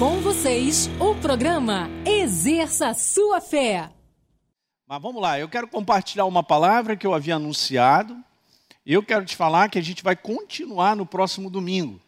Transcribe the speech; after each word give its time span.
Com 0.00 0.18
vocês, 0.22 0.88
o 0.98 1.14
programa 1.14 1.86
Exerça 2.06 2.94
Sua 2.94 3.38
Fé. 3.38 3.90
Mas 4.88 5.02
vamos 5.02 5.20
lá, 5.20 5.38
eu 5.38 5.46
quero 5.46 5.68
compartilhar 5.68 6.24
uma 6.24 6.42
palavra 6.42 6.96
que 6.96 7.06
eu 7.06 7.12
havia 7.12 7.36
anunciado. 7.36 8.16
Eu 8.86 9.02
quero 9.02 9.26
te 9.26 9.36
falar 9.36 9.68
que 9.68 9.78
a 9.78 9.82
gente 9.82 10.02
vai 10.02 10.16
continuar 10.16 10.96
no 10.96 11.04
próximo 11.04 11.50
domingo. 11.50 12.00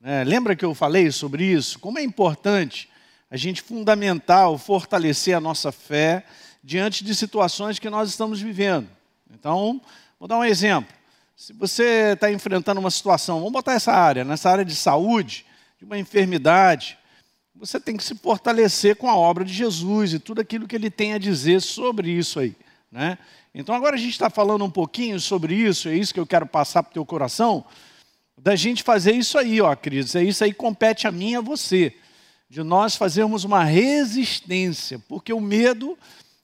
É, 0.00 0.22
lembra 0.22 0.54
que 0.54 0.64
eu 0.64 0.76
falei 0.76 1.10
sobre 1.10 1.44
isso? 1.44 1.80
Como 1.80 1.98
é 1.98 2.04
importante 2.04 2.88
a 3.28 3.36
gente 3.36 3.62
fundamentar 3.62 4.48
ou 4.48 4.56
fortalecer 4.56 5.36
a 5.36 5.40
nossa 5.40 5.72
fé 5.72 6.24
diante 6.62 7.02
de 7.02 7.16
situações 7.16 7.80
que 7.80 7.90
nós 7.90 8.10
estamos 8.10 8.40
vivendo. 8.40 8.88
Então, 9.28 9.80
vou 10.20 10.28
dar 10.28 10.38
um 10.38 10.44
exemplo. 10.44 10.94
Se 11.36 11.52
você 11.52 12.12
está 12.12 12.30
enfrentando 12.30 12.78
uma 12.78 12.92
situação, 12.92 13.38
vamos 13.38 13.52
botar 13.52 13.72
essa 13.72 13.92
área, 13.92 14.22
nessa 14.22 14.48
área 14.48 14.64
de 14.64 14.76
saúde, 14.76 15.44
de 15.80 15.84
uma 15.84 15.98
enfermidade, 15.98 16.96
você 17.54 17.78
tem 17.78 17.96
que 17.96 18.02
se 18.02 18.14
fortalecer 18.16 18.96
com 18.96 19.08
a 19.08 19.16
obra 19.16 19.44
de 19.44 19.52
Jesus 19.52 20.12
e 20.12 20.18
tudo 20.18 20.40
aquilo 20.40 20.66
que 20.66 20.74
ele 20.74 20.90
tem 20.90 21.14
a 21.14 21.18
dizer 21.18 21.60
sobre 21.62 22.10
isso 22.10 22.40
aí. 22.40 22.56
Né? 22.90 23.16
Então 23.54 23.74
agora 23.74 23.94
a 23.94 23.98
gente 23.98 24.12
está 24.12 24.28
falando 24.28 24.64
um 24.64 24.70
pouquinho 24.70 25.20
sobre 25.20 25.54
isso, 25.54 25.88
é 25.88 25.96
isso 25.96 26.12
que 26.12 26.18
eu 26.18 26.26
quero 26.26 26.46
passar 26.46 26.82
para 26.82 26.90
o 26.90 26.94
teu 26.94 27.06
coração, 27.06 27.64
da 28.36 28.56
gente 28.56 28.82
fazer 28.82 29.12
isso 29.12 29.38
aí, 29.38 29.60
ó, 29.60 29.74
queridos. 29.74 30.14
É 30.16 30.22
isso 30.22 30.42
aí 30.42 30.52
que 30.52 30.58
compete 30.58 31.06
a 31.06 31.12
mim 31.12 31.30
e 31.30 31.36
a 31.36 31.40
você. 31.40 31.94
De 32.50 32.62
nós 32.62 32.96
fazermos 32.96 33.44
uma 33.44 33.64
resistência, 33.64 34.98
porque 35.08 35.32
o 35.32 35.40
medo, 35.40 35.96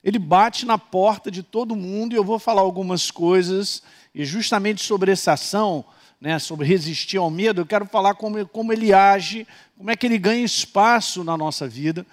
ele 0.03 0.19
bate 0.19 0.65
na 0.65 0.79
porta 0.79 1.31
de 1.31 1.43
todo 1.43 1.77
mundo, 1.77 2.13
e 2.13 2.17
eu 2.17 2.25
vou 2.25 2.39
falar 2.39 2.63
algumas 2.63 3.11
coisas 3.11 3.83
e 4.15 4.24
justamente 4.24 4.83
sobre 4.83 5.13
essa 5.13 5.33
ação, 5.33 5.85
né, 6.21 6.38
sobre 6.38 6.66
resistir 6.66 7.16
ao 7.16 7.30
medo, 7.30 7.63
eu 7.63 7.66
quero 7.66 7.87
falar 7.87 8.15
como, 8.15 8.46
como 8.49 8.73
ele 8.73 8.93
age, 8.93 9.46
como 9.76 9.90
é 9.90 9.96
que 9.96 10.07
ele 10.07 10.18
ganha 10.18 10.45
espaço 10.45 11.24
na 11.24 11.37
nossa 11.37 11.66
vida. 11.66 12.07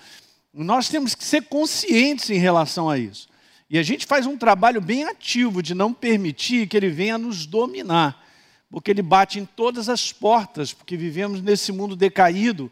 Nós 0.53 0.87
temos 0.87 1.13
que 1.13 1.25
ser 1.25 1.43
conscientes 1.43 2.29
em 2.29 2.37
relação 2.37 2.89
a 2.89 2.97
isso. 2.97 3.27
E 3.69 3.77
a 3.77 3.83
gente 3.83 4.05
faz 4.05 4.25
um 4.25 4.37
trabalho 4.37 4.79
bem 4.79 5.03
ativo 5.03 5.61
de 5.61 5.75
não 5.75 5.93
permitir 5.93 6.67
que 6.67 6.77
ele 6.77 6.89
venha 6.89 7.17
nos 7.17 7.45
dominar, 7.45 8.23
porque 8.71 8.91
ele 8.91 9.01
bate 9.01 9.39
em 9.39 9.45
todas 9.45 9.89
as 9.89 10.13
portas, 10.13 10.71
porque 10.71 10.95
vivemos 10.95 11.41
nesse 11.41 11.73
mundo 11.73 11.95
decaído, 11.95 12.71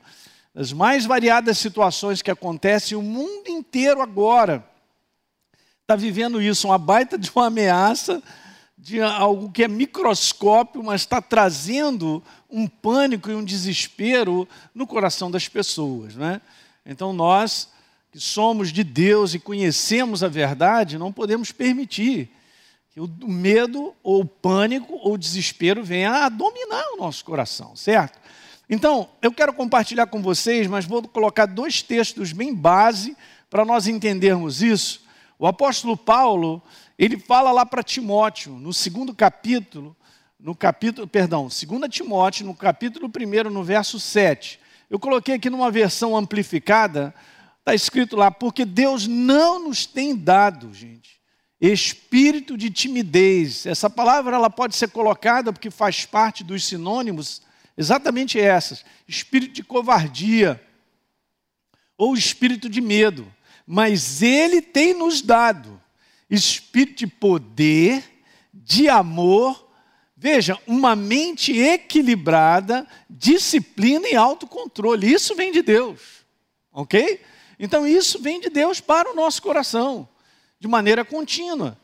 as 0.55 0.71
mais 0.71 1.05
variadas 1.05 1.57
situações 1.57 2.21
que 2.21 2.31
acontecem, 2.31 2.97
o 2.97 3.01
mundo 3.01 3.49
inteiro 3.49 4.01
agora 4.01 4.65
está 5.81 5.97
vivendo 5.97 6.41
isso, 6.41 6.69
uma 6.69 6.77
baita 6.77 7.17
de 7.17 7.29
uma 7.35 7.47
ameaça 7.47 8.23
de 8.77 9.01
algo 9.01 9.51
que 9.51 9.63
é 9.63 9.67
microscópio, 9.67 10.83
mas 10.83 11.01
está 11.01 11.21
trazendo 11.21 12.21
um 12.49 12.67
pânico 12.67 13.29
e 13.29 13.35
um 13.35 13.43
desespero 13.43 14.47
no 14.73 14.85
coração 14.85 15.31
das 15.31 15.47
pessoas. 15.47 16.15
Né? 16.15 16.41
Então, 16.85 17.13
nós 17.13 17.69
que 18.11 18.19
somos 18.19 18.71
de 18.71 18.83
Deus 18.83 19.33
e 19.33 19.39
conhecemos 19.39 20.23
a 20.23 20.27
verdade, 20.27 20.97
não 20.97 21.11
podemos 21.11 21.51
permitir 21.51 22.29
que 22.91 23.01
o 23.01 23.09
medo, 23.27 23.93
ou 24.01 24.21
o 24.21 24.25
pânico, 24.25 24.93
ou 25.01 25.15
o 25.15 25.17
desespero 25.17 25.83
venha 25.83 26.25
a 26.25 26.29
dominar 26.29 26.85
o 26.93 26.97
nosso 26.97 27.25
coração, 27.25 27.75
certo? 27.75 28.17
Então, 28.69 29.09
eu 29.21 29.33
quero 29.33 29.51
compartilhar 29.51 30.07
com 30.07 30.21
vocês, 30.21 30.65
mas 30.65 30.85
vou 30.85 31.03
colocar 31.03 31.45
dois 31.45 31.81
textos 31.81 32.31
bem 32.31 32.55
base 32.55 33.17
para 33.49 33.65
nós 33.65 33.85
entendermos 33.85 34.61
isso. 34.61 35.01
O 35.37 35.45
apóstolo 35.45 35.97
Paulo, 35.97 36.63
ele 36.97 37.17
fala 37.17 37.51
lá 37.51 37.65
para 37.65 37.83
Timóteo, 37.83 38.53
no 38.53 38.73
segundo 38.73 39.13
capítulo, 39.13 39.95
no 40.39 40.55
capítulo, 40.55 41.07
perdão, 41.07 41.47
2 41.47 41.89
Timóteo, 41.89 42.45
no 42.45 42.55
capítulo 42.55 43.07
1, 43.09 43.49
no 43.49 43.63
verso 43.63 43.99
7. 43.99 44.59
Eu 44.89 44.97
coloquei 44.97 45.35
aqui 45.35 45.49
numa 45.49 45.69
versão 45.69 46.15
amplificada, 46.15 47.13
está 47.59 47.75
escrito 47.75 48.15
lá, 48.15 48.31
porque 48.31 48.63
Deus 48.63 49.07
não 49.07 49.67
nos 49.67 49.85
tem 49.85 50.15
dado, 50.15 50.73
gente, 50.73 51.19
espírito 51.59 52.57
de 52.57 52.69
timidez. 52.69 53.65
Essa 53.65 53.89
palavra 53.89 54.35
ela 54.35 54.49
pode 54.49 54.75
ser 54.75 54.89
colocada 54.89 55.51
porque 55.51 55.71
faz 55.71 56.05
parte 56.05 56.43
dos 56.43 56.63
sinônimos, 56.63 57.41
exatamente 57.77 58.39
essas: 58.39 58.85
espírito 59.07 59.53
de 59.53 59.63
covardia 59.63 60.61
ou 61.97 62.15
espírito 62.15 62.69
de 62.69 62.79
medo. 62.79 63.29
Mas 63.67 64.21
Ele 64.21 64.61
tem 64.61 64.93
nos 64.93 65.21
dado 65.21 65.81
espírito 66.29 66.99
de 66.99 67.07
poder, 67.07 68.03
de 68.53 68.89
amor, 68.89 69.69
veja, 70.15 70.59
uma 70.65 70.95
mente 70.95 71.57
equilibrada, 71.57 72.87
disciplina 73.09 74.07
e 74.07 74.15
autocontrole. 74.15 75.11
Isso 75.11 75.35
vem 75.35 75.51
de 75.51 75.61
Deus, 75.61 76.25
ok? 76.71 77.21
Então 77.59 77.87
isso 77.87 78.19
vem 78.19 78.39
de 78.39 78.49
Deus 78.49 78.81
para 78.81 79.11
o 79.11 79.15
nosso 79.15 79.41
coração, 79.41 80.07
de 80.59 80.67
maneira 80.67 81.05
contínua. 81.05 81.77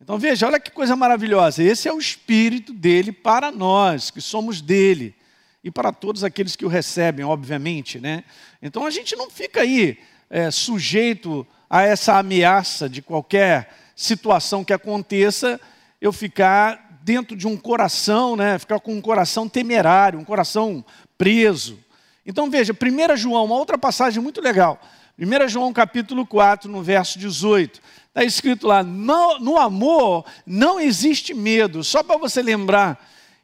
Então 0.00 0.18
veja, 0.18 0.46
olha 0.46 0.60
que 0.60 0.70
coisa 0.70 0.94
maravilhosa. 0.94 1.62
Esse 1.62 1.88
é 1.88 1.92
o 1.92 1.98
espírito 1.98 2.72
dele 2.72 3.12
para 3.12 3.50
nós, 3.50 4.10
que 4.10 4.20
somos 4.20 4.60
dele, 4.60 5.14
e 5.62 5.70
para 5.70 5.92
todos 5.92 6.22
aqueles 6.22 6.54
que 6.54 6.64
o 6.64 6.68
recebem, 6.68 7.24
obviamente, 7.24 7.98
né? 7.98 8.22
Então 8.62 8.86
a 8.86 8.90
gente 8.90 9.16
não 9.16 9.28
fica 9.28 9.62
aí 9.62 9.98
é, 10.28 10.50
sujeito 10.50 11.46
a 11.68 11.82
essa 11.82 12.18
ameaça 12.18 12.88
de 12.88 13.02
qualquer 13.02 13.74
situação 13.94 14.64
que 14.64 14.72
aconteça, 14.72 15.60
eu 16.00 16.12
ficar 16.12 17.00
dentro 17.02 17.36
de 17.36 17.46
um 17.46 17.56
coração, 17.56 18.36
né, 18.36 18.58
ficar 18.58 18.80
com 18.80 18.92
um 18.92 19.00
coração 19.00 19.48
temerário, 19.48 20.18
um 20.18 20.24
coração 20.24 20.84
preso. 21.16 21.78
Então 22.24 22.50
veja, 22.50 22.72
1 22.72 23.16
João, 23.16 23.44
uma 23.44 23.54
outra 23.54 23.78
passagem 23.78 24.22
muito 24.22 24.40
legal. 24.40 24.80
1 25.18 25.48
João 25.48 25.72
capítulo 25.72 26.26
4, 26.26 26.70
no 26.70 26.82
verso 26.82 27.18
18. 27.18 27.80
Está 28.08 28.24
escrito 28.24 28.66
lá, 28.66 28.82
no, 28.82 29.38
no 29.38 29.56
amor 29.56 30.24
não 30.44 30.80
existe 30.80 31.32
medo. 31.32 31.84
Só 31.84 32.02
para 32.02 32.16
você 32.16 32.42
lembrar, 32.42 32.98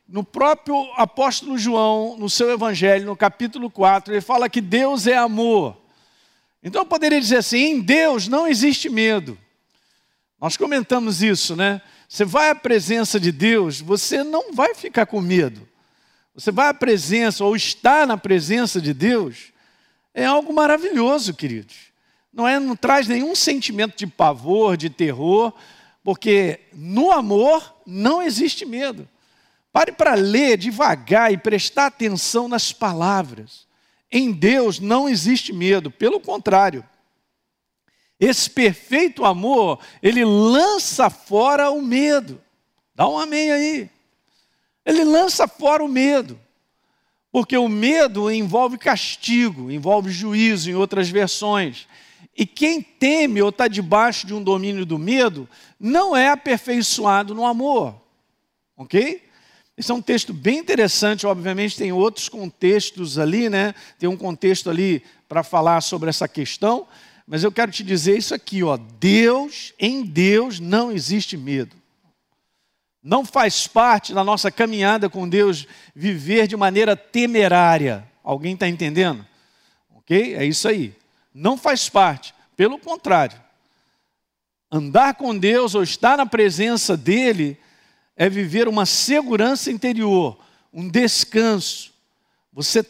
no 0.09 0.23
próprio 0.25 0.77
apóstolo 0.97 1.57
João, 1.57 2.17
no 2.19 2.29
seu 2.29 2.51
evangelho, 2.51 3.07
no 3.07 3.17
capítulo 3.17 3.71
4, 3.71 4.13
ele 4.13 4.21
fala 4.21 4.49
que 4.49 4.61
Deus 4.61 5.07
é 5.07 5.17
amor. 5.17 5.82
Então 6.63 6.83
eu 6.83 6.87
poderia 6.87 7.21
dizer 7.21 7.39
assim: 7.39 7.59
em 7.59 7.81
Deus 7.81 8.29
não 8.29 8.47
existe 8.47 8.89
medo. 8.89 9.39
Nós 10.41 10.57
comentamos 10.57 11.23
isso, 11.23 11.55
né? 11.55 11.81
Você 12.09 12.25
vai 12.25 12.51
à 12.51 12.55
presença 12.55 13.19
de 13.19 13.33
Deus, 13.33 13.81
você 13.81 14.23
não 14.23 14.53
vai 14.53 14.75
ficar 14.75 15.07
com 15.07 15.21
medo. 15.21 15.69
Você 16.35 16.51
vai 16.51 16.69
à 16.69 16.75
presença 16.75 17.45
ou 17.45 17.55
está 17.55 18.07
na 18.07 18.17
presença 18.17 18.81
de 18.81 18.93
Deus, 18.95 19.53
é 20.15 20.25
algo 20.25 20.53
maravilhoso, 20.53 21.35
queridos. 21.35 21.77
Não, 22.33 22.49
é, 22.49 22.59
não 22.59 22.75
traz 22.75 23.07
nenhum 23.07 23.35
sentimento 23.35 23.97
de 23.97 24.07
pavor, 24.07 24.77
de 24.77 24.89
terror, 24.89 25.53
porque 26.03 26.61
no 26.73 27.13
amor 27.13 27.75
não 27.87 28.23
existe 28.23 28.65
medo. 28.65 29.09
Pare 29.73 29.93
para 29.93 30.15
ler 30.15 30.57
devagar 30.57 31.33
e 31.33 31.39
prestar 31.39 31.87
atenção 31.87 32.49
nas 32.49 32.73
palavras. 32.73 33.67
Em 34.13 34.31
Deus 34.31 34.79
não 34.79 35.09
existe 35.09 35.55
medo, 35.55 35.91
pelo 35.91 36.21
contrário. 36.21 36.85
Esse 38.21 38.51
perfeito 38.51 39.25
amor, 39.25 39.81
ele 40.03 40.23
lança 40.23 41.09
fora 41.09 41.71
o 41.71 41.81
medo. 41.81 42.41
Dá 42.95 43.09
um 43.09 43.19
amém 43.19 43.51
aí. 43.51 43.91
Ele 44.85 45.03
lança 45.03 45.49
fora 45.49 45.83
o 45.83 45.89
medo. 45.89 46.39
Porque 47.33 47.57
o 47.57 47.69
medo 47.69 48.31
envolve 48.31 48.77
castigo, 48.77 49.71
envolve 49.71 50.11
juízo, 50.11 50.71
em 50.71 50.75
outras 50.75 51.09
versões. 51.09 51.89
E 52.37 52.45
quem 52.45 52.83
teme 52.83 53.41
ou 53.41 53.49
está 53.49 53.67
debaixo 53.67 54.27
de 54.27 54.35
um 54.35 54.43
domínio 54.43 54.85
do 54.85 54.99
medo, 54.99 55.49
não 55.81 56.15
é 56.15 56.29
aperfeiçoado 56.29 57.35
no 57.35 57.47
amor. 57.47 57.95
Ok? 58.77 59.23
Esse 59.83 59.91
é 59.91 59.95
um 59.97 60.01
texto 60.01 60.33
bem 60.33 60.59
interessante, 60.59 61.27
obviamente 61.27 61.77
tem 61.77 61.91
outros 61.91 62.29
contextos 62.29 63.19
ali, 63.19 63.49
né? 63.49 63.75
Tem 63.99 64.09
um 64.09 64.17
contexto 64.17 64.71
ali 64.71 65.03
para 65.29 65.43
falar 65.43 65.81
sobre 65.81 66.09
essa 66.09 66.29
questão, 66.29 66.87
mas 67.27 67.43
eu 67.43 67.51
quero 67.51 67.73
te 67.73 67.83
dizer 67.83 68.17
isso 68.17 68.33
aqui, 68.33 68.63
ó. 68.63 68.77
Deus, 68.77 69.75
em 69.81 70.05
Deus 70.05 70.61
não 70.61 70.93
existe 70.93 71.37
medo. 71.37 71.75
Não 73.03 73.25
faz 73.25 73.67
parte 73.67 74.15
da 74.15 74.23
nossa 74.23 74.53
caminhada 74.53 75.11
com 75.11 75.29
Deus 75.29 75.67
viver 75.97 76.47
de 76.47 76.57
maneira 76.57 76.95
temerária. 76.95 78.09
Alguém 78.23 78.55
está 78.55 78.69
entendendo? 78.69 79.27
Ok? 79.97 80.37
É 80.37 80.45
isso 80.45 80.69
aí. 80.69 80.95
Não 81.35 81.57
faz 81.57 81.89
parte. 81.89 82.33
Pelo 82.57 82.79
contrário, 82.79 83.37
andar 84.71 85.15
com 85.15 85.37
Deus 85.37 85.75
ou 85.75 85.83
estar 85.83 86.17
na 86.17 86.25
presença 86.25 86.97
dEle 86.97 87.59
é 88.17 88.29
viver 88.29 88.69
uma 88.69 88.87
segurança 88.87 89.71
interior, 89.71 90.39
um 90.73 90.89
descanso. 90.89 91.93
Você, 92.53 92.85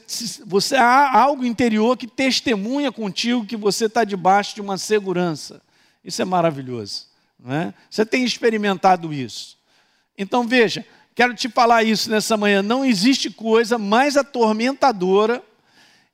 você 0.45 0.77
há 0.77 1.19
algo 1.21 1.45
interior 1.45 1.97
que 1.97 2.07
testemunha 2.07 2.91
contigo 2.91 3.47
que 3.47 3.57
você 3.57 3.87
está 3.87 4.03
debaixo 4.03 4.55
de 4.55 4.61
uma 4.61 4.77
segurança. 4.77 5.63
Isso 6.05 6.21
é 6.21 6.25
maravilhoso. 6.25 7.07
Não 7.39 7.55
é? 7.55 7.75
Você 7.89 8.05
tem 8.05 8.25
experimentado 8.25 9.13
isso. 9.13 9.57
Então 10.19 10.47
veja, 10.47 10.85
quero 11.15 11.35
te 11.35 11.49
falar 11.49 11.85
isso 11.85 12.11
nessa 12.11 12.37
manhã. 12.37 12.63
Não 12.63 12.85
existe 12.85 13.31
coisa 13.31 13.79
mais 13.79 14.17
atormentadora 14.17 15.43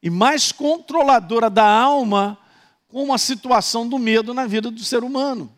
e 0.02 0.10
mais 0.10 0.52
controladora 0.52 1.48
da 1.48 1.66
alma 1.66 2.38
com 2.86 3.12
a 3.12 3.18
situação 3.18 3.88
do 3.88 3.98
medo 3.98 4.32
na 4.32 4.46
vida 4.46 4.70
do 4.70 4.82
ser 4.82 5.02
humano. 5.02 5.57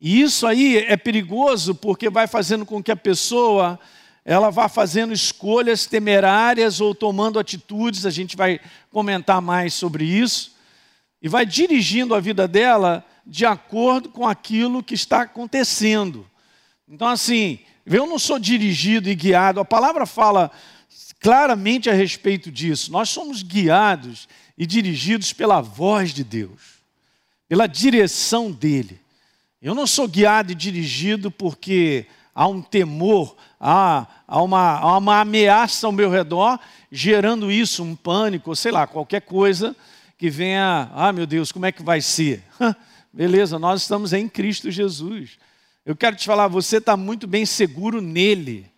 E 0.00 0.20
isso 0.20 0.46
aí 0.46 0.78
é 0.78 0.96
perigoso 0.96 1.74
porque 1.74 2.10
vai 2.10 2.26
fazendo 2.26 2.66
com 2.66 2.82
que 2.82 2.90
a 2.90 2.96
pessoa 2.96 3.78
ela 4.24 4.50
vá 4.50 4.68
fazendo 4.68 5.12
escolhas 5.12 5.86
temerárias 5.86 6.80
ou 6.80 6.92
tomando 6.92 7.38
atitudes, 7.38 8.04
a 8.04 8.10
gente 8.10 8.36
vai 8.36 8.60
comentar 8.90 9.40
mais 9.40 9.72
sobre 9.72 10.04
isso, 10.04 10.56
e 11.22 11.28
vai 11.28 11.46
dirigindo 11.46 12.12
a 12.12 12.18
vida 12.18 12.48
dela 12.48 13.06
de 13.24 13.46
acordo 13.46 14.08
com 14.08 14.26
aquilo 14.26 14.82
que 14.82 14.94
está 14.94 15.22
acontecendo. 15.22 16.28
Então, 16.88 17.06
assim, 17.06 17.60
eu 17.86 18.04
não 18.04 18.18
sou 18.18 18.38
dirigido 18.38 19.08
e 19.08 19.14
guiado, 19.14 19.60
a 19.60 19.64
palavra 19.64 20.04
fala 20.04 20.50
claramente 21.20 21.88
a 21.88 21.92
respeito 21.92 22.50
disso. 22.50 22.90
Nós 22.90 23.08
somos 23.08 23.42
guiados 23.42 24.28
e 24.58 24.66
dirigidos 24.66 25.32
pela 25.32 25.60
voz 25.60 26.12
de 26.12 26.24
Deus, 26.24 26.82
pela 27.48 27.68
direção 27.68 28.50
dele. 28.50 29.00
Eu 29.60 29.74
não 29.74 29.86
sou 29.86 30.06
guiado 30.06 30.52
e 30.52 30.54
dirigido 30.54 31.30
porque 31.30 32.06
há 32.34 32.46
um 32.46 32.60
temor, 32.60 33.34
há, 33.58 34.06
há, 34.28 34.42
uma, 34.42 34.78
há 34.78 34.98
uma 34.98 35.20
ameaça 35.20 35.86
ao 35.86 35.92
meu 35.92 36.10
redor, 36.10 36.60
gerando 36.92 37.50
isso, 37.50 37.82
um 37.82 37.96
pânico, 37.96 38.54
sei 38.54 38.70
lá, 38.70 38.86
qualquer 38.86 39.22
coisa 39.22 39.74
que 40.18 40.28
venha, 40.28 40.90
ah 40.94 41.12
meu 41.12 41.26
Deus, 41.26 41.50
como 41.50 41.64
é 41.64 41.72
que 41.72 41.82
vai 41.82 42.02
ser? 42.02 42.42
Beleza, 43.12 43.58
nós 43.58 43.82
estamos 43.82 44.12
em 44.12 44.28
Cristo 44.28 44.70
Jesus. 44.70 45.38
Eu 45.86 45.96
quero 45.96 46.16
te 46.16 46.26
falar, 46.26 46.48
você 46.48 46.76
está 46.76 46.96
muito 46.96 47.26
bem 47.26 47.46
seguro 47.46 48.02
nele. 48.02 48.70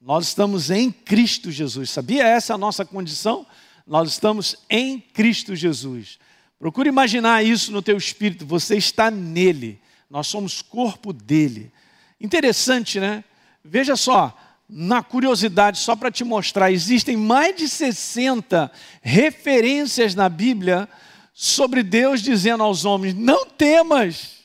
Nós 0.00 0.28
estamos 0.28 0.70
em 0.70 0.90
Cristo 0.90 1.50
Jesus. 1.50 1.90
Sabia 1.90 2.24
essa 2.24 2.52
é 2.52 2.54
a 2.54 2.58
nossa 2.58 2.84
condição? 2.84 3.46
Nós 3.86 4.08
estamos 4.08 4.56
em 4.70 4.98
Cristo 4.98 5.54
Jesus. 5.54 6.18
Procure 6.58 6.88
imaginar 6.88 7.44
isso 7.44 7.70
no 7.70 7.82
teu 7.82 7.96
espírito. 7.98 8.46
Você 8.46 8.76
está 8.76 9.10
nele. 9.10 9.81
Nós 10.12 10.26
somos 10.26 10.60
corpo 10.60 11.10
dele. 11.10 11.72
Interessante, 12.20 13.00
né? 13.00 13.24
Veja 13.64 13.96
só, 13.96 14.36
na 14.68 15.02
curiosidade, 15.02 15.78
só 15.78 15.96
para 15.96 16.10
te 16.10 16.22
mostrar, 16.22 16.70
existem 16.70 17.16
mais 17.16 17.56
de 17.56 17.66
60 17.66 18.70
referências 19.00 20.14
na 20.14 20.28
Bíblia 20.28 20.86
sobre 21.32 21.82
Deus 21.82 22.20
dizendo 22.20 22.62
aos 22.62 22.84
homens: 22.84 23.14
não 23.14 23.46
temas, 23.46 24.40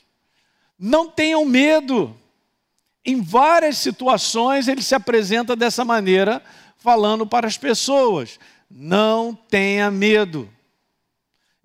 não 0.78 1.06
tenham 1.06 1.44
medo. 1.44 2.16
Em 3.04 3.20
várias 3.20 3.76
situações 3.76 4.68
ele 4.68 4.80
se 4.80 4.94
apresenta 4.94 5.54
dessa 5.54 5.84
maneira, 5.84 6.42
falando 6.78 7.26
para 7.26 7.46
as 7.46 7.58
pessoas: 7.58 8.40
não 8.70 9.34
tenha 9.34 9.90
medo. 9.90 10.48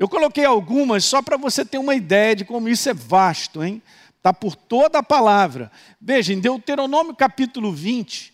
Eu 0.03 0.09
coloquei 0.09 0.44
algumas 0.44 1.05
só 1.05 1.21
para 1.21 1.38
você 1.38 1.63
ter 1.63 1.77
uma 1.77 1.95
ideia 1.95 2.35
de 2.35 2.44
como 2.44 2.67
isso 2.67 2.89
é 2.89 2.94
vasto, 2.94 3.63
hein? 3.63 3.81
Está 4.17 4.33
por 4.33 4.53
toda 4.53 5.00
a 5.00 5.03
palavra. 5.03 5.71
Veja, 6.01 6.33
em 6.33 6.41
Deuteronômio 6.41 7.15
capítulo 7.15 7.71
20, 7.71 8.33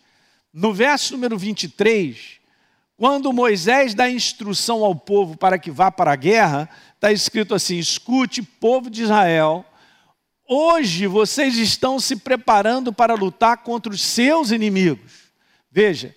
no 0.51 0.74
verso 0.74 1.13
número 1.13 1.38
23, 1.38 2.39
quando 2.98 3.31
Moisés 3.31 3.94
dá 3.94 4.10
instrução 4.10 4.83
ao 4.83 4.95
povo 4.95 5.38
para 5.38 5.60
que 5.60 5.69
vá 5.69 5.92
para 5.92 6.12
a 6.12 6.16
guerra, 6.16 6.68
está 6.95 7.12
escrito 7.12 7.54
assim: 7.54 7.77
escute, 7.77 8.42
povo 8.42 8.89
de 8.89 9.04
Israel, 9.04 9.63
hoje 10.48 11.06
vocês 11.06 11.56
estão 11.56 12.00
se 12.00 12.16
preparando 12.16 12.92
para 12.92 13.13
lutar 13.13 13.57
contra 13.57 13.94
os 13.94 14.01
seus 14.01 14.50
inimigos. 14.50 15.30
Veja, 15.71 16.16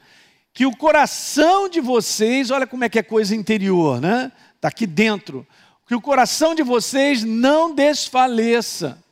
que 0.54 0.64
o 0.64 0.75
coração 0.75 1.69
de 1.69 1.78
vocês, 1.78 2.50
olha 2.50 2.66
como 2.66 2.84
é 2.84 2.88
que 2.88 2.99
é 2.99 3.02
coisa 3.02 3.37
interior, 3.37 4.00
né? 4.00 4.32
Está 4.62 4.69
aqui 4.69 4.87
dentro. 4.87 5.44
Que 5.88 5.94
o 5.97 6.00
coração 6.00 6.55
de 6.55 6.62
vocês 6.62 7.25
não 7.25 7.75
desfaleça. 7.75 9.03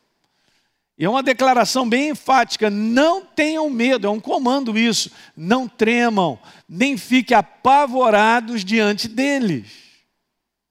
E 0.96 1.04
é 1.04 1.10
uma 1.10 1.24
declaração 1.24 1.88
bem 1.88 2.10
enfática: 2.10 2.70
não 2.70 3.24
tenham 3.24 3.68
medo, 3.68 4.06
é 4.06 4.10
um 4.10 4.20
comando 4.20 4.78
isso. 4.78 5.10
Não 5.36 5.66
tremam, 5.66 6.38
nem 6.68 6.96
fiquem 6.96 7.36
apavorados 7.36 8.64
diante 8.64 9.08
deles. 9.08 9.72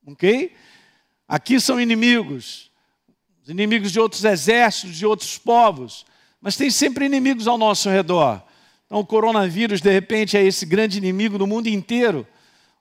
Ok? 0.08 0.56
Aqui 1.28 1.60
são 1.60 1.80
inimigos, 1.80 2.72
os 3.44 3.50
inimigos 3.50 3.92
de 3.92 4.00
outros 4.00 4.24
exércitos, 4.24 4.96
de 4.96 5.06
outros 5.06 5.38
povos, 5.38 6.06
mas 6.40 6.56
tem 6.56 6.72
sempre 6.72 7.06
inimigos 7.06 7.50
ao 7.50 7.58
nosso 7.58 7.90
redor. 7.90 8.42
Então, 8.86 9.00
o 9.00 9.06
coronavírus, 9.06 9.82
de 9.82 9.92
repente, 9.92 10.38
é 10.38 10.44
esse 10.44 10.66
grande 10.66 10.98
inimigo 10.98 11.38
do 11.38 11.46
mundo 11.46 11.68
inteiro, 11.68 12.26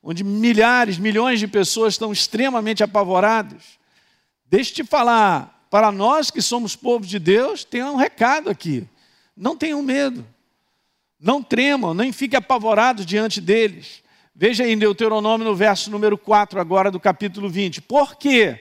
onde 0.03 0.25
milhares, 0.25 0.99
milhões 0.99 1.41
de 1.41 1.47
pessoas 1.47 1.95
estão 1.95 2.12
extremamente 2.12 2.83
apavoradas. 2.83 3.79
Deixa 4.47 4.71
eu 4.71 4.75
te 4.77 4.85
falar, 4.85 5.67
para 5.71 5.93
nós 5.93 6.31
que 6.31 6.41
somos 6.41 6.75
povo 6.75 7.05
de 7.06 7.19
Deus, 7.19 7.65
tem 7.65 7.83
um 7.83 7.97
recado 7.97 8.49
aqui. 8.49 8.87
Não 9.37 9.56
tenham 9.56 9.83
medo. 9.83 10.27
Não 11.21 11.43
tremam, 11.43 11.93
nem 11.95 12.12
fiquem 12.12 12.39
apavorados 12.39 13.05
diante 13.05 13.41
deles. 13.41 14.03
Veja 14.35 14.67
em 14.67 14.79
Deuteronômio, 14.79 15.47
no 15.47 15.55
verso 15.55 15.91
número 15.91 16.17
4, 16.17 16.61
agora 16.61 16.91
do 16.91 17.00
capítulo 17.00 17.50
20. 17.50 17.83
Por 17.83 18.15
quê? 18.15 18.61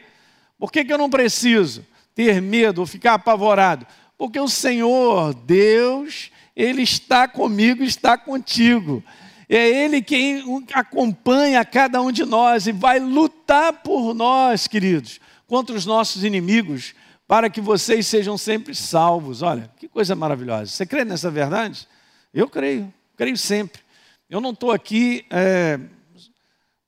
Por 0.57 0.71
que, 0.71 0.83
que 0.83 0.91
eu 0.91 0.97
não 0.97 1.09
preciso 1.09 1.85
ter 2.15 2.41
medo 2.41 2.81
ou 2.81 2.87
ficar 2.87 3.13
apavorado? 3.13 3.85
Porque 4.17 4.39
o 4.39 4.47
Senhor, 4.47 5.35
Deus, 5.35 6.31
Ele 6.55 6.81
está 6.81 7.27
comigo, 7.27 7.83
está 7.83 8.17
contigo. 8.17 9.03
É 9.49 9.67
Ele 9.67 10.01
quem 10.01 10.43
acompanha 10.73 11.63
cada 11.63 12.01
um 12.01 12.11
de 12.11 12.25
nós 12.25 12.67
e 12.67 12.71
vai 12.71 12.99
lutar 12.99 13.73
por 13.81 14.13
nós, 14.13 14.67
queridos 14.67 15.19
contra 15.47 15.75
os 15.75 15.85
nossos 15.85 16.23
inimigos, 16.23 16.93
para 17.25 17.49
que 17.49 17.59
vocês 17.59 18.05
sejam 18.05 18.37
sempre 18.37 18.75
salvos. 18.75 19.41
Olha, 19.41 19.71
que 19.77 19.87
coisa 19.87 20.15
maravilhosa. 20.15 20.69
Você 20.71 20.85
crê 20.85 21.03
nessa 21.03 21.31
verdade? 21.31 21.87
Eu 22.33 22.49
creio, 22.49 22.93
creio 23.15 23.37
sempre. 23.37 23.81
Eu 24.29 24.41
não 24.41 24.51
estou 24.51 24.71
aqui 24.71 25.25
é, 25.29 25.79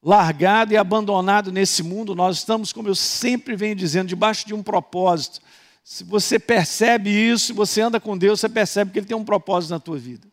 largado 0.04 0.74
e 0.74 0.78
abandonado 0.78 1.52
nesse 1.52 1.82
mundo, 1.82 2.14
nós 2.14 2.38
estamos, 2.38 2.74
como 2.74 2.90
eu 2.90 2.96
sempre 2.96 3.56
venho 3.56 3.76
dizendo, 3.76 4.08
debaixo 4.08 4.46
de 4.46 4.54
um 4.54 4.62
propósito. 4.62 5.40
Se 5.84 6.04
você 6.04 6.38
percebe 6.38 7.10
isso, 7.10 7.48
se 7.48 7.54
você 7.54 7.82
anda 7.82 8.00
com 8.00 8.18
Deus, 8.18 8.42
você 8.42 8.50
percebe 8.50 8.92
que 8.92 9.00
Ele 9.00 9.08
tem 9.08 9.18
um 9.18 9.26
propósito 9.26 9.72
na 9.72 9.80
tua 9.80 9.98
vida. 9.98 10.28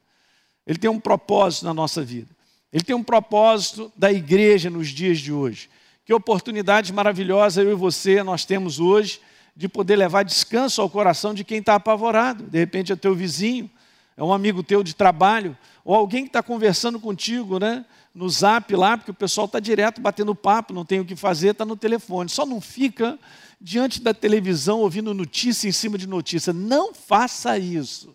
Ele 0.66 0.78
tem 0.78 0.90
um 0.90 0.98
propósito 0.98 1.64
na 1.64 1.72
nossa 1.72 2.02
vida. 2.02 2.28
Ele 2.72 2.82
tem 2.82 2.94
um 2.94 3.02
propósito 3.02 3.92
da 3.96 4.12
igreja 4.12 4.68
nos 4.68 4.88
dias 4.88 5.18
de 5.18 5.32
hoje. 5.32 5.70
Que 6.04 6.12
oportunidade 6.12 6.92
maravilhosa 6.92 7.62
eu 7.62 7.72
e 7.72 7.74
você 7.74 8.22
nós 8.22 8.44
temos 8.44 8.80
hoje 8.80 9.20
de 9.56 9.68
poder 9.68 9.96
levar 9.96 10.24
descanso 10.24 10.82
ao 10.82 10.90
coração 10.90 11.32
de 11.32 11.42
quem 11.42 11.58
está 11.58 11.76
apavorado. 11.76 12.44
De 12.44 12.58
repente 12.58 12.92
é 12.92 12.96
teu 12.96 13.14
vizinho, 13.14 13.70
é 14.16 14.22
um 14.22 14.32
amigo 14.32 14.62
teu 14.62 14.82
de 14.82 14.94
trabalho, 14.94 15.56
ou 15.84 15.94
alguém 15.94 16.24
que 16.24 16.28
está 16.28 16.42
conversando 16.42 17.00
contigo, 17.00 17.58
né? 17.58 17.84
No 18.14 18.28
zap 18.28 18.74
lá, 18.74 18.96
porque 18.96 19.10
o 19.10 19.14
pessoal 19.14 19.46
está 19.46 19.60
direto 19.60 20.00
batendo 20.00 20.34
papo, 20.34 20.72
não 20.72 20.84
tem 20.84 21.00
o 21.00 21.04
que 21.04 21.14
fazer, 21.14 21.50
está 21.50 21.64
no 21.64 21.76
telefone. 21.76 22.28
Só 22.28 22.44
não 22.44 22.60
fica 22.60 23.18
diante 23.60 24.00
da 24.00 24.12
televisão 24.12 24.80
ouvindo 24.80 25.14
notícia 25.14 25.68
em 25.68 25.72
cima 25.72 25.96
de 25.96 26.06
notícia. 26.06 26.52
Não 26.52 26.94
faça 26.94 27.58
isso. 27.58 28.14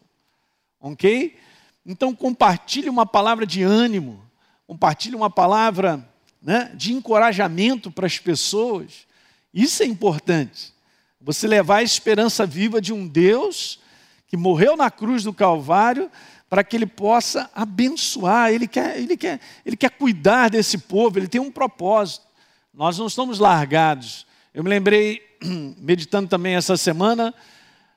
Ok? 0.80 1.36
Então 1.86 2.14
compartilhe 2.16 2.90
uma 2.90 3.06
palavra 3.06 3.46
de 3.46 3.64
ânimo, 3.64 4.24
compartilhe 4.68 5.16
uma 5.16 5.30
palavra 5.30 6.08
né, 6.42 6.72
de 6.76 6.94
encorajamento 6.94 7.92
para 7.92 8.08
as 8.08 8.18
pessoas. 8.18 9.08
Isso 9.54 9.84
é 9.84 9.86
importante. 9.86 10.74
Você 11.20 11.48
levar 11.48 11.78
a 11.78 11.84
esperança 11.84 12.46
viva 12.46 12.82
de 12.82 12.94
um 12.94 13.08
Deus 13.08 13.80
que 14.28 14.38
morreu 14.38 14.78
na 14.78 14.90
cruz 14.90 15.24
do 15.24 15.34
Calvário 15.34 16.10
para 16.50 16.64
que 16.64 16.76
ele 16.76 16.86
possa 16.86 17.50
abençoar, 17.56 18.52
ele 18.52 18.68
quer, 18.68 18.98
ele, 18.98 19.16
quer, 19.16 19.40
ele 19.66 19.78
quer 19.78 19.92
cuidar 19.92 20.50
desse 20.50 20.78
povo, 20.78 21.18
ele 21.18 21.28
tem 21.28 21.40
um 21.40 21.52
propósito. 21.52 22.26
Nós 22.74 22.98
não 22.98 23.08
estamos 23.08 23.40
largados. 23.40 24.26
Eu 24.54 24.64
me 24.64 24.70
lembrei, 24.70 25.22
meditando 25.78 26.28
também 26.28 26.56
essa 26.56 26.76
semana, 26.76 27.34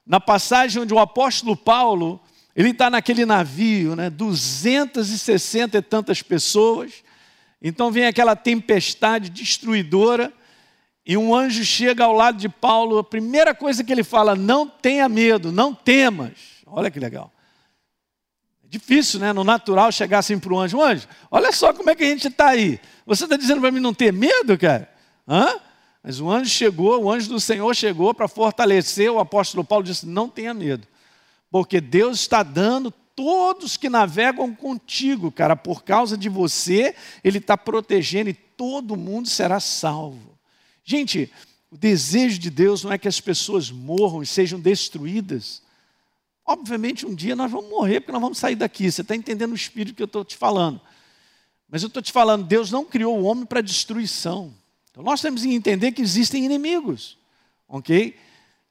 na 0.06 0.20
passagem 0.20 0.82
onde 0.82 0.92
o 0.92 0.98
apóstolo 0.98 1.56
Paulo, 1.56 2.20
ele 2.54 2.70
está 2.70 2.88
naquele 2.88 3.26
navio, 3.26 3.96
né, 3.96 4.11
260 4.11 5.78
e 5.78 5.82
tantas 5.82 6.23
pessoas, 6.23 6.92
então 7.61 7.90
vem 7.90 8.06
aquela 8.06 8.37
tempestade 8.37 9.30
destruidora 9.30 10.32
e 11.06 11.16
um 11.16 11.34
anjo 11.34 11.64
chega 11.64 12.04
ao 12.04 12.12
lado 12.12 12.38
de 12.38 12.49
Paulo. 12.49 12.99
A 12.99 13.04
primeira 13.04 13.54
coisa 13.54 13.84
que 13.84 13.92
ele 13.92 14.04
fala: 14.04 14.34
não 14.34 14.66
tenha 14.66 15.08
medo, 15.08 15.52
não 15.52 15.75
temas. 15.75 16.32
Olha 16.66 16.90
que 16.90 16.99
legal. 16.99 17.32
É 18.64 18.68
difícil, 18.68 19.20
né? 19.20 19.32
No 19.32 19.44
natural 19.44 19.92
chegar 19.92 20.20
assim 20.20 20.38
para 20.38 20.52
o 20.52 20.58
anjo: 20.58 20.80
anjo, 20.80 21.06
olha 21.30 21.52
só 21.52 21.73
como 21.73 21.90
é 21.90 21.94
que 21.94 22.04
a 22.04 22.08
gente 22.08 22.28
está 22.28 22.49
aí. 22.49 22.80
Você 23.04 23.25
está 23.25 23.37
dizendo 23.37 23.61
para 23.61 23.70
mim 23.70 23.80
não 23.80 23.92
ter 23.92 24.12
medo, 24.12 24.56
cara? 24.56 24.88
Hã? 25.28 25.61
Mas 26.02 26.20
o 26.20 26.30
anjo 26.30 26.50
chegou, 26.50 27.02
o 27.02 27.11
anjo 27.11 27.28
do 27.28 27.40
Senhor 27.40 27.75
chegou 27.75 28.12
para 28.14 28.28
fortalecer 28.28 29.11
o 29.11 29.18
apóstolo 29.18 29.64
Paulo 29.64 29.84
disse: 29.84 30.06
não 30.06 30.28
tenha 30.28 30.54
medo, 30.54 30.87
porque 31.54 31.80
Deus 31.80 32.18
está 32.18 32.42
dando 32.42 32.90
todos 32.90 33.76
que 33.76 33.88
navegam 33.88 34.52
contigo, 34.52 35.30
cara, 35.30 35.54
por 35.54 35.84
causa 35.84 36.18
de 36.18 36.28
você, 36.28 36.96
Ele 37.23 37.38
está 37.38 37.56
protegendo 37.56 38.28
e 38.28 38.34
todo 38.34 38.96
mundo 38.96 39.28
será 39.28 39.61
salvo. 39.61 40.37
Gente, 40.82 41.32
o 41.70 41.78
desejo 41.78 42.40
de 42.40 42.50
Deus 42.50 42.82
não 42.82 42.90
é 42.90 42.99
que 42.99 43.06
as 43.06 43.20
pessoas 43.20 43.70
morram 43.70 44.20
e 44.20 44.26
sejam 44.26 44.58
destruídas. 44.58 45.62
Obviamente, 46.44 47.06
um 47.06 47.14
dia 47.14 47.37
nós 47.37 47.52
vamos 47.52 47.70
morrer, 47.70 48.00
porque 48.00 48.11
nós 48.11 48.20
vamos 48.20 48.38
sair 48.38 48.56
daqui. 48.56 48.90
Você 48.90 49.02
está 49.02 49.14
entendendo 49.14 49.52
o 49.52 49.54
espírito 49.54 49.94
que 49.94 50.02
eu 50.02 50.06
estou 50.06 50.25
te 50.25 50.37
falando. 50.37 50.80
Mas 51.70 51.84
eu 51.84 51.87
estou 51.87 52.02
te 52.02 52.11
falando, 52.11 52.44
Deus 52.44 52.73
não 52.73 52.84
criou 52.84 53.16
o 53.16 53.23
homem 53.23 53.46
para 53.46 53.61
destruição. 53.61 54.52
Então 54.90 55.04
nós 55.04 55.20
temos 55.20 55.42
que 55.42 55.54
entender 55.54 55.92
que 55.92 56.02
existem 56.02 56.44
inimigos. 56.44 57.16
Ok? 57.68 58.16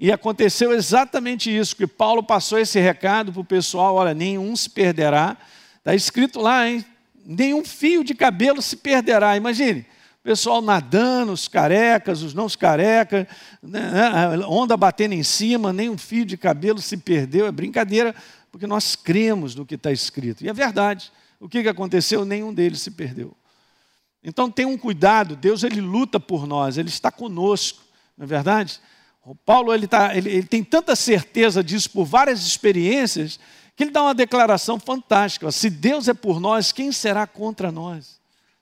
E 0.03 0.11
aconteceu 0.11 0.73
exatamente 0.73 1.49
isso, 1.49 1.77
que 1.77 1.87
Paulo 1.87 2.21
passou 2.21 2.59
esse 2.59 2.77
recado 2.77 3.31
para 3.31 3.39
o 3.39 3.45
pessoal: 3.45 3.95
olha, 3.95 4.13
nenhum 4.13 4.53
se 4.53 4.69
perderá. 4.69 5.37
Está 5.77 5.95
escrito 5.95 6.41
lá, 6.41 6.67
hein? 6.67 6.83
Nenhum 7.25 7.63
fio 7.63 8.03
de 8.03 8.13
cabelo 8.13 8.61
se 8.61 8.75
perderá. 8.75 9.37
Imagine, 9.37 9.85
o 10.19 10.23
pessoal 10.25 10.61
nadando, 10.61 11.31
os 11.31 11.47
carecas, 11.47 12.21
os 12.21 12.33
não 12.33 12.49
carecas, 12.49 13.25
né, 13.61 13.79
né 13.79 14.45
onda 14.45 14.75
batendo 14.75 15.13
em 15.13 15.23
cima, 15.23 15.71
nem 15.71 15.89
um 15.89 15.97
fio 15.97 16.25
de 16.25 16.35
cabelo 16.35 16.79
se 16.79 16.97
perdeu. 16.97 17.45
É 17.45 17.51
brincadeira, 17.53 18.13
porque 18.51 18.67
nós 18.67 18.97
cremos 18.97 19.55
no 19.55 19.65
que 19.65 19.75
está 19.75 19.89
escrito. 19.89 20.43
E 20.43 20.49
é 20.49 20.53
verdade. 20.53 21.13
O 21.39 21.47
que, 21.47 21.63
que 21.63 21.69
aconteceu? 21.69 22.25
Nenhum 22.25 22.53
deles 22.53 22.81
se 22.81 22.91
perdeu. 22.91 23.33
Então 24.21 24.51
tenha 24.51 24.67
um 24.67 24.77
cuidado, 24.77 25.37
Deus 25.37 25.63
ele 25.63 25.79
luta 25.79 26.19
por 26.19 26.45
nós, 26.45 26.77
Ele 26.77 26.89
está 26.89 27.09
conosco, 27.09 27.81
não 28.17 28.25
é 28.25 28.27
verdade? 28.27 28.81
O 29.25 29.33
Paulo 29.33 29.73
ele, 29.73 29.87
tá, 29.87 30.15
ele, 30.15 30.29
ele 30.29 30.47
tem 30.47 30.63
tanta 30.63 30.95
certeza 30.95 31.63
disso 31.63 31.89
por 31.89 32.03
várias 32.03 32.45
experiências, 32.45 33.39
que 33.75 33.83
ele 33.83 33.91
dá 33.91 34.01
uma 34.01 34.13
declaração 34.13 34.77
fantástica. 34.77 35.51
Se 35.51 35.69
Deus 35.69 36.07
é 36.07 36.13
por 36.13 36.39
nós, 36.39 36.71
quem 36.71 36.91
será 36.91 37.25
contra 37.25 37.71
nós? 37.71 38.19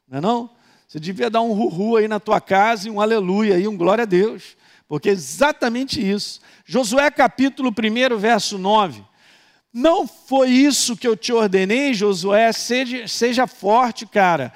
Não 0.08 0.18
é 0.20 0.22
não? 0.22 0.50
Você 0.88 1.00
devia 1.00 1.30
dar 1.30 1.42
um 1.42 1.54
ruhu 1.54 1.98
aí 1.98 2.08
na 2.08 2.20
tua 2.20 2.40
casa 2.40 2.88
e 2.88 2.92
um 2.92 3.02
aleluia 3.02 3.58
e 3.58 3.68
um 3.68 3.76
glória 3.76 4.04
a 4.04 4.06
Deus. 4.06 4.56
Porque 4.88 5.10
é 5.10 5.14
exatamente 5.14 6.00
isso. 6.00 6.42
Josué 6.66 7.10
capítulo 7.10 7.70
1, 7.72 8.18
verso 8.18 8.58
9. 8.58 9.04
Não 9.74 10.06
foi 10.06 10.50
isso 10.50 10.98
que 10.98 11.08
eu 11.08 11.16
te 11.16 11.32
ordenei, 11.32 11.94
Josué, 11.94 12.52
seja, 12.52 13.08
seja 13.08 13.48
forte, 13.48 14.06
cara. 14.06 14.52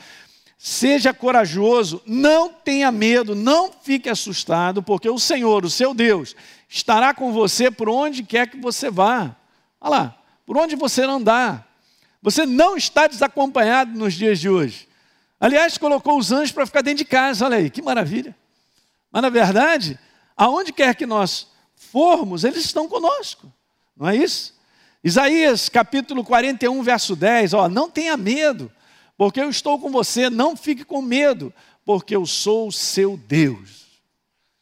Seja 0.68 1.14
corajoso, 1.14 2.02
não 2.08 2.50
tenha 2.50 2.92
medo, 2.92 3.36
não 3.36 3.72
fique 3.72 4.10
assustado, 4.10 4.82
porque 4.82 5.08
o 5.08 5.20
Senhor, 5.20 5.64
o 5.64 5.70
seu 5.70 5.94
Deus, 5.94 6.36
estará 6.68 7.14
com 7.14 7.32
você 7.32 7.70
por 7.70 7.88
onde 7.88 8.24
quer 8.24 8.50
que 8.50 8.58
você 8.58 8.90
vá. 8.90 9.36
Olha 9.80 9.90
lá, 9.92 10.18
por 10.44 10.58
onde 10.58 10.76
você 10.76 11.04
andar. 11.04 11.72
Você 12.20 12.48
não 12.48 12.76
está 12.76 13.06
desacompanhado 13.06 13.96
nos 13.96 14.16
dias 14.16 14.40
de 14.40 14.50
hoje. 14.50 14.88
Aliás, 15.40 15.78
colocou 15.78 16.18
os 16.18 16.32
anjos 16.32 16.52
para 16.52 16.66
ficar 16.66 16.82
dentro 16.82 16.98
de 16.98 17.06
casa, 17.06 17.46
olha 17.46 17.58
aí, 17.58 17.70
que 17.70 17.84
maravilha. 17.84 18.36
Mas 19.12 19.22
na 19.22 19.30
verdade, 19.30 20.00
aonde 20.36 20.74
quer 20.74 20.96
que 20.96 21.06
nós 21.06 21.48
formos, 21.76 22.44
eles 22.44 22.66
estão 22.66 22.90
conosco, 22.90 23.54
não 23.96 24.10
é 24.10 24.16
isso? 24.16 24.56
Isaías 25.04 25.70
capítulo 25.70 26.24
41, 26.24 26.82
verso 26.82 27.16
10, 27.16 27.54
ó, 27.54 27.70
não 27.70 27.88
tenha 27.88 28.18
medo, 28.18 28.72
porque 29.18 29.40
eu 29.40 29.50
estou 29.50 29.80
com 29.80 29.90
você, 29.90 30.30
não 30.30 30.56
fique 30.56 30.84
com 30.84 31.02
medo, 31.02 31.54
porque 31.86 32.16
eu 32.16 32.26
sou 32.26 32.68
o 32.68 32.72
seu 32.72 33.18
Deus. 33.18 33.86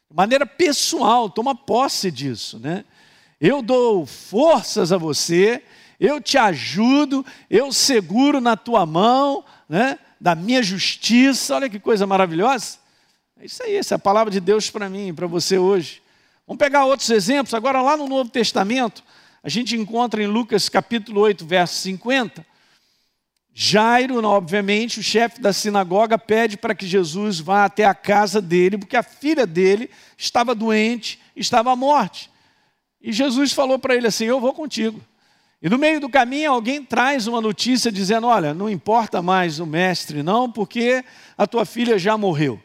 De 0.09 0.15
maneira 0.15 0.45
pessoal, 0.45 1.29
toma 1.29 1.55
posse 1.55 2.11
disso, 2.11 2.59
né? 2.59 2.85
Eu 3.39 3.61
dou 3.61 4.05
forças 4.05 4.91
a 4.91 4.97
você, 4.97 5.63
eu 5.99 6.21
te 6.21 6.37
ajudo, 6.37 7.25
eu 7.49 7.71
seguro 7.71 8.39
na 8.39 8.55
tua 8.55 8.85
mão, 8.85 9.43
né? 9.67 9.97
da 10.23 10.35
minha 10.35 10.63
justiça. 10.63 11.55
Olha 11.55 11.69
que 11.69 11.77
coisa 11.77 12.07
maravilhosa. 12.07 12.77
É 13.37 13.45
isso 13.45 13.61
aí, 13.61 13.75
essa 13.75 13.95
é 13.95 13.97
a 13.97 13.99
palavra 13.99 14.31
de 14.31 14.39
Deus 14.39 14.69
para 14.69 14.89
mim 14.89 15.13
para 15.13 15.27
você 15.27 15.57
hoje. 15.57 16.01
Vamos 16.47 16.59
pegar 16.59 16.85
outros 16.85 17.09
exemplos. 17.09 17.53
Agora, 17.53 17.81
lá 17.81 17.97
no 17.97 18.07
Novo 18.07 18.29
Testamento, 18.29 19.03
a 19.43 19.49
gente 19.49 19.75
encontra 19.75 20.23
em 20.23 20.27
Lucas 20.27 20.69
capítulo 20.69 21.19
8, 21.19 21.45
verso 21.45 21.75
50. 21.81 22.45
Jairo, 23.55 24.23
obviamente, 24.25 24.99
o 24.99 25.03
chefe 25.03 25.39
da 25.39 25.53
sinagoga, 25.53 26.17
pede 26.17 26.57
para 26.57 26.73
que 26.73 26.87
Jesus 26.87 27.39
vá 27.39 27.65
até 27.65 27.85
a 27.85 27.93
casa 27.93 28.41
dele, 28.41 28.79
porque 28.79 28.97
a 28.97 29.03
filha 29.03 29.45
dele 29.45 29.91
estava 30.17 30.55
doente, 30.55 31.19
estava 31.35 31.71
à 31.71 31.75
morte. 31.75 32.31
E 32.99 33.11
Jesus 33.11 33.51
falou 33.51 33.77
para 33.77 33.95
ele 33.95 34.07
assim: 34.07 34.25
Eu 34.25 34.39
vou 34.39 34.53
contigo. 34.53 34.99
E 35.61 35.69
no 35.69 35.77
meio 35.77 35.99
do 35.99 36.09
caminho 36.09 36.51
alguém 36.51 36.83
traz 36.83 37.27
uma 37.27 37.39
notícia 37.39 37.91
dizendo: 37.91 38.25
Olha, 38.25 38.55
não 38.55 38.67
importa 38.67 39.21
mais 39.21 39.59
o 39.59 39.67
mestre, 39.67 40.23
não, 40.23 40.51
porque 40.51 41.05
a 41.37 41.45
tua 41.45 41.63
filha 41.63 41.99
já 41.99 42.17
morreu. 42.17 42.59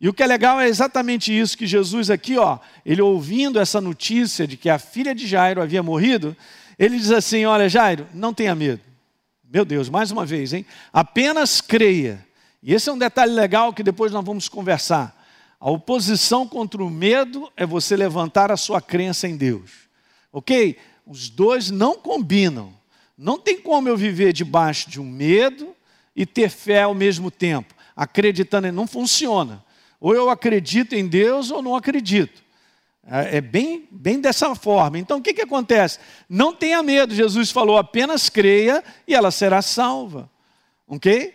E 0.00 0.08
o 0.08 0.14
que 0.14 0.22
é 0.22 0.26
legal 0.26 0.60
é 0.60 0.68
exatamente 0.68 1.36
isso 1.36 1.58
que 1.58 1.66
Jesus 1.66 2.08
aqui, 2.08 2.38
ó, 2.38 2.58
ele 2.86 3.02
ouvindo 3.02 3.58
essa 3.58 3.80
notícia 3.80 4.46
de 4.46 4.56
que 4.56 4.70
a 4.70 4.78
filha 4.78 5.14
de 5.14 5.26
Jairo 5.26 5.60
havia 5.60 5.82
morrido, 5.82 6.36
ele 6.78 6.96
diz 6.96 7.10
assim: 7.10 7.44
Olha, 7.46 7.68
Jairo, 7.68 8.06
não 8.14 8.32
tenha 8.32 8.54
medo. 8.54 8.89
Meu 9.52 9.64
Deus, 9.64 9.88
mais 9.88 10.12
uma 10.12 10.24
vez, 10.24 10.52
hein? 10.52 10.64
Apenas 10.92 11.60
creia. 11.60 12.24
E 12.62 12.72
esse 12.72 12.88
é 12.88 12.92
um 12.92 12.98
detalhe 12.98 13.32
legal 13.32 13.72
que 13.72 13.82
depois 13.82 14.12
nós 14.12 14.24
vamos 14.24 14.48
conversar. 14.48 15.20
A 15.58 15.68
oposição 15.68 16.46
contra 16.46 16.84
o 16.84 16.88
medo 16.88 17.50
é 17.56 17.66
você 17.66 17.96
levantar 17.96 18.52
a 18.52 18.56
sua 18.56 18.80
crença 18.80 19.26
em 19.26 19.36
Deus. 19.36 19.72
Ok? 20.32 20.78
Os 21.04 21.28
dois 21.28 21.68
não 21.68 21.96
combinam. 21.96 22.72
Não 23.18 23.40
tem 23.40 23.60
como 23.60 23.88
eu 23.88 23.96
viver 23.96 24.32
debaixo 24.32 24.88
de 24.88 25.00
um 25.00 25.04
medo 25.04 25.74
e 26.14 26.24
ter 26.24 26.48
fé 26.48 26.82
ao 26.82 26.94
mesmo 26.94 27.28
tempo, 27.28 27.74
acreditando 27.96 28.68
em 28.68 28.72
não 28.72 28.86
funciona. 28.86 29.64
Ou 30.00 30.14
eu 30.14 30.30
acredito 30.30 30.94
em 30.94 31.08
Deus 31.08 31.50
ou 31.50 31.60
não 31.60 31.74
acredito. 31.74 32.40
É, 33.10 33.38
é 33.38 33.40
bem, 33.40 33.88
bem 33.90 34.20
dessa 34.20 34.54
forma. 34.54 34.96
Então 34.96 35.18
o 35.18 35.22
que, 35.22 35.34
que 35.34 35.42
acontece? 35.42 35.98
Não 36.28 36.54
tenha 36.54 36.80
medo, 36.80 37.12
Jesus 37.12 37.50
falou, 37.50 37.76
apenas 37.76 38.28
creia 38.28 38.84
e 39.06 39.14
ela 39.14 39.32
será 39.32 39.60
salva. 39.60 40.30
Ok? 40.86 41.34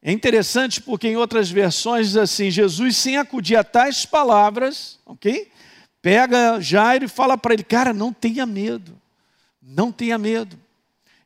É 0.00 0.12
interessante 0.12 0.80
porque 0.80 1.08
em 1.08 1.16
outras 1.16 1.50
versões 1.50 2.16
assim: 2.16 2.50
Jesus, 2.50 2.96
sem 2.96 3.16
acudir 3.16 3.56
a 3.56 3.64
tais 3.64 4.06
palavras, 4.06 4.98
ok? 5.04 5.50
Pega 6.00 6.60
Jairo 6.60 7.04
e 7.04 7.08
fala 7.08 7.36
para 7.36 7.54
ele, 7.54 7.64
cara, 7.64 7.92
não 7.92 8.12
tenha 8.12 8.46
medo. 8.46 8.96
Não 9.60 9.92
tenha 9.92 10.16
medo. 10.16 10.58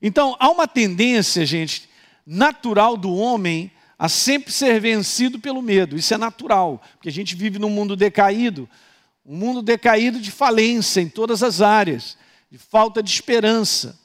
Então, 0.02 0.36
há 0.40 0.50
uma 0.50 0.66
tendência, 0.66 1.46
gente, 1.46 1.88
natural 2.26 2.96
do 2.96 3.14
homem 3.14 3.70
a 3.96 4.08
sempre 4.08 4.52
ser 4.52 4.80
vencido 4.80 5.38
pelo 5.38 5.62
medo. 5.62 5.96
Isso 5.96 6.12
é 6.12 6.18
natural, 6.18 6.82
porque 6.94 7.08
a 7.08 7.12
gente 7.12 7.36
vive 7.36 7.58
num 7.58 7.70
mundo 7.70 7.94
decaído 7.94 8.68
um 9.25 9.37
mundo 9.37 9.62
decaído 9.62 10.21
de 10.21 10.31
falência 10.31 11.00
em 11.00 11.09
todas 11.09 11.43
as 11.43 11.61
áreas, 11.61 12.16
de 12.50 12.59
falta 12.59 13.02
de 13.02 13.11
esperança. 13.11 13.99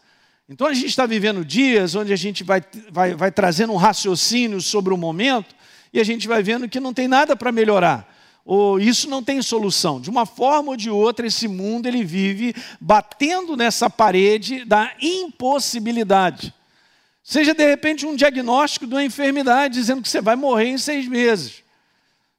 Então 0.47 0.67
a 0.67 0.73
gente 0.73 0.87
está 0.87 1.05
vivendo 1.05 1.45
dias 1.45 1.95
onde 1.95 2.11
a 2.11 2.15
gente 2.15 2.43
vai, 2.43 2.61
vai, 2.91 3.15
vai 3.15 3.31
trazendo 3.31 3.73
um 3.73 3.77
raciocínio 3.77 4.61
sobre 4.61 4.93
o 4.93 4.97
momento 4.97 5.55
e 5.93 5.99
a 5.99 6.03
gente 6.03 6.27
vai 6.27 6.41
vendo 6.41 6.69
que 6.69 6.79
não 6.79 6.93
tem 6.93 7.07
nada 7.07 7.35
para 7.35 7.51
melhorar 7.51 8.09
ou 8.51 8.79
isso 8.79 9.07
não 9.07 9.21
tem 9.21 9.43
solução. 9.43 10.01
De 10.01 10.09
uma 10.09 10.25
forma 10.25 10.71
ou 10.71 10.75
de 10.75 10.89
outra, 10.89 11.27
esse 11.27 11.47
mundo 11.47 11.85
ele 11.85 12.03
vive 12.03 12.55
batendo 12.81 13.55
nessa 13.55 13.91
parede 13.91 14.65
da 14.65 14.91
impossibilidade. 14.99 16.51
Seja 17.23 17.53
de 17.53 17.63
repente 17.63 18.07
um 18.07 18.15
diagnóstico 18.15 18.87
de 18.87 18.95
uma 18.95 19.03
enfermidade 19.03 19.75
dizendo 19.75 20.01
que 20.01 20.09
você 20.09 20.19
vai 20.19 20.35
morrer 20.35 20.65
em 20.65 20.79
seis 20.79 21.07
meses. 21.07 21.63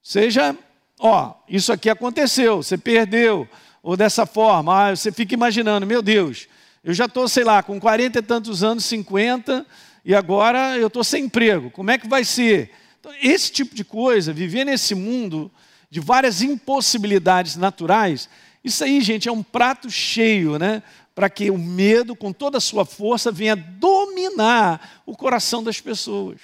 Seja, 0.03 0.57
ó, 1.01 1.35
isso 1.49 1.73
aqui 1.73 1.89
aconteceu, 1.89 2.59
você 2.59 2.77
perdeu, 2.77 3.49
ou 3.83 3.97
dessa 3.97 4.27
forma, 4.27 4.89
ah, 4.89 4.95
você 4.95 5.11
fica 5.11 5.35
imaginando, 5.35 5.87
meu 5.87 6.03
Deus, 6.03 6.47
eu 6.85 6.93
já 6.93 7.07
estou, 7.07 7.27
sei 7.27 7.43
lá, 7.43 7.63
com 7.63 7.81
40 7.81 8.19
e 8.19 8.23
tantos 8.23 8.63
anos, 8.63 8.85
50, 8.85 9.67
e 10.05 10.15
agora 10.15 10.77
eu 10.77 10.89
estou 10.89 11.03
sem 11.03 11.25
emprego, 11.25 11.71
como 11.71 11.91
é 11.91 11.99
que 11.99 12.07
vai 12.07 12.25
ser? 12.25 12.71
Então, 13.01 13.13
esse 13.23 13.51
tipo 13.51 13.75
de 13.75 13.83
coisa, 13.83 14.33
viver 14.33 14.65
nesse 14.65 14.95
mundo 14.95 15.51
de 15.91 16.01
várias 16.01 16.43
impossibilidades 16.43 17.57
naturais, 17.57 18.29
isso 18.63 18.85
aí, 18.85 19.01
gente, 19.01 19.29
é 19.29 19.33
um 19.33 19.43
prato 19.43 19.91
cheio, 19.91 20.59
né? 20.59 20.83
Para 21.15 21.31
que 21.31 21.51
o 21.51 21.59
medo, 21.59 22.15
com 22.15 22.33
toda 22.33 22.59
a 22.59 22.61
sua 22.61 22.85
força, 22.85 23.33
venha 23.33 23.57
dominar 23.57 25.03
o 25.07 25.17
coração 25.17 25.63
das 25.63 25.81
pessoas. 25.81 26.39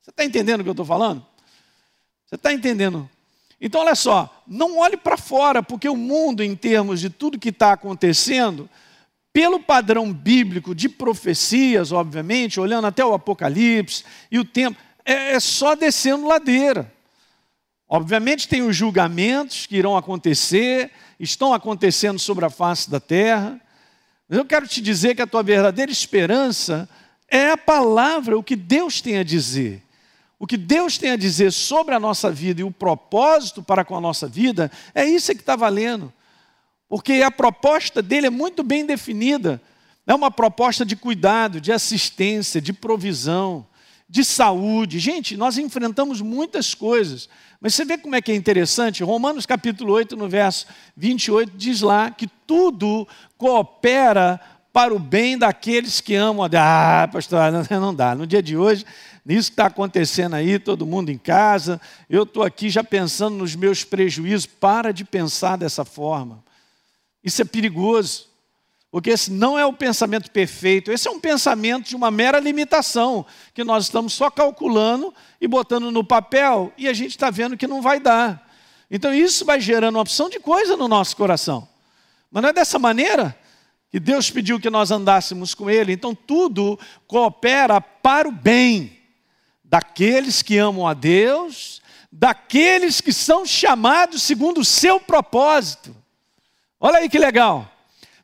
Você 0.00 0.10
está 0.10 0.24
entendendo 0.24 0.60
o 0.60 0.62
que 0.62 0.70
eu 0.70 0.72
estou 0.72 0.86
falando? 0.86 1.24
Você 2.26 2.36
está 2.36 2.52
entendendo? 2.52 3.10
Então, 3.64 3.82
olha 3.82 3.94
só, 3.94 4.42
não 4.44 4.78
olhe 4.78 4.96
para 4.96 5.16
fora, 5.16 5.62
porque 5.62 5.88
o 5.88 5.94
mundo, 5.94 6.42
em 6.42 6.56
termos 6.56 7.00
de 7.00 7.08
tudo 7.08 7.38
que 7.38 7.50
está 7.50 7.72
acontecendo, 7.72 8.68
pelo 9.32 9.60
padrão 9.60 10.12
bíblico 10.12 10.74
de 10.74 10.88
profecias, 10.88 11.92
obviamente, 11.92 12.58
olhando 12.58 12.88
até 12.88 13.04
o 13.04 13.14
Apocalipse 13.14 14.04
e 14.32 14.38
o 14.40 14.44
tempo, 14.44 14.76
é, 15.04 15.34
é 15.34 15.40
só 15.40 15.76
descendo 15.76 16.26
ladeira. 16.26 16.92
Obviamente, 17.88 18.48
tem 18.48 18.62
os 18.62 18.74
julgamentos 18.74 19.64
que 19.64 19.76
irão 19.76 19.96
acontecer, 19.96 20.90
estão 21.20 21.54
acontecendo 21.54 22.18
sobre 22.18 22.44
a 22.44 22.50
face 22.50 22.90
da 22.90 22.98
terra. 22.98 23.60
Mas 24.28 24.38
eu 24.38 24.44
quero 24.44 24.66
te 24.66 24.80
dizer 24.80 25.14
que 25.14 25.22
a 25.22 25.26
tua 25.26 25.42
verdadeira 25.44 25.92
esperança 25.92 26.88
é 27.28 27.52
a 27.52 27.56
palavra, 27.56 28.36
o 28.36 28.42
que 28.42 28.56
Deus 28.56 29.00
tem 29.00 29.18
a 29.18 29.22
dizer. 29.22 29.81
O 30.42 30.46
que 30.46 30.56
Deus 30.56 30.98
tem 30.98 31.12
a 31.12 31.16
dizer 31.16 31.52
sobre 31.52 31.94
a 31.94 32.00
nossa 32.00 32.28
vida 32.28 32.60
e 32.60 32.64
o 32.64 32.70
propósito 32.72 33.62
para 33.62 33.84
com 33.84 33.96
a 33.96 34.00
nossa 34.00 34.26
vida, 34.26 34.72
é 34.92 35.04
isso 35.04 35.32
que 35.36 35.40
está 35.40 35.54
valendo. 35.54 36.12
Porque 36.88 37.22
a 37.22 37.30
proposta 37.30 38.02
dele 38.02 38.26
é 38.26 38.30
muito 38.30 38.64
bem 38.64 38.84
definida. 38.84 39.62
É 40.04 40.12
uma 40.12 40.32
proposta 40.32 40.84
de 40.84 40.96
cuidado, 40.96 41.60
de 41.60 41.70
assistência, 41.70 42.60
de 42.60 42.72
provisão, 42.72 43.64
de 44.08 44.24
saúde. 44.24 44.98
Gente, 44.98 45.36
nós 45.36 45.58
enfrentamos 45.58 46.20
muitas 46.20 46.74
coisas. 46.74 47.28
Mas 47.60 47.74
você 47.74 47.84
vê 47.84 47.96
como 47.96 48.16
é 48.16 48.20
que 48.20 48.32
é 48.32 48.34
interessante? 48.34 49.04
Romanos 49.04 49.46
capítulo 49.46 49.92
8, 49.92 50.16
no 50.16 50.28
verso 50.28 50.66
28, 50.96 51.52
diz 51.56 51.82
lá 51.82 52.10
que 52.10 52.26
tudo 52.26 53.06
coopera 53.38 54.40
para 54.72 54.92
o 54.92 54.98
bem 54.98 55.38
daqueles 55.38 56.00
que 56.00 56.16
amam. 56.16 56.48
Ah, 56.58 57.08
pastor, 57.12 57.40
não 57.70 57.94
dá. 57.94 58.14
No 58.14 58.26
dia 58.26 58.42
de 58.42 58.56
hoje, 58.56 58.84
nisso 59.24 59.50
que 59.50 59.54
está 59.54 59.66
acontecendo 59.66 60.34
aí, 60.34 60.58
todo 60.58 60.86
mundo 60.86 61.10
em 61.10 61.18
casa, 61.18 61.80
eu 62.08 62.24
estou 62.24 62.42
aqui 62.42 62.68
já 62.68 62.82
pensando 62.82 63.36
nos 63.36 63.54
meus 63.54 63.84
prejuízos. 63.84 64.46
Para 64.46 64.92
de 64.92 65.04
pensar 65.04 65.56
dessa 65.56 65.84
forma. 65.84 66.42
Isso 67.22 67.40
é 67.42 67.44
perigoso. 67.44 68.32
Porque 68.92 69.08
esse 69.08 69.30
não 69.30 69.58
é 69.58 69.64
o 69.64 69.72
pensamento 69.72 70.30
perfeito, 70.30 70.92
esse 70.92 71.08
é 71.08 71.10
um 71.10 71.18
pensamento 71.18 71.88
de 71.88 71.96
uma 71.96 72.10
mera 72.10 72.38
limitação, 72.38 73.24
que 73.54 73.64
nós 73.64 73.84
estamos 73.84 74.12
só 74.12 74.30
calculando 74.30 75.14
e 75.40 75.48
botando 75.48 75.90
no 75.90 76.04
papel 76.04 76.70
e 76.76 76.86
a 76.86 76.92
gente 76.92 77.12
está 77.12 77.30
vendo 77.30 77.56
que 77.56 77.66
não 77.66 77.80
vai 77.80 77.98
dar. 77.98 78.52
Então 78.90 79.14
isso 79.14 79.46
vai 79.46 79.58
gerando 79.58 79.96
uma 79.96 80.02
opção 80.02 80.28
de 80.28 80.38
coisa 80.38 80.76
no 80.76 80.88
nosso 80.88 81.16
coração. 81.16 81.66
Mas 82.30 82.42
não 82.42 82.50
é 82.50 82.52
dessa 82.52 82.78
maneira 82.78 83.34
que 83.90 83.98
Deus 83.98 84.30
pediu 84.30 84.60
que 84.60 84.68
nós 84.68 84.90
andássemos 84.90 85.54
com 85.54 85.70
Ele. 85.70 85.94
Então 85.94 86.14
tudo 86.14 86.78
coopera 87.06 87.80
para 87.80 88.28
o 88.28 88.32
bem 88.32 89.01
daqueles 89.72 90.42
que 90.42 90.58
amam 90.58 90.86
a 90.86 90.92
Deus, 90.92 91.80
daqueles 92.12 93.00
que 93.00 93.10
são 93.10 93.46
chamados 93.46 94.20
segundo 94.20 94.60
o 94.60 94.64
seu 94.66 95.00
propósito. 95.00 95.96
Olha 96.78 96.98
aí 96.98 97.08
que 97.08 97.18
legal. 97.18 97.66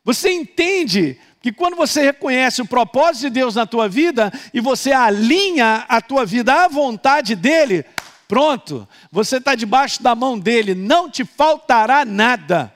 Você 0.05 0.31
entende 0.31 1.19
que 1.41 1.51
quando 1.51 1.75
você 1.75 2.03
reconhece 2.03 2.61
o 2.61 2.67
propósito 2.67 3.21
de 3.21 3.29
Deus 3.31 3.55
na 3.55 3.65
tua 3.65 3.89
vida 3.89 4.31
e 4.53 4.61
você 4.61 4.91
alinha 4.91 5.85
a 5.89 5.99
tua 5.99 6.23
vida 6.23 6.65
à 6.65 6.67
vontade 6.67 7.35
dele, 7.35 7.83
pronto, 8.27 8.87
você 9.11 9.37
está 9.37 9.55
debaixo 9.55 10.03
da 10.03 10.13
mão 10.13 10.37
dele, 10.37 10.75
não 10.75 11.09
te 11.09 11.25
faltará 11.25 12.05
nada. 12.05 12.71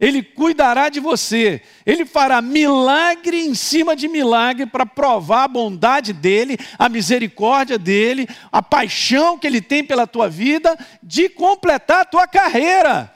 Ele 0.00 0.22
cuidará 0.22 0.88
de 0.88 0.98
você, 0.98 1.62
ele 1.86 2.04
fará 2.04 2.42
milagre 2.42 3.44
em 3.44 3.54
cima 3.54 3.94
de 3.94 4.08
milagre 4.08 4.66
para 4.66 4.84
provar 4.84 5.44
a 5.44 5.48
bondade 5.48 6.12
dele, 6.12 6.58
a 6.78 6.88
misericórdia 6.88 7.78
dele, 7.78 8.28
a 8.50 8.60
paixão 8.60 9.38
que 9.38 9.46
ele 9.46 9.60
tem 9.60 9.84
pela 9.84 10.06
tua 10.06 10.28
vida, 10.28 10.76
de 11.02 11.28
completar 11.28 12.00
a 12.00 12.04
tua 12.04 12.26
carreira. 12.26 13.12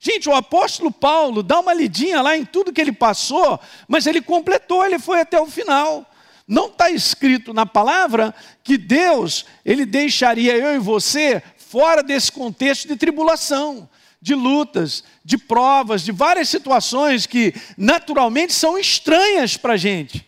Gente, 0.00 0.28
o 0.28 0.34
apóstolo 0.34 0.92
Paulo 0.92 1.42
dá 1.42 1.60
uma 1.60 1.74
lidinha 1.74 2.20
lá 2.20 2.36
em 2.36 2.44
tudo 2.44 2.72
que 2.72 2.80
ele 2.80 2.92
passou, 2.92 3.58
mas 3.86 4.06
ele 4.06 4.20
completou, 4.20 4.84
ele 4.84 4.98
foi 4.98 5.20
até 5.20 5.40
o 5.40 5.46
final. 5.46 6.04
Não 6.46 6.66
está 6.66 6.90
escrito 6.90 7.52
na 7.52 7.66
palavra 7.66 8.34
que 8.64 8.78
Deus 8.78 9.44
ele 9.64 9.84
deixaria 9.84 10.56
eu 10.56 10.74
e 10.74 10.78
você 10.78 11.42
fora 11.56 12.02
desse 12.02 12.32
contexto 12.32 12.88
de 12.88 12.96
tribulação, 12.96 13.88
de 14.20 14.34
lutas, 14.34 15.04
de 15.24 15.38
provas, 15.38 16.02
de 16.02 16.12
várias 16.12 16.48
situações 16.48 17.26
que 17.26 17.54
naturalmente 17.76 18.52
são 18.52 18.78
estranhas 18.78 19.56
para 19.56 19.74
a 19.74 19.76
gente. 19.76 20.26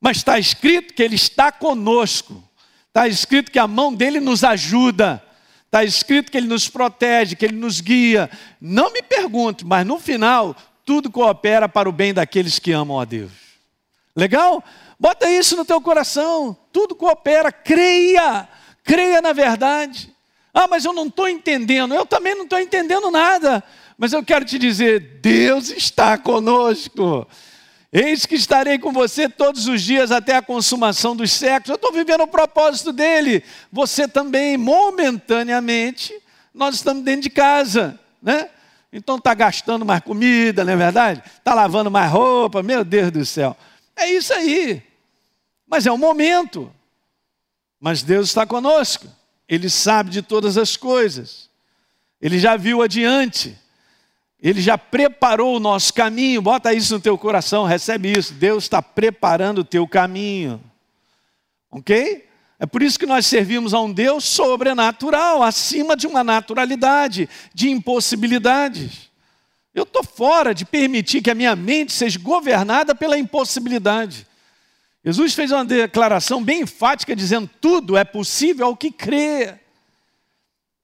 Mas 0.00 0.18
está 0.18 0.38
escrito 0.38 0.94
que 0.94 1.02
Ele 1.02 1.16
está 1.16 1.52
conosco, 1.52 2.42
está 2.88 3.06
escrito 3.06 3.50
que 3.50 3.58
a 3.58 3.66
mão 3.66 3.92
dele 3.94 4.20
nos 4.20 4.44
ajuda. 4.44 5.22
Está 5.66 5.84
escrito 5.84 6.30
que 6.30 6.36
Ele 6.36 6.48
nos 6.48 6.68
protege, 6.68 7.34
que 7.34 7.46
Ele 7.46 7.56
nos 7.56 7.80
guia. 7.80 8.30
Não 8.60 8.92
me 8.92 9.00
pergunte, 9.00 9.64
mas 9.64 9.86
no 9.86 9.98
final, 9.98 10.54
tudo 10.84 11.10
coopera 11.10 11.66
para 11.66 11.88
o 11.88 11.92
bem 11.92 12.12
daqueles 12.12 12.58
que 12.58 12.72
amam 12.72 13.00
a 13.00 13.06
Deus. 13.06 13.32
Legal? 14.14 14.62
Bota 15.00 15.30
isso 15.30 15.56
no 15.56 15.64
teu 15.64 15.80
coração. 15.80 16.54
Tudo 16.70 16.94
coopera. 16.94 17.50
Creia. 17.50 18.46
Creia 18.84 19.22
na 19.22 19.32
verdade. 19.32 20.11
Ah, 20.52 20.68
mas 20.68 20.84
eu 20.84 20.92
não 20.92 21.06
estou 21.06 21.28
entendendo. 21.28 21.94
Eu 21.94 22.04
também 22.04 22.34
não 22.34 22.44
estou 22.44 22.58
entendendo 22.58 23.10
nada. 23.10 23.64
Mas 23.96 24.12
eu 24.12 24.24
quero 24.24 24.44
te 24.44 24.58
dizer: 24.58 25.20
Deus 25.20 25.70
está 25.70 26.18
conosco. 26.18 27.26
Eis 27.92 28.24
que 28.24 28.34
estarei 28.34 28.78
com 28.78 28.90
você 28.90 29.28
todos 29.28 29.66
os 29.66 29.82
dias 29.82 30.10
até 30.10 30.36
a 30.36 30.42
consumação 30.42 31.14
dos 31.14 31.30
séculos. 31.30 31.68
Eu 31.68 31.74
estou 31.74 31.92
vivendo 31.92 32.22
o 32.22 32.26
propósito 32.26 32.92
dele. 32.92 33.44
Você 33.70 34.08
também, 34.08 34.56
momentaneamente, 34.56 36.14
nós 36.54 36.76
estamos 36.76 37.02
dentro 37.02 37.22
de 37.22 37.30
casa, 37.30 38.00
né? 38.22 38.48
Então 38.90 39.16
está 39.16 39.34
gastando 39.34 39.84
mais 39.84 40.02
comida, 40.02 40.64
não 40.64 40.72
é 40.72 40.76
verdade? 40.76 41.22
Está 41.38 41.54
lavando 41.54 41.90
mais 41.90 42.10
roupa, 42.10 42.62
meu 42.62 42.82
Deus 42.82 43.10
do 43.10 43.24
céu. 43.24 43.56
É 43.94 44.10
isso 44.10 44.32
aí. 44.32 44.82
Mas 45.66 45.86
é 45.86 45.92
um 45.92 45.98
momento. 45.98 46.72
Mas 47.78 48.02
Deus 48.02 48.28
está 48.28 48.46
conosco. 48.46 49.06
Ele 49.52 49.68
sabe 49.68 50.08
de 50.08 50.22
todas 50.22 50.56
as 50.56 50.78
coisas. 50.78 51.50
Ele 52.22 52.38
já 52.38 52.56
viu 52.56 52.80
adiante. 52.80 53.54
Ele 54.40 54.62
já 54.62 54.78
preparou 54.78 55.54
o 55.54 55.60
nosso 55.60 55.92
caminho, 55.92 56.40
bota 56.40 56.72
isso 56.72 56.94
no 56.94 57.00
teu 57.00 57.18
coração, 57.18 57.66
recebe 57.66 58.18
isso. 58.18 58.32
Deus 58.32 58.64
está 58.64 58.80
preparando 58.80 59.58
o 59.58 59.64
teu 59.64 59.86
caminho. 59.86 60.58
Ok? 61.70 62.26
É 62.58 62.64
por 62.64 62.82
isso 62.82 62.98
que 62.98 63.04
nós 63.04 63.26
servimos 63.26 63.74
a 63.74 63.80
um 63.82 63.92
Deus 63.92 64.24
sobrenatural, 64.24 65.42
acima 65.42 65.94
de 65.94 66.06
uma 66.06 66.24
naturalidade, 66.24 67.28
de 67.52 67.68
impossibilidades. 67.68 69.10
Eu 69.74 69.82
estou 69.82 70.02
fora 70.02 70.54
de 70.54 70.64
permitir 70.64 71.20
que 71.20 71.30
a 71.30 71.34
minha 71.34 71.54
mente 71.54 71.92
seja 71.92 72.18
governada 72.18 72.94
pela 72.94 73.18
impossibilidade. 73.18 74.26
Jesus 75.04 75.34
fez 75.34 75.50
uma 75.50 75.64
declaração 75.64 76.42
bem 76.42 76.62
enfática, 76.62 77.16
dizendo: 77.16 77.50
tudo 77.60 77.96
é 77.96 78.04
possível 78.04 78.66
ao 78.66 78.76
que 78.76 78.90
crê. 78.90 79.54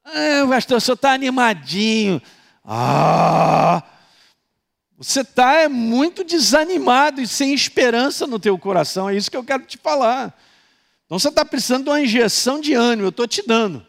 Ah, 0.05 0.47
pastor, 0.49 0.79
o 0.79 0.81
senhor 0.81 0.95
está 0.95 1.13
animadinho. 1.13 2.21
Ah! 2.65 3.83
Você 4.99 5.21
está 5.21 5.55
é 5.55 5.69
muito 5.69 6.25
desanimado 6.25 7.21
e 7.21 7.27
sem 7.27 7.55
esperança 7.55 8.27
no 8.27 8.39
teu 8.39 8.59
coração, 8.59 9.09
é 9.09 9.15
isso 9.15 9.31
que 9.31 9.37
eu 9.37 9.45
quero 9.45 9.63
te 9.63 9.79
falar. 9.79 10.37
Então 11.07 11.19
você 11.19 11.29
está 11.29 11.45
precisando 11.45 11.85
de 11.85 11.91
uma 11.91 12.01
injeção 12.01 12.61
de 12.61 12.75
ânimo, 12.75 13.07
eu 13.07 13.11
estou 13.11 13.27
te 13.29 13.47
dando. 13.47 13.87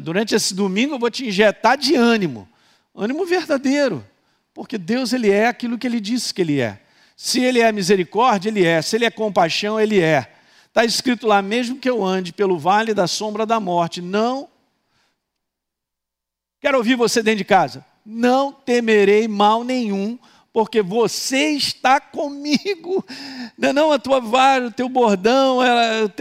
Durante 0.00 0.36
esse 0.36 0.54
domingo 0.54 0.94
eu 0.94 0.98
vou 1.00 1.10
te 1.10 1.26
injetar 1.26 1.76
de 1.76 1.96
ânimo, 1.96 2.48
ânimo 2.94 3.26
verdadeiro, 3.26 4.06
porque 4.54 4.78
Deus 4.78 5.12
ele 5.12 5.30
é 5.30 5.48
aquilo 5.48 5.76
que 5.76 5.86
ele 5.86 6.00
disse 6.00 6.32
que 6.32 6.42
ele 6.42 6.60
é. 6.60 6.80
Se 7.18 7.42
ele 7.42 7.58
é 7.58 7.72
misericórdia, 7.72 8.48
ele 8.48 8.64
é. 8.64 8.80
Se 8.80 8.94
ele 8.94 9.04
é 9.04 9.10
compaixão, 9.10 9.80
ele 9.80 10.00
é. 10.00 10.32
Está 10.68 10.84
escrito 10.84 11.26
lá, 11.26 11.42
mesmo 11.42 11.76
que 11.76 11.90
eu 11.90 12.04
ande 12.04 12.32
pelo 12.32 12.56
vale 12.56 12.94
da 12.94 13.08
sombra 13.08 13.44
da 13.44 13.58
morte, 13.58 14.00
não 14.00 14.48
Quero 16.60 16.78
ouvir 16.78 16.96
você 16.96 17.22
dentro 17.22 17.38
de 17.38 17.44
casa. 17.44 17.84
Não 18.04 18.50
temerei 18.50 19.28
mal 19.28 19.62
nenhum, 19.62 20.18
porque 20.52 20.82
você 20.82 21.50
está 21.50 22.00
comigo. 22.00 23.04
Não, 23.56 23.68
é 23.68 23.72
não 23.72 23.92
a 23.92 23.98
tua 23.98 24.20
vara, 24.20 24.66
o 24.66 24.72
teu 24.72 24.88
bordão, 24.88 25.62
ela, 25.62 26.12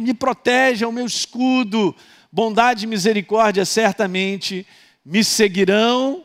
me 0.00 0.14
protege, 0.14 0.84
é 0.84 0.88
o 0.88 0.92
meu 0.92 1.06
escudo. 1.06 1.94
Bondade 2.30 2.84
e 2.84 2.88
misericórdia 2.88 3.64
certamente 3.66 4.66
me 5.04 5.22
seguirão 5.22 6.24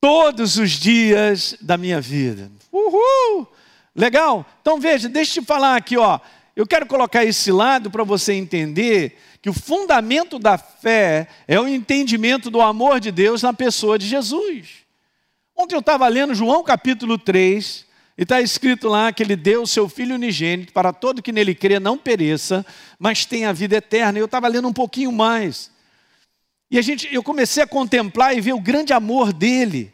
todos 0.00 0.56
os 0.56 0.72
dias 0.72 1.56
da 1.60 1.76
minha 1.76 2.00
vida. 2.00 2.50
Uhul! 2.72 3.46
Legal? 3.94 4.44
Então 4.60 4.78
veja, 4.78 5.08
deixa 5.08 5.38
eu 5.38 5.42
te 5.42 5.46
falar 5.46 5.76
aqui, 5.76 5.96
ó. 5.96 6.20
Eu 6.54 6.66
quero 6.66 6.86
colocar 6.86 7.24
esse 7.24 7.52
lado 7.52 7.90
para 7.90 8.04
você 8.04 8.32
entender 8.32 9.18
que 9.42 9.50
o 9.50 9.54
fundamento 9.54 10.38
da 10.38 10.56
fé 10.58 11.28
é 11.46 11.60
o 11.60 11.68
entendimento 11.68 12.50
do 12.50 12.60
amor 12.60 12.98
de 12.98 13.10
Deus 13.10 13.42
na 13.42 13.52
pessoa 13.52 13.98
de 13.98 14.06
Jesus. 14.06 14.86
Ontem 15.54 15.74
eu 15.74 15.80
estava 15.80 16.06
lendo 16.08 16.34
João 16.34 16.62
capítulo 16.62 17.18
3, 17.18 17.86
e 18.18 18.22
está 18.22 18.40
escrito 18.40 18.88
lá 18.88 19.12
que 19.12 19.22
ele 19.22 19.36
deu 19.36 19.62
o 19.62 19.66
seu 19.66 19.88
Filho 19.88 20.14
unigênito 20.14 20.72
para 20.72 20.92
todo 20.92 21.22
que 21.22 21.32
nele 21.32 21.54
crê 21.54 21.78
não 21.78 21.98
pereça, 21.98 22.64
mas 22.98 23.26
tenha 23.26 23.52
vida 23.52 23.76
eterna. 23.76 24.18
Eu 24.18 24.24
estava 24.24 24.48
lendo 24.48 24.66
um 24.66 24.72
pouquinho 24.72 25.12
mais. 25.12 25.70
E 26.70 26.78
a 26.78 26.82
gente, 26.82 27.12
eu 27.12 27.22
comecei 27.22 27.62
a 27.62 27.66
contemplar 27.66 28.36
e 28.36 28.40
ver 28.40 28.52
o 28.52 28.60
grande 28.60 28.92
amor 28.92 29.32
dele. 29.32 29.92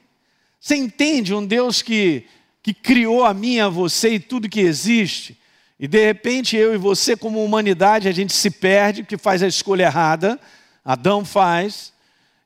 Você 0.58 0.74
entende 0.74 1.34
um 1.34 1.44
Deus 1.44 1.82
que, 1.82 2.24
que 2.62 2.72
criou 2.72 3.24
a 3.24 3.34
mim, 3.34 3.60
a 3.60 3.68
você 3.68 4.14
e 4.14 4.20
tudo 4.20 4.48
que 4.48 4.60
existe? 4.60 5.38
E 5.78 5.86
de 5.86 6.04
repente 6.04 6.56
eu 6.56 6.74
e 6.74 6.78
você, 6.78 7.16
como 7.16 7.44
humanidade, 7.44 8.08
a 8.08 8.12
gente 8.12 8.32
se 8.32 8.50
perde 8.50 9.02
porque 9.02 9.18
faz 9.18 9.42
a 9.42 9.48
escolha 9.48 9.84
errada. 9.84 10.40
Adão 10.84 11.24
faz. 11.24 11.92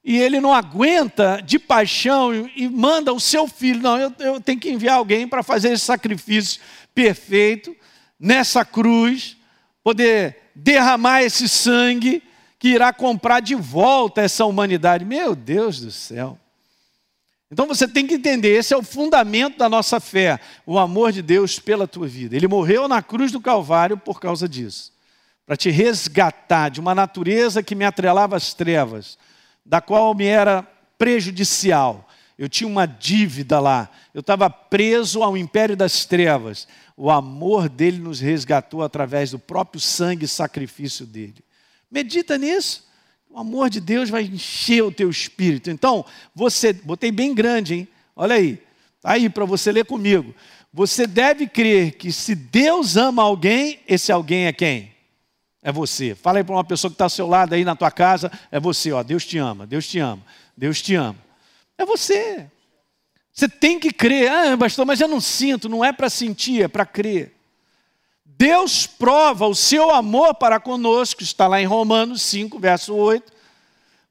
e 0.05 0.19
ele 0.19 0.41
não 0.41 0.55
aguenta 0.55 1.41
de 1.45 1.59
paixão 1.59 2.33
e 2.55 2.69
manda 2.69 3.13
o 3.13 3.21
seu 3.21 3.47
filho. 3.47 3.81
Não, 3.81 3.99
eu, 3.99 4.13
eu 4.19 4.41
tenho 4.41 4.59
que 4.59 4.71
enviar 4.71 4.97
alguém 4.97 5.29
para 5.29 5.43
fazer 5.43 5.73
esse 5.73 5.85
sacrifício 5.85 6.61
perfeito 6.95 7.77
nessa 8.19 8.65
cruz, 8.65 9.37
poder 9.85 10.51
derramar 10.55 11.23
esse 11.23 11.49
sangue 11.49 12.23
que 12.59 12.69
irá 12.69 12.93
comprar 12.93 13.41
de 13.41 13.55
volta 13.55 14.23
essa 14.23 14.45
humanidade. 14.45 15.05
Meu 15.05 15.35
Deus 15.35 15.81
do 15.81 15.91
céu. 15.91 16.39
Então 17.51 17.67
você 17.67 17.87
tem 17.87 18.07
que 18.07 18.15
entender, 18.15 18.57
esse 18.57 18.75
é 18.75 18.77
o 18.77 18.83
fundamento 18.83 19.59
da 19.59 19.69
nossa 19.69 20.01
fé, 20.01 20.41
o 20.67 20.79
amor 20.79 21.13
de 21.13 21.23
Deus 21.23 21.61
pela 21.61 21.87
tua 21.87 22.07
vida. 22.09 22.35
Ele 22.35 22.49
morreu 22.49 22.89
na 22.89 23.01
cruz 23.01 23.31
do 23.31 23.41
Calvário 23.41 23.97
por 23.97 24.19
causa 24.19 24.49
disso, 24.49 24.93
para 25.47 25.57
te 25.57 25.71
resgatar 25.71 26.71
de 26.71 26.81
uma 26.81 26.95
natureza 26.95 27.63
que 27.63 27.77
me 27.77 27.85
atrelava 27.85 28.37
às 28.37 28.53
trevas, 28.53 29.17
da 29.65 29.81
qual 29.81 30.13
me 30.13 30.27
era 30.27 30.67
prejudicial. 30.99 32.09
Eu 32.37 32.49
tinha 32.49 32.69
uma 32.69 32.85
dívida 32.85 33.61
lá, 33.61 33.89
eu 34.13 34.21
estava 34.21 34.51
preso 34.51 35.23
ao 35.23 35.37
império 35.37 35.77
das 35.77 36.05
trevas. 36.05 36.67
O 36.97 37.11
amor 37.11 37.69
dele 37.69 37.99
nos 37.99 38.19
resgatou 38.19 38.83
através 38.83 39.31
do 39.31 39.39
próprio 39.39 39.81
sangue 39.81 40.25
e 40.25 40.29
sacrifício 40.29 41.07
dele. 41.07 41.46
Medita 41.97 42.37
nisso. 42.37 42.85
O 43.31 43.39
amor 43.39 43.71
de 43.71 43.81
Deus 43.81 44.11
vai 44.11 44.25
encher 44.25 44.83
o 44.83 44.93
teu 44.93 45.09
espírito. 45.09 45.71
Então, 45.71 46.05
você, 46.35 46.75
botei 46.75 47.11
bem 47.11 47.35
grande, 47.35 47.73
hein? 47.73 47.89
Olha 48.15 48.35
aí. 48.35 48.63
Tá 49.01 49.13
aí 49.13 49.31
para 49.31 49.47
você 49.47 49.73
ler 49.73 49.87
comigo. 49.87 50.35
Você 50.75 51.07
deve 51.07 51.47
crer 51.47 51.93
que 51.93 52.13
se 52.13 52.35
Deus 52.35 52.99
ama 52.99 53.23
alguém, 53.23 53.81
esse 53.89 54.13
alguém 54.13 54.45
é 54.45 54.53
quem? 54.53 54.93
É 55.63 55.73
você. 55.73 56.15
Fala 56.15 56.37
aí 56.37 56.45
para 56.45 56.55
uma 56.55 56.65
pessoa 56.65 56.91
que 56.91 56.97
está 56.97 57.07
ao 57.07 57.11
seu 57.11 57.27
lado 57.27 57.55
aí 57.55 57.65
na 57.65 57.75
tua 57.75 57.91
casa, 57.91 58.31
é 58.53 58.61
você, 58.61 58.93
ó. 58.93 59.03
Deus 59.03 59.25
te 59.25 59.39
ama, 59.39 59.67
Deus 59.67 59.89
te 59.89 59.99
ama, 59.99 60.21
Deus 60.55 60.83
te 60.83 60.95
ama. 60.95 61.17
É 61.79 61.87
você. 61.87 62.47
Você 63.33 63.49
tem 63.49 63.81
que 63.81 63.91
crer. 63.91 64.31
Ah, 64.31 64.59
pastor, 64.59 64.85
mas 64.85 65.01
eu 65.01 65.09
não 65.09 65.21
sinto. 65.21 65.67
Não 65.67 65.83
é 65.83 65.95
para 65.95 66.11
sentir, 66.11 66.63
é 66.63 66.69
para 66.69 66.85
crer. 66.85 67.36
Deus 68.39 68.87
prova 68.87 69.47
o 69.47 69.55
seu 69.55 69.91
amor 69.91 70.35
para 70.35 70.61
conosco, 70.61 71.23
está 71.23 71.47
lá 71.47 71.61
em 71.61 71.65
Romanos 71.65 72.21
5, 72.21 72.59
verso 72.59 72.95
8, 72.95 73.33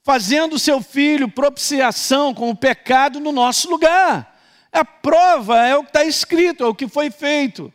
fazendo 0.04 0.58
seu 0.58 0.82
filho 0.82 1.30
propiciação 1.30 2.34
com 2.34 2.50
o 2.50 2.56
pecado 2.56 3.20
no 3.20 3.32
nosso 3.32 3.70
lugar. 3.70 4.36
A 4.72 4.84
prova 4.84 5.64
é 5.68 5.76
o 5.76 5.84
que 5.84 5.90
está 5.90 6.04
escrito, 6.04 6.64
é 6.64 6.68
o 6.68 6.74
que 6.74 6.88
foi 6.88 7.12
feito. 7.12 7.72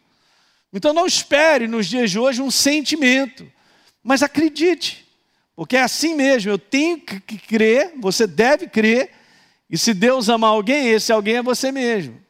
Então 0.72 0.92
não 0.92 1.06
espere 1.06 1.68
nos 1.68 1.86
dias 1.86 2.10
de 2.10 2.18
hoje 2.18 2.42
um 2.42 2.50
sentimento. 2.50 3.50
Mas 4.02 4.20
acredite, 4.20 5.06
porque 5.54 5.76
é 5.76 5.82
assim 5.82 6.16
mesmo, 6.16 6.50
eu 6.50 6.58
tenho 6.58 6.98
que 6.98 7.38
crer, 7.38 7.92
você 8.00 8.26
deve 8.26 8.66
crer, 8.66 9.12
e 9.68 9.78
se 9.78 9.94
Deus 9.94 10.28
ama 10.28 10.48
alguém, 10.48 10.88
esse 10.88 11.12
alguém 11.12 11.36
é 11.36 11.42
você 11.42 11.70
mesmo. 11.70 12.20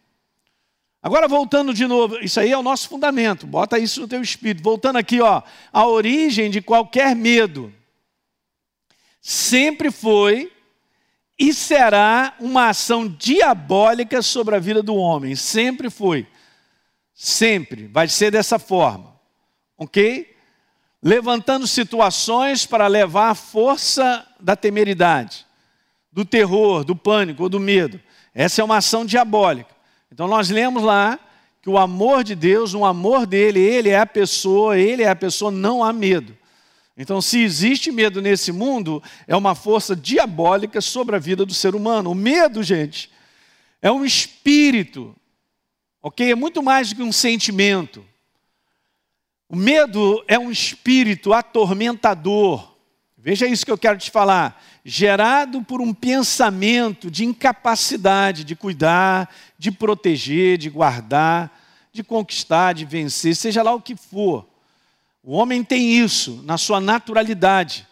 Agora 1.02 1.26
voltando 1.26 1.72
de 1.72 1.86
novo, 1.86 2.18
isso 2.18 2.38
aí 2.38 2.50
é 2.50 2.58
o 2.58 2.62
nosso 2.62 2.88
fundamento, 2.88 3.46
bota 3.46 3.78
isso 3.78 4.02
no 4.02 4.08
teu 4.08 4.20
espírito. 4.20 4.62
Voltando 4.62 4.96
aqui, 4.96 5.20
ó, 5.20 5.42
a 5.72 5.86
origem 5.86 6.50
de 6.50 6.60
qualquer 6.60 7.16
medo 7.16 7.72
sempre 9.20 9.90
foi 9.90 10.52
e 11.38 11.54
será 11.54 12.34
uma 12.38 12.68
ação 12.68 13.08
diabólica 13.08 14.20
sobre 14.20 14.56
a 14.56 14.58
vida 14.58 14.82
do 14.82 14.94
homem, 14.94 15.34
sempre 15.34 15.88
foi. 15.88 16.26
Sempre 17.14 17.86
vai 17.86 18.08
ser 18.08 18.30
dessa 18.30 18.58
forma. 18.58 19.18
OK? 19.76 20.30
levantando 21.02 21.66
situações 21.66 22.66
para 22.66 22.86
levar 22.86 23.30
a 23.30 23.34
força 23.34 24.26
da 24.38 24.54
temeridade, 24.54 25.46
do 26.12 26.24
terror, 26.24 26.84
do 26.84 26.94
pânico 26.94 27.44
ou 27.44 27.48
do 27.48 27.58
medo. 27.58 28.00
Essa 28.34 28.60
é 28.60 28.64
uma 28.64 28.76
ação 28.76 29.06
diabólica. 29.06 29.74
Então 30.12 30.26
nós 30.26 30.50
lemos 30.50 30.82
lá 30.82 31.18
que 31.62 31.68
o 31.68 31.78
amor 31.78 32.24
de 32.24 32.34
Deus, 32.34 32.74
o 32.74 32.84
amor 32.84 33.26
dele, 33.26 33.60
ele 33.60 33.90
é 33.90 33.98
a 33.98 34.06
pessoa, 34.06 34.78
ele 34.78 35.02
é 35.02 35.08
a 35.08 35.16
pessoa, 35.16 35.50
não 35.50 35.84
há 35.84 35.92
medo. 35.92 36.36
Então, 36.96 37.20
se 37.22 37.40
existe 37.40 37.90
medo 37.90 38.20
nesse 38.20 38.52
mundo, 38.52 39.02
é 39.26 39.34
uma 39.34 39.54
força 39.54 39.96
diabólica 39.96 40.80
sobre 40.80 41.16
a 41.16 41.18
vida 41.18 41.46
do 41.46 41.54
ser 41.54 41.74
humano. 41.74 42.10
O 42.10 42.14
medo, 42.14 42.62
gente, 42.62 43.10
é 43.80 43.90
um 43.90 44.04
espírito, 44.04 45.16
ok? 46.02 46.30
É 46.30 46.34
muito 46.34 46.62
mais 46.62 46.90
do 46.90 46.96
que 46.96 47.02
um 47.02 47.12
sentimento. 47.12 48.04
O 49.48 49.56
medo 49.56 50.22
é 50.28 50.38
um 50.38 50.50
espírito 50.50 51.32
atormentador. 51.32 52.69
Veja 53.22 53.46
isso 53.46 53.66
que 53.66 53.70
eu 53.70 53.76
quero 53.76 53.98
te 53.98 54.10
falar. 54.10 54.62
Gerado 54.82 55.62
por 55.62 55.82
um 55.82 55.92
pensamento 55.92 57.10
de 57.10 57.24
incapacidade 57.24 58.44
de 58.44 58.56
cuidar, 58.56 59.28
de 59.58 59.70
proteger, 59.70 60.56
de 60.56 60.70
guardar, 60.70 61.54
de 61.92 62.02
conquistar, 62.02 62.72
de 62.72 62.86
vencer, 62.86 63.36
seja 63.36 63.62
lá 63.62 63.74
o 63.74 63.80
que 63.80 63.94
for. 63.94 64.46
O 65.22 65.34
homem 65.34 65.62
tem 65.62 65.98
isso 65.98 66.42
na 66.46 66.56
sua 66.56 66.80
naturalidade. 66.80 67.86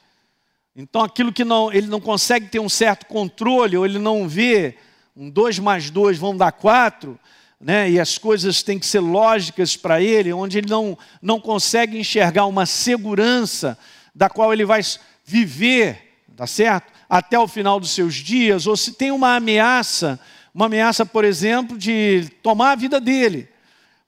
Então, 0.74 1.02
aquilo 1.02 1.32
que 1.32 1.44
não, 1.44 1.70
ele 1.70 1.88
não 1.88 2.00
consegue 2.00 2.46
ter 2.46 2.60
um 2.60 2.68
certo 2.68 3.04
controle, 3.04 3.76
ou 3.76 3.84
ele 3.84 3.98
não 3.98 4.26
vê 4.26 4.78
um 5.14 5.28
dois 5.28 5.58
mais 5.58 5.90
dois 5.90 6.16
vão 6.16 6.34
dar 6.34 6.52
quatro, 6.52 7.18
né, 7.60 7.90
e 7.90 8.00
as 8.00 8.16
coisas 8.16 8.62
têm 8.62 8.78
que 8.78 8.86
ser 8.86 9.00
lógicas 9.00 9.76
para 9.76 10.00
ele, 10.00 10.32
onde 10.32 10.58
ele 10.58 10.70
não, 10.70 10.96
não 11.20 11.38
consegue 11.38 11.98
enxergar 11.98 12.46
uma 12.46 12.64
segurança 12.64 13.76
da 14.14 14.30
qual 14.30 14.52
ele 14.52 14.64
vai 14.64 14.80
viver, 15.28 16.22
tá 16.34 16.46
certo? 16.46 16.90
Até 17.08 17.38
o 17.38 17.46
final 17.46 17.78
dos 17.78 17.90
seus 17.90 18.14
dias, 18.14 18.66
ou 18.66 18.76
se 18.76 18.92
tem 18.92 19.10
uma 19.10 19.36
ameaça, 19.36 20.18
uma 20.54 20.66
ameaça, 20.66 21.04
por 21.04 21.22
exemplo, 21.22 21.76
de 21.76 22.30
tomar 22.42 22.72
a 22.72 22.76
vida 22.76 22.98
dele. 22.98 23.46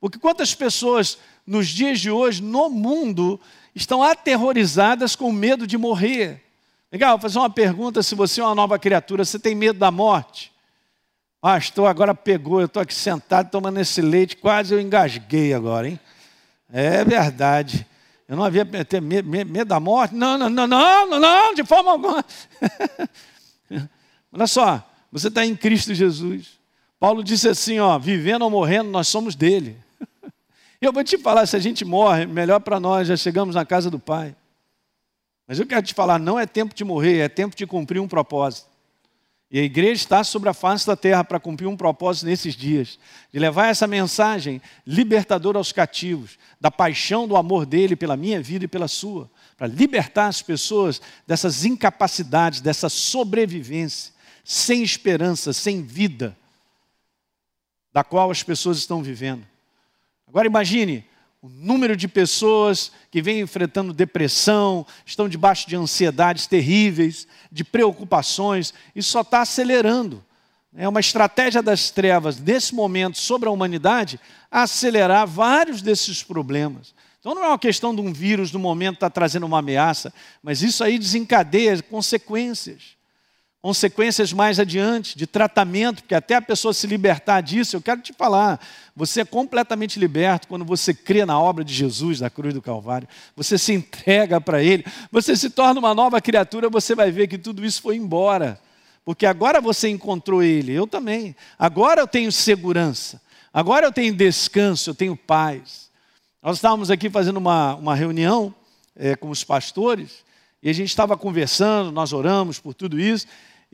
Porque 0.01 0.19
quantas 0.19 0.55
pessoas 0.55 1.19
nos 1.47 1.69
dias 1.69 2.01
de 2.01 2.11
hoje, 2.11 2.43
no 2.43 2.71
mundo, 2.71 3.39
estão 3.75 4.03
aterrorizadas 4.03 5.15
com 5.15 5.31
medo 5.31 5.67
de 5.67 5.77
morrer? 5.77 6.43
Legal, 6.91 7.19
vou 7.19 7.21
fazer 7.21 7.39
uma 7.39 7.51
pergunta: 7.51 8.03
se 8.03 8.15
você 8.15 8.41
é 8.41 8.45
uma 8.45 8.55
nova 8.55 8.79
criatura, 8.79 9.23
você 9.23 9.39
tem 9.39 9.55
medo 9.55 9.79
da 9.79 9.91
morte? 9.91 10.51
Pastor, 11.39 11.87
agora 11.87 12.15
pegou, 12.15 12.61
eu 12.61 12.67
estou 12.67 12.83
aqui 12.83 12.95
sentado 12.95 13.51
tomando 13.51 13.79
esse 13.79 14.01
leite, 14.01 14.37
quase 14.37 14.75
eu 14.75 14.81
engasguei 14.81 15.53
agora, 15.53 15.89
hein? 15.89 16.01
É 16.73 17.05
verdade. 17.05 17.87
Eu 18.31 18.37
não 18.37 18.45
havia 18.45 18.65
ter 18.85 19.03
medo, 19.03 19.65
da 19.65 19.81
morte. 19.81 20.15
Não, 20.15 20.39
não, 20.39 20.49
não, 20.49 20.65
não, 20.65 21.11
não, 21.11 21.19
não 21.19 21.53
de 21.53 21.65
forma 21.65 21.91
alguma. 21.91 22.25
Olha 24.33 24.47
só, 24.47 24.89
você 25.11 25.27
está 25.27 25.45
em 25.45 25.57
Cristo 25.57 25.93
Jesus. 25.93 26.61
Paulo 27.01 27.25
disse 27.25 27.49
assim: 27.49 27.81
ó, 27.81 27.99
vivendo 27.99 28.43
ou 28.43 28.51
morrendo, 28.51 28.89
nós 28.89 29.09
somos 29.09 29.35
dele. 29.35 29.77
Eu 30.81 30.93
vou 30.93 31.03
te 31.03 31.19
falar, 31.19 31.45
se 31.45 31.57
a 31.57 31.59
gente 31.59 31.85
morre, 31.85 32.25
melhor 32.25 32.61
para 32.61 32.79
nós, 32.79 33.09
já 33.09 33.17
chegamos 33.17 33.57
na 33.57 33.67
casa 33.67 33.91
do 33.91 33.99
Pai. 33.99 34.37
Mas 35.45 35.59
eu 35.59 35.67
quero 35.67 35.83
te 35.83 35.93
falar, 35.93 36.21
não 36.21 36.39
é 36.39 36.47
tempo 36.47 36.73
de 36.73 36.85
morrer, 36.85 37.19
é 37.19 37.29
tempo 37.29 37.57
de 37.57 37.67
cumprir 37.67 37.99
um 37.99 38.07
propósito. 38.07 38.70
E 39.51 39.59
a 39.59 39.63
igreja 39.63 39.95
está 39.95 40.23
sobre 40.23 40.49
a 40.49 40.55
face 40.55 40.87
da 40.87 40.95
terra 40.95 41.25
para 41.25 41.41
cumprir 41.41 41.67
um 41.67 41.77
propósito 41.77 42.27
nesses 42.27 42.55
dias, 42.55 43.01
de 43.33 43.39
levar 43.39 43.67
essa 43.67 43.87
mensagem 43.87 44.63
libertadora 44.87 45.59
aos 45.59 45.73
cativos, 45.73 46.39
da 46.61 46.71
paixão 46.71 47.27
do 47.27 47.37
amor 47.37 47.67
dele 47.67 47.97
pela 47.97 48.17
minha 48.17 48.41
vida 48.41 48.67
e 48.67 48.69
pela 48.69 48.87
sua, 48.87 49.29
para 49.57 49.67
libertar 49.67 50.29
as 50.29 50.41
pessoas 50.41 51.03
dessas 51.27 51.65
incapacidades, 51.65 52.61
dessa 52.61 52.89
sobrevivência, 52.89 54.13
sem 54.45 54.85
esperança, 54.85 55.53
sem 55.53 55.83
vida, 55.83 56.37
da 57.93 58.05
qual 58.05 58.31
as 58.31 58.45
pessoas 58.45 58.79
estão 58.79 59.03
vivendo. 59.03 59.45
Agora 60.29 60.47
imagine, 60.47 61.05
o 61.43 61.49
número 61.49 61.97
de 61.97 62.07
pessoas 62.07 62.93
que 63.11 63.23
vêm 63.23 63.41
enfrentando 63.41 63.95
depressão, 63.95 64.87
estão 65.07 65.29
debaixo 65.29 65.69
de 65.69 65.75
ansiedades 65.75 66.47
terríveis, 66.47 67.27
de 67.51 67.65
preocupações, 67.65 68.75
isso 68.95 69.11
só 69.11 69.23
está 69.23 69.41
acelerando. 69.41 70.23
É 70.77 70.87
uma 70.89 71.01
estratégia 71.01 71.63
das 71.63 71.91
trevas, 71.91 72.39
nesse 72.39 72.75
momento, 72.75 73.19
sobre 73.19 73.49
a 73.49 73.53
humanidade, 73.53 74.21
acelerar 74.51 75.27
vários 75.27 75.83
desses 75.83 76.23
problemas. 76.23 76.95
Então 77.19 77.35
não 77.35 77.45
é 77.45 77.49
uma 77.49 77.59
questão 77.59 77.95
de 77.95 78.01
um 78.01 78.13
vírus, 78.13 78.53
no 78.53 78.59
momento, 78.59 78.95
estar 78.95 79.11
tá 79.11 79.15
trazendo 79.15 79.47
uma 79.47 79.59
ameaça, 79.59 80.13
mas 80.43 80.63
isso 80.63 80.85
aí 80.85 80.99
desencadeia 80.99 81.83
consequências 81.83 83.00
consequências 83.63 84.33
mais 84.33 84.59
adiante, 84.59 85.17
de 85.19 85.27
tratamento, 85.27 86.03
porque 86.03 86.15
até 86.15 86.35
a 86.35 86.43
pessoa 86.43 86.73
se 86.73 86.87
libertar 86.87 87.43
disso, 87.43 87.77
eu 87.77 87.83
quero 87.83 88.01
te 88.01 88.13
falar, 88.13 88.59
você 88.97 89.21
é 89.21 89.25
completamente 89.25 89.99
liberto 89.99 90.49
quando 90.49 90.65
você 90.65 90.95
crê 90.95 91.27
na 91.27 91.39
obra 91.39 91.63
de 91.63 91.75
Jesus 91.75 92.21
na 92.21 92.31
cruz 92.31 92.55
do 92.55 92.63
Calvário, 92.63 93.07
você 93.37 93.59
se 93.59 93.73
entrega 93.75 94.41
para 94.41 94.63
Ele, 94.63 94.85
você 95.13 95.37
se 95.37 95.51
torna 95.51 95.79
uma 95.79 95.95
nova 95.95 96.21
criatura, 96.23 96.71
você 96.71 96.95
vai 96.95 97.11
ver 97.11 97.29
que 97.29 97.37
tudo 97.37 97.65
isso 97.65 97.83
foi 97.83 97.97
embora, 97.97 98.59
porque 99.05 99.27
agora 99.27 99.61
você 99.61 99.91
encontrou 99.91 100.43
Ele, 100.43 100.73
eu 100.73 100.87
também, 100.87 101.37
agora 101.59 102.01
eu 102.01 102.07
tenho 102.07 102.33
segurança, 102.33 103.21
agora 103.53 103.87
eu 103.87 103.93
tenho 103.93 104.15
descanso, 104.15 104.91
eu 104.91 104.95
tenho 104.95 105.15
paz. 105.15 105.91
Nós 106.43 106.57
estávamos 106.57 106.91
aqui 106.91 107.11
fazendo 107.11 107.37
uma, 107.37 107.75
uma 107.75 107.95
reunião 107.95 108.55
é, 108.97 109.15
com 109.15 109.29
os 109.29 109.45
pastores, 109.45 110.25
e 110.63 110.71
a 110.71 110.73
gente 110.73 110.89
estava 110.89 111.17
conversando, 111.17 111.93
nós 111.93 112.13
oramos 112.15 112.59
por 112.59 112.73
tudo 112.73 112.99
isso, 112.99 113.27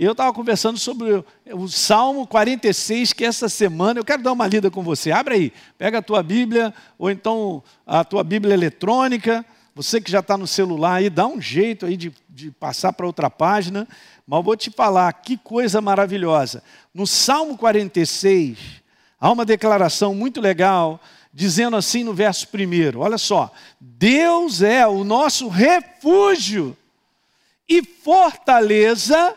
eu 0.04 0.12
estava 0.12 0.30
conversando 0.30 0.78
sobre 0.78 1.24
o, 1.50 1.68
Salmo 1.68 2.26
46, 2.26 3.14
que 3.14 3.24
essa 3.24 3.48
semana 3.48 3.98
eu 3.98 4.04
quero 4.04 4.22
dar 4.22 4.32
uma 4.32 4.46
lida 4.46 4.70
com 4.70 4.82
você. 4.82 5.10
Abre 5.10 5.34
aí, 5.34 5.52
pega 5.78 5.98
a 5.98 6.02
tua 6.02 6.22
Bíblia, 6.22 6.74
ou 6.98 7.10
então 7.10 7.62
a 7.86 8.04
tua 8.04 8.22
Bíblia 8.22 8.52
eletrônica. 8.52 9.42
Você 9.74 9.98
que 9.98 10.10
já 10.10 10.20
está 10.20 10.36
no 10.36 10.46
celular 10.46 10.96
aí, 10.96 11.08
dá 11.08 11.26
um 11.26 11.40
jeito 11.40 11.86
aí 11.86 11.96
de, 11.96 12.12
de 12.28 12.50
passar 12.50 12.92
para 12.92 13.06
outra 13.06 13.30
página. 13.30 13.88
Mas 14.26 14.44
vou 14.44 14.54
te 14.54 14.70
falar, 14.70 15.10
que 15.14 15.38
coisa 15.38 15.80
maravilhosa. 15.80 16.62
No 16.92 17.06
Salmo 17.06 17.56
46, 17.56 18.58
há 19.18 19.32
uma 19.32 19.46
declaração 19.46 20.14
muito 20.14 20.42
legal, 20.42 21.00
dizendo 21.32 21.74
assim 21.74 22.04
no 22.04 22.12
verso 22.12 22.48
primeiro: 22.48 23.00
olha 23.00 23.16
só, 23.16 23.50
Deus 23.80 24.60
é 24.60 24.86
o 24.86 25.04
nosso 25.04 25.48
refúgio 25.48 26.76
e 27.66 27.82
fortaleza 27.82 29.34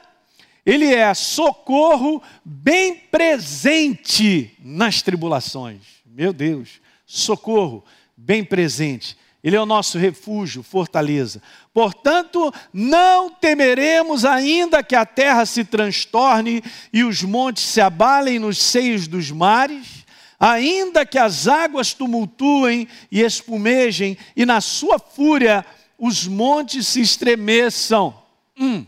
ele 0.69 0.93
é 0.93 1.12
socorro 1.15 2.21
bem 2.45 2.95
presente 2.95 4.55
nas 4.63 5.01
tribulações. 5.01 5.82
Meu 6.05 6.32
Deus, 6.32 6.79
socorro 7.08 7.84
bem 8.15 8.43
presente. 8.43 9.17
Ele 9.43 9.55
é 9.55 9.62
o 9.62 9.65
nosso 9.65 9.97
refúgio, 9.97 10.62
fortaleza. 10.62 11.41
Portanto, 11.73 12.53
não 12.71 13.32
temeremos 13.32 14.25
ainda 14.25 14.84
que 14.84 14.95
a 14.95 15.08
terra 15.08 15.43
se 15.47 15.63
transtorne 15.63 16.62
e 16.93 17.03
os 17.03 17.23
montes 17.23 17.63
se 17.63 17.82
abalem 17.82 18.38
nos 18.38 18.60
seios 18.60 19.08
dos 19.08 19.32
mares, 19.32 20.05
ainda 20.39 21.03
que 21.03 21.17
as 21.17 21.47
águas 21.47 21.95
tumultuem 21.95 22.88
e 23.12 23.21
espumejem 23.21 24.15
e 24.36 24.45
na 24.45 24.62
sua 24.62 24.99
fúria 24.99 25.65
os 25.97 26.27
montes 26.27 26.86
se 26.86 27.01
estremeçam. 27.01 28.13
Hum. 28.60 28.86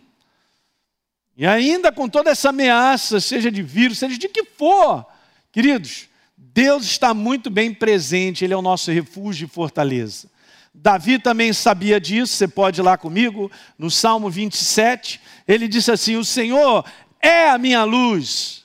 E 1.41 1.47
ainda 1.47 1.91
com 1.91 2.07
toda 2.07 2.29
essa 2.29 2.49
ameaça, 2.49 3.19
seja 3.19 3.49
de 3.49 3.63
vírus, 3.63 3.97
seja 3.97 4.15
de 4.15 4.29
que 4.29 4.43
for, 4.43 5.03
queridos, 5.51 6.07
Deus 6.37 6.83
está 6.83 7.15
muito 7.15 7.49
bem 7.49 7.73
presente, 7.73 8.45
Ele 8.45 8.53
é 8.53 8.57
o 8.57 8.61
nosso 8.61 8.91
refúgio 8.91 9.45
e 9.45 9.49
fortaleza. 9.49 10.29
Davi 10.71 11.17
também 11.17 11.51
sabia 11.51 11.99
disso, 11.99 12.35
você 12.35 12.47
pode 12.47 12.79
ir 12.79 12.83
lá 12.83 12.95
comigo, 12.95 13.51
no 13.75 13.89
Salmo 13.89 14.29
27, 14.29 15.19
ele 15.47 15.67
disse 15.67 15.91
assim: 15.91 16.15
O 16.15 16.23
Senhor 16.23 16.85
é 17.19 17.49
a 17.49 17.57
minha 17.57 17.83
luz, 17.85 18.63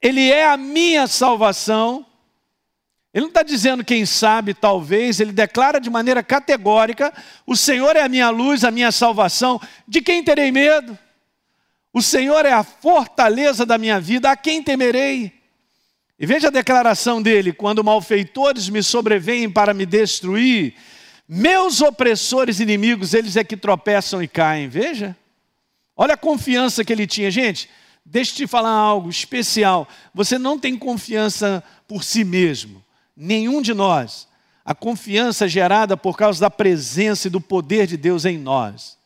Ele 0.00 0.30
é 0.30 0.46
a 0.48 0.56
minha 0.56 1.06
salvação. 1.06 2.06
Ele 3.12 3.24
não 3.24 3.28
está 3.28 3.42
dizendo 3.42 3.84
quem 3.84 4.06
sabe, 4.06 4.54
talvez, 4.54 5.20
ele 5.20 5.32
declara 5.32 5.78
de 5.78 5.90
maneira 5.90 6.22
categórica: 6.22 7.12
O 7.46 7.54
Senhor 7.54 7.96
é 7.96 8.00
a 8.00 8.08
minha 8.08 8.30
luz, 8.30 8.64
a 8.64 8.70
minha 8.70 8.90
salvação, 8.90 9.60
de 9.86 10.00
quem 10.00 10.24
terei 10.24 10.50
medo? 10.50 10.98
O 11.92 12.02
Senhor 12.02 12.44
é 12.44 12.52
a 12.52 12.62
fortaleza 12.62 13.64
da 13.64 13.78
minha 13.78 14.00
vida, 14.00 14.30
a 14.30 14.36
quem 14.36 14.62
temerei? 14.62 15.32
E 16.18 16.26
veja 16.26 16.48
a 16.48 16.50
declaração 16.52 17.22
dele: 17.22 17.52
quando 17.52 17.84
malfeitores 17.84 18.68
me 18.68 18.82
sobrevêm 18.82 19.50
para 19.50 19.72
me 19.72 19.86
destruir, 19.86 20.74
meus 21.26 21.80
opressores 21.80 22.60
inimigos, 22.60 23.14
eles 23.14 23.36
é 23.36 23.44
que 23.44 23.56
tropeçam 23.56 24.22
e 24.22 24.28
caem. 24.28 24.68
Veja, 24.68 25.16
olha 25.96 26.14
a 26.14 26.18
confiança 26.18 26.84
que 26.84 26.92
ele 26.92 27.06
tinha, 27.06 27.30
gente. 27.30 27.70
Deixa 28.04 28.32
eu 28.32 28.36
te 28.36 28.46
falar 28.46 28.70
algo 28.70 29.10
especial. 29.10 29.86
Você 30.14 30.38
não 30.38 30.58
tem 30.58 30.76
confiança 30.76 31.62
por 31.86 32.02
si 32.02 32.24
mesmo, 32.24 32.82
nenhum 33.14 33.60
de 33.60 33.74
nós. 33.74 34.26
A 34.64 34.74
confiança 34.74 35.46
é 35.46 35.48
gerada 35.48 35.96
por 35.96 36.16
causa 36.16 36.40
da 36.40 36.50
presença 36.50 37.28
e 37.28 37.30
do 37.30 37.40
poder 37.40 37.86
de 37.86 37.96
Deus 37.96 38.24
em 38.24 38.38
nós. 38.38 38.98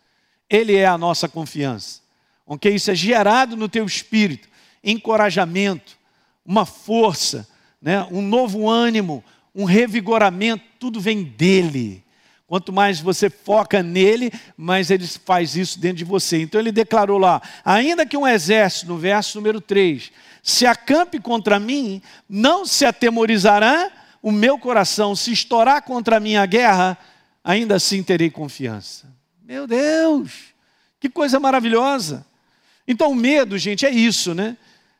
Ele 0.48 0.76
é 0.76 0.86
a 0.86 0.98
nossa 0.98 1.28
confiança 1.28 2.01
ok? 2.46 2.74
Isso 2.74 2.90
é 2.90 2.94
gerado 2.94 3.56
no 3.56 3.68
teu 3.68 3.84
espírito, 3.84 4.48
encorajamento, 4.82 5.96
uma 6.44 6.66
força, 6.66 7.48
né? 7.80 8.06
um 8.10 8.22
novo 8.22 8.68
ânimo, 8.68 9.24
um 9.54 9.64
revigoramento, 9.64 10.64
tudo 10.78 11.00
vem 11.00 11.22
dele. 11.22 12.02
Quanto 12.46 12.72
mais 12.72 13.00
você 13.00 13.30
foca 13.30 13.82
nele, 13.82 14.30
mais 14.56 14.90
ele 14.90 15.06
faz 15.06 15.56
isso 15.56 15.80
dentro 15.80 15.98
de 15.98 16.04
você. 16.04 16.42
Então 16.42 16.60
ele 16.60 16.70
declarou 16.70 17.16
lá: 17.16 17.40
ainda 17.64 18.04
que 18.04 18.16
um 18.16 18.28
exército, 18.28 18.88
no 18.88 18.98
verso 18.98 19.38
número 19.38 19.58
3, 19.58 20.12
se 20.42 20.66
acampe 20.66 21.18
contra 21.18 21.58
mim, 21.58 22.02
não 22.28 22.66
se 22.66 22.84
atemorizará 22.84 23.90
o 24.22 24.30
meu 24.30 24.58
coração, 24.58 25.16
se 25.16 25.32
estourar 25.32 25.82
contra 25.82 26.20
mim 26.20 26.36
a 26.36 26.44
guerra, 26.44 26.98
ainda 27.42 27.76
assim 27.76 28.02
terei 28.02 28.30
confiança. 28.30 29.10
Meu 29.42 29.66
Deus, 29.66 30.52
que 31.00 31.08
coisa 31.08 31.40
maravilhosa! 31.40 32.26
Então, 32.86 33.10
o 33.10 33.14
medo, 33.14 33.56
gente, 33.58 33.86
é 33.86 33.90
isso, 33.90 34.34
né? 34.34 34.56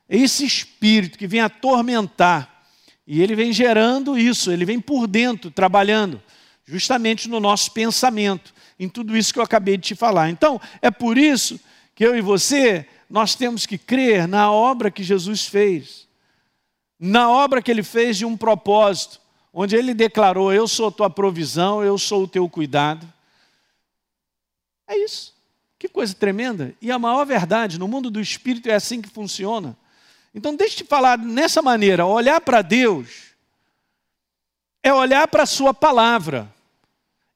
É 0.07 0.17
esse 0.17 0.45
espírito 0.45 1.17
que 1.17 1.27
vem 1.27 1.41
atormentar. 1.41 2.65
E 3.05 3.21
ele 3.21 3.35
vem 3.35 3.51
gerando 3.51 4.17
isso, 4.17 4.51
ele 4.51 4.65
vem 4.65 4.79
por 4.79 5.07
dentro, 5.07 5.51
trabalhando, 5.51 6.21
justamente 6.65 7.27
no 7.27 7.39
nosso 7.39 7.71
pensamento, 7.71 8.53
em 8.79 8.87
tudo 8.87 9.17
isso 9.17 9.33
que 9.33 9.39
eu 9.39 9.43
acabei 9.43 9.75
de 9.75 9.83
te 9.83 9.95
falar. 9.95 10.29
Então, 10.29 10.59
é 10.81 10.89
por 10.89 11.17
isso 11.17 11.59
que 11.93 12.05
eu 12.05 12.15
e 12.15 12.21
você, 12.21 12.87
nós 13.09 13.35
temos 13.35 13.65
que 13.65 13.77
crer 13.77 14.27
na 14.27 14.51
obra 14.51 14.89
que 14.89 15.03
Jesus 15.03 15.45
fez, 15.45 16.07
na 16.97 17.29
obra 17.29 17.61
que 17.61 17.69
ele 17.69 17.83
fez 17.83 18.17
de 18.17 18.25
um 18.25 18.37
propósito, 18.37 19.19
onde 19.53 19.75
ele 19.75 19.93
declarou: 19.93 20.53
Eu 20.53 20.67
sou 20.67 20.87
a 20.87 20.91
tua 20.91 21.09
provisão, 21.09 21.83
eu 21.83 21.97
sou 21.97 22.23
o 22.23 22.27
teu 22.27 22.47
cuidado. 22.47 23.11
É 24.87 24.97
isso. 24.97 25.32
Que 25.83 25.89
coisa 25.89 26.13
tremenda. 26.13 26.73
E 26.81 26.89
a 26.89 26.97
maior 26.97 27.25
verdade, 27.25 27.77
no 27.77 27.89
mundo 27.89 28.09
do 28.09 28.21
espírito 28.21 28.69
é 28.69 28.73
assim 28.73 29.01
que 29.01 29.09
funciona. 29.09 29.75
Então, 30.33 30.55
deixa 30.55 30.75
eu 30.75 30.77
te 30.77 30.83
falar 30.85 31.17
nessa 31.17 31.61
maneira: 31.61 32.05
olhar 32.05 32.39
para 32.39 32.61
Deus 32.61 33.33
é 34.81 34.93
olhar 34.93 35.27
para 35.27 35.43
a 35.43 35.45
Sua 35.45 35.73
palavra. 35.73 36.49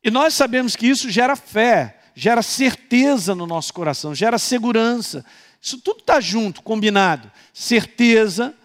E 0.02 0.10
nós 0.10 0.34
sabemos 0.34 0.78
que 0.78 0.88
isso 0.88 1.10
gera 1.10 1.36
fé, 1.36 2.00
gera 2.16 2.42
certeza 2.42 3.36
no 3.36 3.46
nosso 3.46 3.74
coração, 3.74 4.16
gera 4.16 4.38
segurança. 4.38 5.26
Isso 5.62 5.78
tudo 5.82 6.00
está 6.00 6.22
junto, 6.22 6.62
combinado. 6.62 7.30
Certeza, 7.54 8.56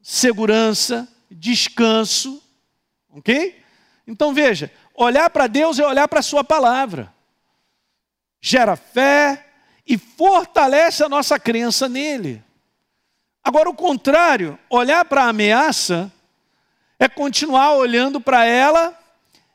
segurança, 0.00 1.08
descanso. 1.28 2.40
Ok? 3.10 3.60
Então 4.06 4.32
veja: 4.32 4.70
olhar 4.94 5.28
para 5.30 5.48
Deus 5.48 5.80
é 5.80 5.84
olhar 5.84 6.06
para 6.06 6.20
a 6.20 6.22
Sua 6.22 6.44
palavra 6.44 7.12
gera 8.40 8.76
fé 8.76 9.46
e 9.86 9.98
fortalece 9.98 11.02
a 11.02 11.08
nossa 11.08 11.38
crença 11.38 11.88
nele. 11.88 12.42
Agora, 13.42 13.68
o 13.68 13.74
contrário, 13.74 14.58
olhar 14.68 15.04
para 15.04 15.24
a 15.24 15.28
ameaça 15.28 16.12
é 16.98 17.08
continuar 17.08 17.74
olhando 17.74 18.20
para 18.20 18.44
ela 18.44 18.96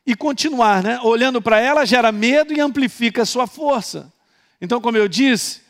e 0.05 0.15
continuar, 0.15 0.83
né? 0.83 0.99
Olhando 1.01 1.41
para 1.41 1.59
ela 1.59 1.85
gera 1.85 2.11
medo 2.11 2.53
e 2.53 2.59
amplifica 2.59 3.21
a 3.21 3.25
sua 3.25 3.47
força. 3.47 4.11
Então, 4.59 4.81
como 4.81 4.97
eu 4.97 5.07
disse, 5.07 5.61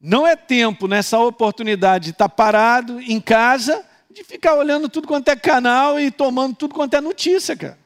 não 0.00 0.26
é 0.26 0.36
tempo 0.36 0.86
nessa 0.86 1.18
oportunidade 1.18 2.06
de 2.06 2.10
estar 2.10 2.28
parado 2.28 3.00
em 3.00 3.20
casa, 3.20 3.84
de 4.10 4.24
ficar 4.24 4.54
olhando 4.54 4.88
tudo 4.88 5.06
quanto 5.06 5.28
é 5.28 5.36
canal 5.36 6.00
e 6.00 6.10
tomando 6.10 6.56
tudo 6.56 6.74
quanto 6.74 6.94
é 6.94 7.00
notícia, 7.00 7.56
cara. 7.56 7.78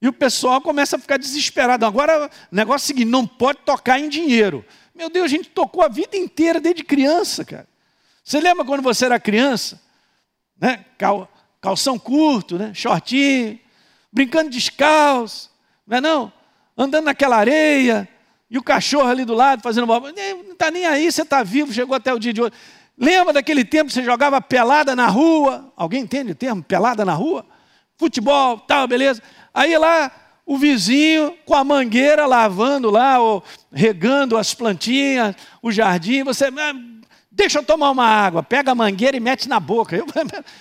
E 0.00 0.06
o 0.06 0.12
pessoal 0.12 0.60
começa 0.60 0.96
a 0.96 0.98
ficar 0.98 1.16
desesperado. 1.16 1.84
Agora, 1.84 2.30
o 2.50 2.54
negócio 2.54 2.84
é 2.84 2.86
o 2.86 2.88
seguinte: 2.88 3.10
não 3.10 3.26
pode 3.26 3.60
tocar 3.64 3.98
em 3.98 4.08
dinheiro. 4.08 4.64
Meu 4.94 5.10
Deus, 5.10 5.26
a 5.26 5.28
gente 5.28 5.48
tocou 5.50 5.82
a 5.82 5.88
vida 5.88 6.16
inteira 6.16 6.60
desde 6.60 6.82
criança, 6.84 7.44
cara. 7.44 7.68
Você 8.22 8.40
lembra 8.40 8.64
quando 8.64 8.82
você 8.82 9.06
era 9.06 9.18
criança? 9.18 9.80
Né? 10.60 10.84
Cal, 10.96 11.30
calção 11.60 11.98
curto, 11.98 12.58
né? 12.58 12.72
shortinho, 12.74 13.58
brincando 14.12 14.50
descalço, 14.50 15.50
não 15.86 15.96
é 15.96 16.00
não? 16.00 16.32
Andando 16.76 17.06
naquela 17.06 17.36
areia, 17.36 18.08
e 18.50 18.56
o 18.56 18.62
cachorro 18.62 19.08
ali 19.08 19.24
do 19.24 19.34
lado 19.34 19.62
fazendo 19.62 19.84
uma. 19.84 20.00
Não 20.00 20.52
está 20.52 20.70
nem 20.70 20.86
aí, 20.86 21.10
você 21.10 21.22
está 21.22 21.42
vivo, 21.42 21.72
chegou 21.72 21.94
até 21.94 22.12
o 22.12 22.18
dia 22.18 22.32
de 22.32 22.40
hoje. 22.40 22.52
Lembra 22.96 23.32
daquele 23.32 23.64
tempo 23.64 23.86
que 23.86 23.92
você 23.92 24.02
jogava 24.02 24.40
pelada 24.40 24.96
na 24.96 25.06
rua? 25.06 25.72
Alguém 25.76 26.02
entende 26.02 26.32
o 26.32 26.34
termo? 26.34 26.62
Pelada 26.62 27.04
na 27.04 27.12
rua? 27.12 27.46
Futebol, 27.96 28.58
tal, 28.60 28.88
beleza. 28.88 29.22
Aí 29.58 29.76
lá 29.76 30.12
o 30.46 30.56
vizinho 30.56 31.36
com 31.44 31.52
a 31.52 31.64
mangueira 31.64 32.26
lavando 32.26 32.90
lá, 32.90 33.18
ou 33.18 33.42
regando 33.72 34.36
as 34.36 34.54
plantinhas, 34.54 35.34
o 35.60 35.72
jardim, 35.72 36.22
você. 36.22 36.44
Ah, 36.46 36.72
deixa 37.28 37.58
eu 37.58 37.64
tomar 37.64 37.90
uma 37.90 38.06
água, 38.06 38.40
pega 38.40 38.70
a 38.70 38.74
mangueira 38.76 39.16
e 39.16 39.20
mete 39.20 39.48
na 39.48 39.58
boca. 39.58 39.96
Eu, 39.96 40.06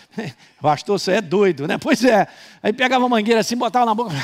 pastor, 0.60 1.00
você 1.00 1.12
é 1.12 1.22
doido, 1.22 1.68
né? 1.68 1.78
Pois 1.78 2.04
é. 2.04 2.28
Aí 2.64 2.74
pegava 2.74 3.06
a 3.06 3.10
mangueira 3.10 3.42
assim, 3.42 3.56
botava 3.56 3.86
na 3.86 3.94
boca. 3.94 4.16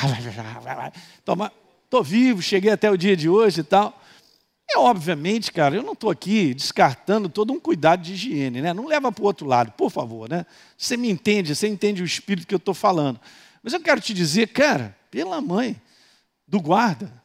Toma, 1.23 1.51
estou 1.85 2.03
vivo, 2.03 2.41
cheguei 2.41 2.71
até 2.71 2.89
o 2.89 2.97
dia 2.97 3.15
de 3.15 3.29
hoje 3.29 3.61
e 3.61 3.63
tal. 3.63 4.01
E 4.67 4.75
obviamente, 4.79 5.51
cara, 5.51 5.75
eu 5.75 5.83
não 5.83 5.93
estou 5.93 6.09
aqui 6.09 6.51
descartando 6.55 7.29
todo 7.29 7.53
um 7.53 7.59
cuidado 7.59 8.01
de 8.01 8.13
higiene, 8.13 8.59
né? 8.59 8.73
Não 8.73 8.87
leva 8.87 9.11
para 9.11 9.21
o 9.21 9.27
outro 9.27 9.45
lado, 9.45 9.71
por 9.73 9.91
favor, 9.91 10.27
né? 10.27 10.47
Você 10.75 10.97
me 10.97 11.11
entende, 11.11 11.55
você 11.55 11.67
entende 11.67 12.01
o 12.01 12.05
espírito 12.05 12.47
que 12.47 12.55
eu 12.55 12.57
estou 12.57 12.73
falando. 12.73 13.19
Mas 13.63 13.71
eu 13.71 13.79
quero 13.79 14.01
te 14.01 14.13
dizer, 14.13 14.49
cara, 14.49 14.95
pela 15.09 15.39
mãe 15.39 15.81
do 16.45 16.59
guarda, 16.59 17.23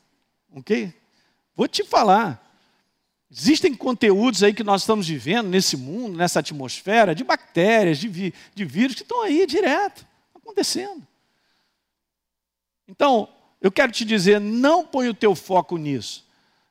ok? 0.55 0.94
Vou 1.57 1.66
te 1.66 1.83
falar. 1.83 2.44
Existem 3.31 3.74
conteúdos 3.74 4.42
aí 4.42 4.55
que 4.55 4.62
nós 4.62 4.83
estamos 4.83 5.09
vivendo 5.09 5.48
nesse 5.48 5.77
mundo, 5.77 6.16
nessa 6.16 6.38
atmosfera, 6.38 7.14
de 7.14 7.24
bactérias, 7.24 7.98
de, 7.98 8.33
de 8.55 8.64
vírus, 8.64 8.94
que 8.94 9.03
estão 9.03 9.20
aí 9.22 9.44
direto, 9.44 10.07
acontecendo. 10.35 11.07
Então, 12.87 13.29
eu 13.61 13.70
quero 13.72 13.90
te 13.90 14.05
dizer, 14.05 14.40
não 14.40 14.87
põe 14.87 15.09
o 15.09 15.14
teu 15.14 15.35
foco 15.35 15.77
nisso. 15.77 16.24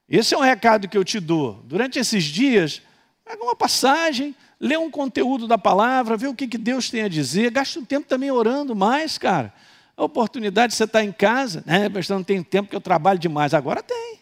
Esse 0.09 0.33
é 0.33 0.37
um 0.37 0.41
recado 0.41 0.87
que 0.87 0.97
eu 0.97 1.03
te 1.03 1.19
dou. 1.19 1.61
Durante 1.65 1.99
esses 1.99 2.23
dias, 2.23 2.81
pega 3.25 3.43
uma 3.43 3.55
passagem, 3.55 4.33
lê 4.59 4.77
um 4.77 4.89
conteúdo 4.89 5.47
da 5.47 5.57
palavra, 5.57 6.17
vê 6.17 6.27
o 6.27 6.35
que, 6.35 6.47
que 6.47 6.57
Deus 6.57 6.89
tem 6.89 7.03
a 7.03 7.07
dizer, 7.07 7.51
gasta 7.51 7.79
um 7.79 7.85
tempo 7.85 8.07
também 8.07 8.31
orando 8.31 8.75
mais, 8.75 9.17
cara. 9.17 9.53
A 9.95 10.03
oportunidade 10.03 10.71
de 10.71 10.77
você 10.77 10.83
estar 10.83 11.03
em 11.03 11.11
casa, 11.11 11.63
né? 11.65 11.89
Mas 11.89 12.07
não 12.07 12.23
tem 12.23 12.43
tempo 12.43 12.69
que 12.69 12.75
eu 12.75 12.81
trabalho 12.81 13.17
demais. 13.17 13.53
Agora 13.53 13.81
tem. 13.81 14.19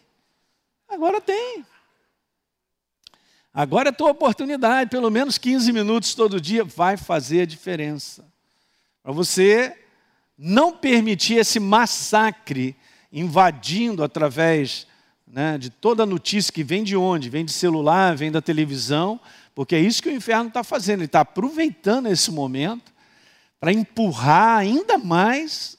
Agora 0.88 1.20
tem. 1.20 1.64
Agora 3.52 3.88
é 3.88 3.92
tua 3.92 4.10
oportunidade, 4.10 4.90
pelo 4.90 5.10
menos 5.10 5.38
15 5.38 5.72
minutos 5.72 6.14
todo 6.14 6.40
dia, 6.40 6.62
vai 6.62 6.96
fazer 6.96 7.42
a 7.42 7.46
diferença. 7.46 8.24
Para 9.02 9.12
você 9.12 9.74
não 10.36 10.76
permitir 10.76 11.36
esse 11.36 11.58
massacre 11.58 12.76
invadindo 13.10 14.04
através 14.04 14.86
né, 15.26 15.56
de 15.56 15.70
toda 15.70 16.02
a 16.02 16.06
notícia 16.06 16.52
que 16.52 16.62
vem 16.62 16.84
de 16.84 16.96
onde? 16.96 17.30
Vem 17.30 17.44
de 17.44 17.52
celular, 17.52 18.14
vem 18.14 18.30
da 18.30 18.42
televisão, 18.42 19.18
porque 19.56 19.74
é 19.74 19.80
isso 19.80 20.02
que 20.02 20.10
o 20.10 20.14
inferno 20.14 20.48
está 20.48 20.62
fazendo. 20.62 20.98
Ele 20.98 21.06
está 21.06 21.20
aproveitando 21.20 22.08
esse 22.08 22.30
momento 22.30 22.92
para 23.58 23.72
empurrar 23.72 24.58
ainda 24.58 24.98
mais, 24.98 25.78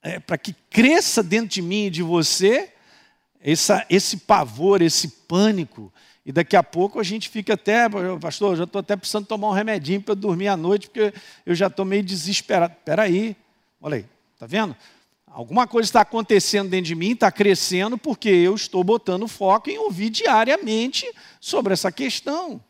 é, 0.00 0.20
para 0.20 0.38
que 0.38 0.54
cresça 0.70 1.20
dentro 1.20 1.48
de 1.48 1.60
mim 1.60 1.86
e 1.86 1.90
de 1.90 2.00
você 2.00 2.72
essa, 3.40 3.84
esse 3.90 4.18
pavor, 4.18 4.80
esse 4.82 5.08
pânico, 5.08 5.92
e 6.24 6.30
daqui 6.30 6.54
a 6.54 6.62
pouco 6.62 7.00
a 7.00 7.02
gente 7.02 7.28
fica 7.28 7.54
até, 7.54 7.88
pastor, 8.20 8.56
já 8.56 8.62
estou 8.62 8.78
até 8.78 8.94
precisando 8.94 9.26
tomar 9.26 9.48
um 9.48 9.52
remedinho 9.52 10.00
para 10.00 10.14
dormir 10.14 10.46
à 10.46 10.56
noite, 10.56 10.88
porque 10.88 11.12
eu 11.44 11.56
já 11.56 11.66
estou 11.66 11.84
meio 11.84 12.04
desesperado. 12.04 12.74
Espera 12.78 13.02
aí, 13.02 13.36
olha 13.80 13.96
aí, 13.96 14.06
está 14.34 14.46
vendo? 14.46 14.76
Alguma 15.26 15.66
coisa 15.66 15.88
está 15.88 16.02
acontecendo 16.02 16.68
dentro 16.68 16.86
de 16.86 16.94
mim, 16.94 17.12
está 17.12 17.32
crescendo, 17.32 17.98
porque 17.98 18.28
eu 18.28 18.54
estou 18.54 18.84
botando 18.84 19.26
foco 19.26 19.70
em 19.70 19.78
ouvir 19.78 20.10
diariamente 20.10 21.04
sobre 21.40 21.72
essa 21.72 21.90
questão. 21.90 22.62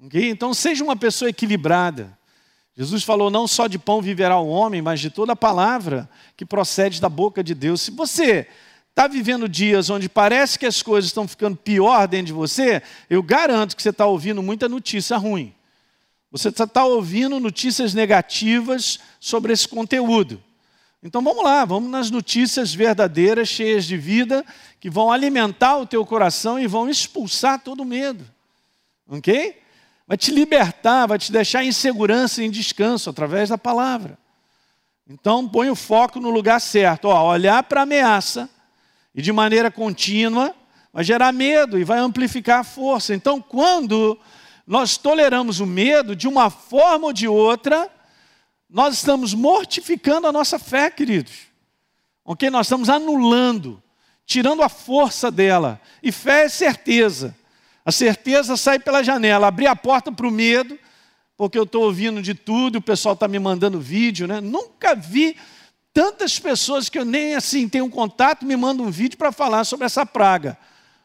Então, 0.00 0.52
seja 0.52 0.84
uma 0.84 0.96
pessoa 0.96 1.30
equilibrada. 1.30 2.16
Jesus 2.76 3.02
falou: 3.02 3.30
não 3.30 3.48
só 3.48 3.66
de 3.66 3.78
pão 3.78 4.02
viverá 4.02 4.38
o 4.38 4.48
homem, 4.48 4.82
mas 4.82 5.00
de 5.00 5.10
toda 5.10 5.32
a 5.32 5.36
palavra 5.36 6.08
que 6.36 6.44
procede 6.44 7.00
da 7.00 7.08
boca 7.08 7.42
de 7.42 7.54
Deus. 7.54 7.80
Se 7.80 7.90
você 7.90 8.46
está 8.90 9.06
vivendo 9.06 9.48
dias 9.48 9.90
onde 9.90 10.08
parece 10.08 10.58
que 10.58 10.66
as 10.66 10.82
coisas 10.82 11.08
estão 11.08 11.26
ficando 11.26 11.56
pior 11.56 12.06
dentro 12.06 12.26
de 12.26 12.32
você, 12.32 12.82
eu 13.08 13.22
garanto 13.22 13.74
que 13.74 13.82
você 13.82 13.90
está 13.90 14.06
ouvindo 14.06 14.42
muita 14.42 14.68
notícia 14.68 15.16
ruim. 15.16 15.54
Você 16.30 16.48
está 16.48 16.84
ouvindo 16.84 17.40
notícias 17.40 17.94
negativas 17.94 18.98
sobre 19.18 19.52
esse 19.52 19.66
conteúdo. 19.66 20.42
Então 21.02 21.22
vamos 21.22 21.44
lá, 21.44 21.64
vamos 21.64 21.90
nas 21.90 22.10
notícias 22.10 22.74
verdadeiras, 22.74 23.48
cheias 23.48 23.84
de 23.84 23.96
vida, 23.96 24.44
que 24.80 24.90
vão 24.90 25.10
alimentar 25.10 25.78
o 25.78 25.86
teu 25.86 26.04
coração 26.04 26.58
e 26.58 26.66
vão 26.66 26.90
expulsar 26.90 27.60
todo 27.60 27.84
medo. 27.84 28.24
Ok? 29.08 29.56
Vai 30.06 30.16
te 30.16 30.30
libertar, 30.30 31.06
vai 31.06 31.18
te 31.18 31.32
deixar 31.32 31.64
em 31.64 31.72
segurança 31.72 32.42
e 32.42 32.46
em 32.46 32.50
descanso 32.50 33.10
através 33.10 33.48
da 33.48 33.58
palavra. 33.58 34.18
Então 35.08 35.48
põe 35.48 35.68
o 35.68 35.76
foco 35.76 36.20
no 36.20 36.30
lugar 36.30 36.60
certo. 36.60 37.06
Ó, 37.06 37.28
olhar 37.28 37.62
para 37.64 37.80
a 37.80 37.82
ameaça 37.82 38.48
e 39.14 39.22
de 39.22 39.32
maneira 39.32 39.70
contínua, 39.70 40.54
vai 40.92 41.02
gerar 41.02 41.32
medo 41.32 41.78
e 41.78 41.84
vai 41.84 41.98
amplificar 41.98 42.60
a 42.60 42.64
força. 42.64 43.14
Então, 43.14 43.40
quando 43.40 44.18
nós 44.66 44.96
toleramos 44.96 45.60
o 45.60 45.66
medo 45.66 46.14
de 46.14 46.28
uma 46.28 46.50
forma 46.50 47.06
ou 47.06 47.12
de 47.12 47.28
outra, 47.28 47.90
nós 48.68 48.94
estamos 48.94 49.32
mortificando 49.32 50.26
a 50.26 50.32
nossa 50.32 50.58
fé, 50.58 50.90
queridos. 50.90 51.46
Ok? 52.24 52.50
Nós 52.50 52.66
estamos 52.66 52.88
anulando, 52.88 53.82
tirando 54.24 54.62
a 54.62 54.68
força 54.68 55.30
dela. 55.30 55.80
E 56.02 56.10
fé 56.10 56.44
é 56.44 56.48
certeza. 56.48 57.36
A 57.86 57.92
certeza 57.92 58.56
sai 58.56 58.80
pela 58.80 59.04
janela, 59.04 59.46
abrir 59.46 59.68
a 59.68 59.76
porta 59.76 60.10
para 60.10 60.26
o 60.26 60.30
medo, 60.30 60.76
porque 61.36 61.56
eu 61.56 61.62
estou 61.62 61.84
ouvindo 61.84 62.20
de 62.20 62.34
tudo, 62.34 62.78
o 62.78 62.82
pessoal 62.82 63.12
está 63.12 63.28
me 63.28 63.38
mandando 63.38 63.80
vídeo, 63.80 64.26
né? 64.26 64.40
Nunca 64.40 64.96
vi 64.96 65.36
tantas 65.94 66.36
pessoas 66.36 66.88
que 66.88 66.98
eu 66.98 67.04
nem 67.04 67.36
assim 67.36 67.68
tenho 67.68 67.88
contato 67.88 68.44
me 68.44 68.56
mandam 68.56 68.86
um 68.86 68.90
vídeo 68.90 69.16
para 69.16 69.30
falar 69.30 69.62
sobre 69.62 69.86
essa 69.86 70.04
praga. 70.04 70.58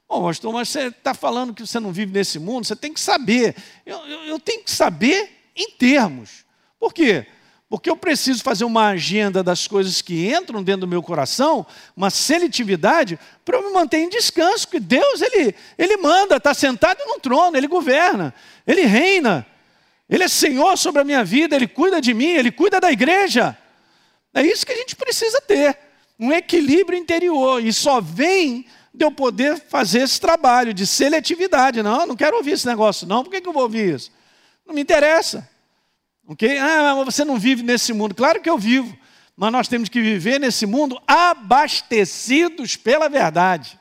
Bom, 0.09 0.23
pastor, 0.23 0.51
mas 0.51 0.69
você 0.69 0.87
está 0.87 1.13
falando 1.13 1.53
que 1.53 1.65
você 1.65 1.79
não 1.79 1.93
vive 1.93 2.11
nesse 2.11 2.39
mundo, 2.39 2.65
você 2.65 2.75
tem 2.75 2.91
que 2.91 2.99
saber. 2.99 3.55
Eu, 3.85 3.99
eu, 4.07 4.23
eu 4.23 4.39
tenho 4.39 4.63
que 4.63 4.71
saber 4.71 5.51
em 5.55 5.69
termos. 5.69 6.43
Por 6.79 6.91
quê? 6.95 7.27
Porque 7.71 7.89
eu 7.89 7.95
preciso 7.95 8.43
fazer 8.43 8.65
uma 8.65 8.89
agenda 8.89 9.41
das 9.41 9.65
coisas 9.65 10.01
que 10.01 10.29
entram 10.29 10.61
dentro 10.61 10.81
do 10.81 10.87
meu 10.89 11.01
coração, 11.01 11.65
uma 11.95 12.09
seletividade, 12.09 13.17
para 13.45 13.57
eu 13.57 13.63
me 13.65 13.73
manter 13.73 13.99
em 13.99 14.09
descanso, 14.09 14.67
porque 14.67 14.77
Deus, 14.81 15.21
Ele, 15.21 15.55
ele 15.77 15.95
manda, 15.95 16.35
está 16.35 16.53
sentado 16.53 16.99
no 17.05 17.17
trono, 17.17 17.55
Ele 17.55 17.69
governa, 17.69 18.33
Ele 18.67 18.81
reina, 18.81 19.47
Ele 20.09 20.21
é 20.21 20.27
Senhor 20.27 20.77
sobre 20.77 21.01
a 21.01 21.05
minha 21.05 21.23
vida, 21.23 21.55
Ele 21.55 21.65
cuida 21.65 22.01
de 22.01 22.13
mim, 22.13 22.31
Ele 22.31 22.51
cuida 22.51 22.77
da 22.77 22.91
igreja. 22.91 23.57
É 24.33 24.41
isso 24.41 24.65
que 24.65 24.73
a 24.73 24.77
gente 24.77 24.93
precisa 24.97 25.39
ter, 25.39 25.77
um 26.19 26.29
equilíbrio 26.29 26.99
interior. 26.99 27.63
E 27.63 27.71
só 27.71 28.01
vem 28.01 28.65
de 28.93 29.05
eu 29.05 29.13
poder 29.13 29.57
fazer 29.57 30.01
esse 30.01 30.19
trabalho 30.19 30.73
de 30.73 30.85
seletividade. 30.85 31.81
Não, 31.81 32.05
não 32.05 32.17
quero 32.17 32.35
ouvir 32.35 32.51
esse 32.51 32.67
negócio, 32.67 33.07
não. 33.07 33.23
Por 33.23 33.31
que, 33.31 33.39
que 33.39 33.47
eu 33.47 33.53
vou 33.53 33.63
ouvir 33.63 33.95
isso? 33.95 34.11
Não 34.67 34.75
me 34.75 34.81
interessa. 34.81 35.49
Ok? 36.27 36.57
Ah, 36.57 36.95
mas 36.95 37.13
você 37.13 37.25
não 37.25 37.37
vive 37.37 37.63
nesse 37.63 37.93
mundo. 37.93 38.15
Claro 38.15 38.41
que 38.41 38.49
eu 38.49 38.57
vivo. 38.57 38.97
Mas 39.35 39.51
nós 39.51 39.67
temos 39.67 39.89
que 39.89 40.01
viver 40.01 40.39
nesse 40.39 40.65
mundo 40.65 41.01
abastecidos 41.07 42.75
pela 42.75 43.09
verdade. 43.09 43.79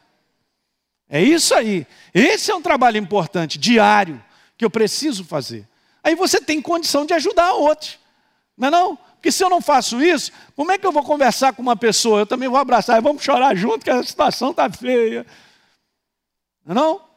É 1.08 1.22
isso 1.22 1.54
aí. 1.54 1.86
Esse 2.14 2.50
é 2.50 2.54
um 2.54 2.62
trabalho 2.62 2.96
importante, 2.96 3.58
diário, 3.58 4.22
que 4.56 4.64
eu 4.64 4.70
preciso 4.70 5.24
fazer. 5.24 5.68
Aí 6.02 6.14
você 6.14 6.40
tem 6.40 6.62
condição 6.62 7.04
de 7.04 7.12
ajudar 7.14 7.52
outros. 7.52 7.98
Não 8.56 8.68
é 8.68 8.70
não? 8.70 8.96
Porque 8.96 9.30
se 9.30 9.44
eu 9.44 9.50
não 9.50 9.60
faço 9.60 10.00
isso, 10.02 10.32
como 10.56 10.72
é 10.72 10.78
que 10.78 10.86
eu 10.86 10.92
vou 10.92 11.02
conversar 11.02 11.52
com 11.52 11.60
uma 11.60 11.76
pessoa? 11.76 12.20
Eu 12.20 12.26
também 12.26 12.48
vou 12.48 12.58
abraçar, 12.58 13.02
vamos 13.02 13.22
chorar 13.22 13.54
junto, 13.54 13.84
que 13.84 13.90
a 13.90 14.02
situação 14.02 14.50
está 14.50 14.70
feia. 14.70 15.26
Não, 16.64 16.72
é 16.72 16.74
não? 16.74 17.09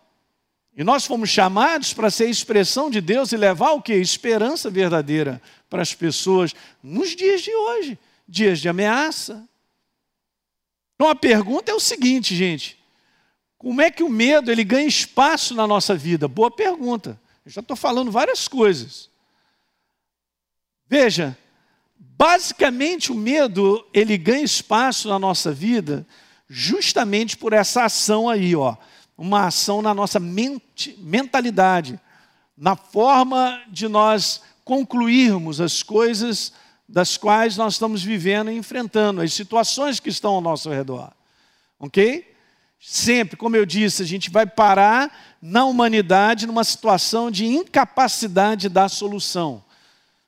E 0.75 0.83
nós 0.83 1.05
fomos 1.05 1.29
chamados 1.29 1.93
para 1.93 2.09
ser 2.09 2.29
expressão 2.29 2.89
de 2.89 2.99
Deus 2.99 3.31
e 3.31 3.37
levar 3.37 3.71
o 3.71 3.81
que? 3.81 3.93
Esperança 3.93 4.69
verdadeira 4.69 5.41
para 5.69 5.81
as 5.81 5.93
pessoas 5.93 6.53
nos 6.81 7.15
dias 7.15 7.41
de 7.41 7.53
hoje, 7.53 7.97
dias 8.27 8.59
de 8.59 8.67
ameaça. 8.67 9.47
Então 10.95 11.07
a 11.07 11.15
pergunta 11.15 11.71
é 11.71 11.75
o 11.75 11.79
seguinte, 11.79 12.35
gente: 12.35 12.79
como 13.57 13.81
é 13.81 13.91
que 13.91 14.03
o 14.03 14.09
medo 14.09 14.51
ele 14.51 14.63
ganha 14.63 14.87
espaço 14.87 15.53
na 15.53 15.67
nossa 15.67 15.95
vida? 15.95 16.27
Boa 16.27 16.49
pergunta. 16.49 17.19
Eu 17.45 17.51
já 17.51 17.61
estou 17.61 17.77
falando 17.77 18.11
várias 18.11 18.47
coisas. 18.47 19.09
Veja, 20.87 21.37
Basicamente, 22.23 23.11
o 23.11 23.15
medo, 23.15 23.85
ele 23.93 24.17
ganha 24.17 24.43
espaço 24.43 25.07
na 25.07 25.17
nossa 25.17 25.51
vida 25.51 26.05
justamente 26.47 27.35
por 27.35 27.53
essa 27.53 27.83
ação 27.85 28.29
aí, 28.29 28.55
ó. 28.55 28.75
Uma 29.17 29.47
ação 29.47 29.81
na 29.81 29.93
nossa 29.93 30.19
mente, 30.19 30.97
mentalidade, 30.99 31.99
na 32.57 32.75
forma 32.75 33.61
de 33.67 33.87
nós 33.87 34.41
concluirmos 34.63 35.59
as 35.61 35.83
coisas 35.83 36.53
das 36.87 37.17
quais 37.17 37.57
nós 37.57 37.73
estamos 37.73 38.03
vivendo 38.03 38.51
e 38.51 38.57
enfrentando, 38.57 39.21
as 39.21 39.33
situações 39.33 39.99
que 39.99 40.09
estão 40.09 40.33
ao 40.33 40.41
nosso 40.41 40.69
redor. 40.69 41.11
Ok? 41.79 42.33
Sempre, 42.79 43.37
como 43.37 43.55
eu 43.55 43.65
disse, 43.65 44.03
a 44.03 44.05
gente 44.05 44.29
vai 44.29 44.45
parar 44.45 45.37
na 45.41 45.65
humanidade 45.65 46.45
numa 46.45 46.63
situação 46.63 47.31
de 47.31 47.45
incapacidade 47.45 48.67
da 48.67 48.89
solução. 48.89 49.63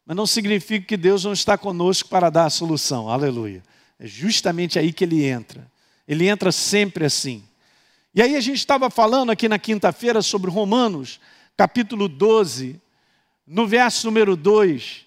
Mas 0.05 0.15
não 0.15 0.25
significa 0.25 0.85
que 0.85 0.95
Deus 0.95 1.25
não 1.25 1.33
está 1.33 1.57
conosco 1.57 2.07
para 2.07 2.29
dar 2.29 2.45
a 2.45 2.49
solução. 2.49 3.09
Aleluia. 3.09 3.63
É 3.99 4.07
justamente 4.07 4.79
aí 4.79 4.93
que 4.93 5.03
ele 5.03 5.25
entra. 5.25 5.69
Ele 6.07 6.27
entra 6.27 6.51
sempre 6.51 7.05
assim. 7.05 7.43
E 8.15 8.21
aí 8.21 8.37
a 8.37 8.39
gente 8.39 8.59
estava 8.59 8.89
falando 8.89 9.29
aqui 9.29 9.49
na 9.49 9.59
quinta-feira 9.59 10.21
sobre 10.21 10.49
Romanos, 10.49 11.19
capítulo 11.57 12.07
12, 12.07 12.79
no 13.45 13.67
verso 13.67 14.07
número 14.07 14.37
2. 14.37 15.05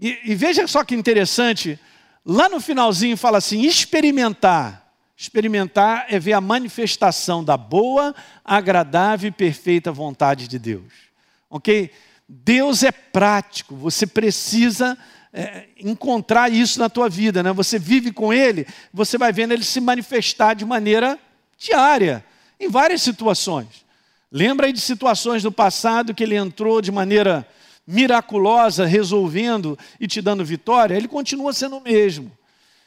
E, 0.00 0.18
e 0.24 0.34
veja 0.34 0.66
só 0.66 0.82
que 0.82 0.94
interessante, 0.94 1.78
lá 2.24 2.48
no 2.48 2.58
finalzinho 2.58 3.14
fala 3.14 3.36
assim: 3.36 3.66
experimentar. 3.66 4.90
Experimentar 5.14 6.06
é 6.08 6.18
ver 6.18 6.32
a 6.32 6.40
manifestação 6.40 7.44
da 7.44 7.58
boa, 7.58 8.14
agradável 8.42 9.28
e 9.28 9.32
perfeita 9.32 9.92
vontade 9.92 10.48
de 10.48 10.58
Deus. 10.58 10.94
Ok? 11.50 11.90
Deus 12.26 12.82
é 12.82 12.90
prático, 12.90 13.76
você 13.76 14.06
precisa 14.06 14.96
é, 15.30 15.68
encontrar 15.78 16.50
isso 16.50 16.78
na 16.78 16.88
tua 16.88 17.10
vida, 17.10 17.42
né? 17.42 17.52
Você 17.52 17.78
vive 17.78 18.10
com 18.10 18.32
Ele, 18.32 18.66
você 18.94 19.18
vai 19.18 19.30
vendo 19.30 19.52
Ele 19.52 19.62
se 19.62 19.78
manifestar 19.78 20.54
de 20.54 20.64
maneira 20.64 21.18
diária, 21.58 22.24
em 22.60 22.68
várias 22.68 23.00
situações. 23.00 23.84
Lembra 24.30 24.66
aí 24.66 24.72
de 24.72 24.80
situações 24.80 25.42
do 25.42 25.50
passado 25.50 26.14
que 26.14 26.22
ele 26.22 26.36
entrou 26.36 26.82
de 26.82 26.92
maneira 26.92 27.48
miraculosa, 27.86 28.84
resolvendo 28.84 29.76
e 29.98 30.06
te 30.06 30.20
dando 30.20 30.44
vitória? 30.44 30.94
Ele 30.94 31.08
continua 31.08 31.52
sendo 31.52 31.78
o 31.78 31.82
mesmo. 31.82 32.30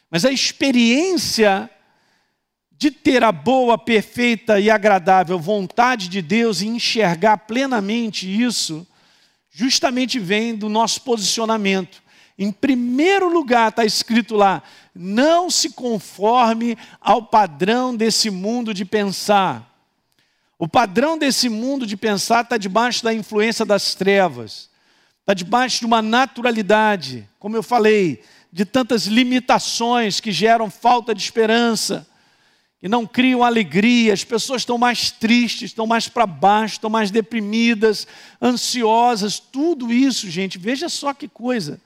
Mas 0.09 0.23
a 0.23 0.31
experiência 0.31 1.69
de 2.71 2.91
ter 2.91 3.23
a 3.23 3.31
boa, 3.31 3.77
perfeita 3.77 4.59
e 4.59 4.69
agradável 4.69 5.39
vontade 5.39 6.07
de 6.07 6.21
Deus 6.21 6.61
e 6.61 6.67
enxergar 6.67 7.37
plenamente 7.39 8.27
isso, 8.27 8.85
justamente 9.49 10.19
vem 10.19 10.55
do 10.55 10.69
nosso 10.69 11.01
posicionamento. 11.01 12.02
Em 12.37 12.51
primeiro 12.51 13.31
lugar, 13.31 13.69
está 13.69 13.85
escrito 13.85 14.35
lá: 14.35 14.63
não 14.93 15.49
se 15.49 15.71
conforme 15.71 16.77
ao 16.99 17.23
padrão 17.23 17.95
desse 17.95 18.29
mundo 18.29 18.73
de 18.73 18.85
pensar. 18.85 19.69
O 20.57 20.67
padrão 20.67 21.17
desse 21.17 21.49
mundo 21.49 21.85
de 21.85 21.97
pensar 21.97 22.43
está 22.43 22.57
debaixo 22.57 23.03
da 23.03 23.13
influência 23.13 23.65
das 23.65 23.95
trevas, 23.95 24.69
está 25.19 25.33
debaixo 25.33 25.79
de 25.79 25.85
uma 25.85 26.01
naturalidade, 26.01 27.27
como 27.37 27.55
eu 27.55 27.63
falei, 27.63 28.23
de 28.51 28.63
tantas 28.63 29.05
limitações 29.05 30.19
que 30.19 30.31
geram 30.31 30.69
falta 30.69 31.13
de 31.13 31.21
esperança 31.21 32.07
e 32.83 32.89
não 32.89 33.07
criam 33.07 33.43
alegria, 33.43 34.13
as 34.13 34.25
pessoas 34.25 34.61
estão 34.61 34.77
mais 34.77 35.09
tristes, 35.09 35.71
estão 35.71 35.87
mais 35.87 36.09
para 36.09 36.27
baixo, 36.27 36.73
estão 36.75 36.89
mais 36.89 37.09
deprimidas, 37.09 38.05
ansiosas, 38.41 39.39
tudo 39.39 39.91
isso, 39.91 40.29
gente, 40.29 40.57
veja 40.57 40.89
só 40.89 41.13
que 41.13 41.29
coisa. 41.29 41.79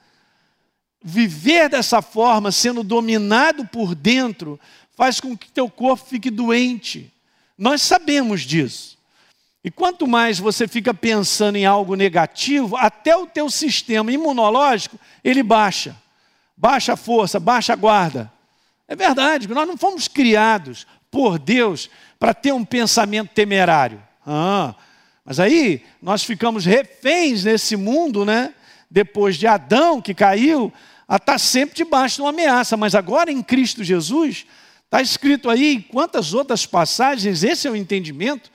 Viver 1.03 1.69
dessa 1.69 2.01
forma, 2.01 2.51
sendo 2.51 2.83
dominado 2.83 3.65
por 3.65 3.93
dentro, 3.93 4.59
faz 4.95 5.19
com 5.19 5.37
que 5.37 5.51
teu 5.51 5.69
corpo 5.69 6.05
fique 6.09 6.29
doente. 6.29 7.13
Nós 7.57 7.81
sabemos 7.81 8.41
disso. 8.41 8.97
E 9.63 9.71
quanto 9.71 10.07
mais 10.07 10.39
você 10.39 10.67
fica 10.67 10.93
pensando 10.93 11.57
em 11.57 11.65
algo 11.65 11.95
negativo, 11.95 12.77
até 12.77 13.15
o 13.15 13.27
teu 13.27 13.49
sistema 13.49 14.11
imunológico, 14.11 14.99
ele 15.23 15.43
baixa. 15.43 15.95
Baixa 16.55 16.93
a 16.93 16.97
força, 16.97 17.39
baixa 17.39 17.73
a 17.73 17.75
guarda. 17.75 18.31
É 18.87 18.95
verdade, 18.95 19.47
nós 19.49 19.67
não 19.67 19.77
fomos 19.77 20.07
criados 20.07 20.87
por 21.11 21.37
Deus 21.37 21.89
para 22.17 22.33
ter 22.33 22.53
um 22.53 22.63
pensamento 22.63 23.29
temerário. 23.33 24.01
Ah, 24.25 24.73
mas 25.25 25.39
aí 25.39 25.83
nós 26.01 26.23
ficamos 26.23 26.65
reféns 26.65 27.43
nesse 27.43 27.75
mundo, 27.75 28.23
né? 28.23 28.53
Depois 28.89 29.35
de 29.35 29.47
Adão 29.47 30.01
que 30.01 30.13
caiu, 30.13 30.71
a 31.07 31.15
estar 31.15 31.33
tá 31.33 31.37
sempre 31.37 31.75
debaixo 31.75 32.15
de 32.15 32.21
uma 32.21 32.29
ameaça. 32.29 32.75
Mas 32.75 32.95
agora 32.95 33.31
em 33.31 33.41
Cristo 33.41 33.83
Jesus, 33.83 34.45
está 34.85 35.01
escrito 35.01 35.49
aí 35.49 35.75
em 35.75 35.81
quantas 35.81 36.33
outras 36.33 36.65
passagens, 36.65 37.43
esse 37.43 37.67
é 37.67 37.71
o 37.71 37.75
entendimento. 37.75 38.51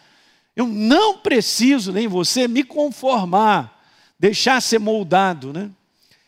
Eu 0.54 0.66
não 0.66 1.18
preciso, 1.18 1.92
nem 1.92 2.06
você, 2.06 2.46
me 2.46 2.62
conformar, 2.62 3.82
deixar 4.18 4.60
ser 4.60 4.78
moldado, 4.78 5.52
né? 5.52 5.70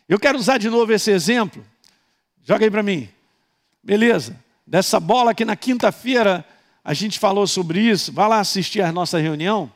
Eu 0.07 0.19
quero 0.19 0.37
usar 0.37 0.57
de 0.57 0.69
novo 0.69 0.91
esse 0.93 1.11
exemplo. 1.11 1.65
Joga 2.43 2.65
aí 2.65 2.71
para 2.71 2.83
mim. 2.83 3.09
Beleza. 3.83 4.35
Dessa 4.65 4.99
bola 4.99 5.33
que 5.33 5.45
na 5.45 5.55
quinta-feira 5.55 6.45
a 6.83 6.93
gente 6.93 7.17
falou 7.17 7.47
sobre 7.47 7.79
isso. 7.79 8.11
Vá 8.11 8.27
lá 8.27 8.39
assistir 8.39 8.81
a 8.81 8.91
nossa 8.91 9.19
reunião. 9.19 9.71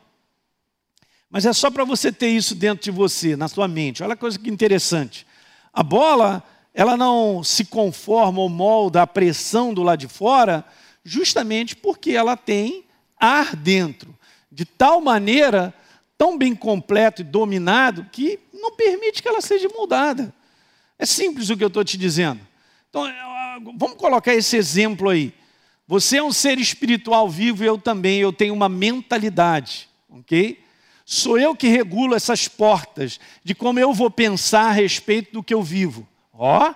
Mas 1.30 1.46
é 1.46 1.52
só 1.52 1.70
para 1.70 1.84
você 1.84 2.10
ter 2.10 2.28
isso 2.28 2.56
dentro 2.56 2.82
de 2.84 2.90
você, 2.90 3.36
na 3.36 3.46
sua 3.46 3.68
mente. 3.68 4.02
Olha 4.02 4.14
a 4.14 4.16
coisa 4.16 4.36
que 4.36 4.50
interessante. 4.50 5.24
A 5.72 5.82
bola, 5.82 6.42
ela 6.74 6.96
não 6.96 7.44
se 7.44 7.64
conforma 7.64 8.40
ou 8.40 8.48
molda 8.48 9.02
a 9.02 9.06
pressão 9.06 9.72
do 9.72 9.84
lado 9.84 10.00
de 10.00 10.08
fora, 10.08 10.64
justamente 11.04 11.76
porque 11.76 12.10
ela 12.10 12.36
tem 12.36 12.84
ar 13.18 13.54
dentro, 13.54 14.16
de 14.50 14.64
tal 14.64 15.00
maneira, 15.00 15.72
tão 16.18 16.36
bem 16.36 16.54
completo 16.54 17.20
e 17.20 17.24
dominado, 17.24 18.06
que 18.10 18.40
não 18.52 18.72
permite 18.72 19.22
que 19.22 19.28
ela 19.28 19.40
seja 19.40 19.68
moldada. 19.68 20.34
É 20.98 21.06
simples 21.06 21.48
o 21.48 21.56
que 21.56 21.62
eu 21.62 21.68
estou 21.68 21.84
te 21.84 21.96
dizendo. 21.96 22.40
Então, 22.88 23.06
vamos 23.78 23.96
colocar 23.96 24.34
esse 24.34 24.56
exemplo 24.56 25.08
aí. 25.08 25.32
Você 25.86 26.16
é 26.16 26.22
um 26.22 26.32
ser 26.32 26.58
espiritual 26.58 27.28
vivo 27.28 27.62
eu 27.62 27.78
também, 27.78 28.20
eu 28.20 28.32
tenho 28.32 28.52
uma 28.52 28.68
mentalidade, 28.68 29.88
ok? 30.08 30.60
Sou 31.12 31.36
eu 31.36 31.56
que 31.56 31.66
regulo 31.66 32.14
essas 32.14 32.46
portas 32.46 33.18
de 33.42 33.52
como 33.52 33.80
eu 33.80 33.92
vou 33.92 34.08
pensar 34.08 34.66
a 34.66 34.70
respeito 34.70 35.32
do 35.32 35.42
que 35.42 35.52
eu 35.52 35.60
vivo. 35.60 36.06
Ó, 36.32 36.72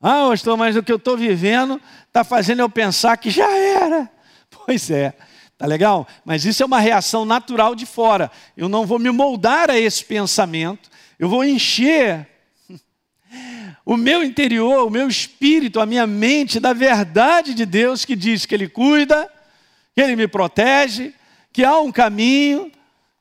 ah, 0.00 0.28
pastor, 0.30 0.56
mas 0.56 0.76
o 0.76 0.82
que 0.82 0.90
eu 0.90 0.96
estou 0.96 1.14
vivendo 1.14 1.78
está 2.06 2.24
fazendo 2.24 2.60
eu 2.60 2.70
pensar 2.70 3.18
que 3.18 3.28
já 3.28 3.54
era. 3.54 4.10
Pois 4.64 4.90
é, 4.90 5.12
tá 5.58 5.66
legal? 5.66 6.08
Mas 6.24 6.46
isso 6.46 6.62
é 6.62 6.66
uma 6.66 6.80
reação 6.80 7.26
natural 7.26 7.74
de 7.74 7.84
fora. 7.84 8.30
Eu 8.56 8.66
não 8.66 8.86
vou 8.86 8.98
me 8.98 9.10
moldar 9.10 9.70
a 9.70 9.78
esse 9.78 10.02
pensamento, 10.02 10.88
eu 11.18 11.28
vou 11.28 11.44
encher 11.44 12.26
o 13.84 13.94
meu 13.94 14.24
interior, 14.24 14.86
o 14.86 14.90
meu 14.90 15.06
espírito, 15.06 15.80
a 15.80 15.84
minha 15.84 16.06
mente 16.06 16.58
da 16.58 16.72
verdade 16.72 17.52
de 17.52 17.66
Deus 17.66 18.06
que 18.06 18.16
diz 18.16 18.46
que 18.46 18.54
Ele 18.54 18.70
cuida, 18.70 19.30
que 19.94 20.00
Ele 20.00 20.16
me 20.16 20.26
protege, 20.26 21.12
que 21.52 21.62
há 21.62 21.78
um 21.78 21.92
caminho, 21.92 22.72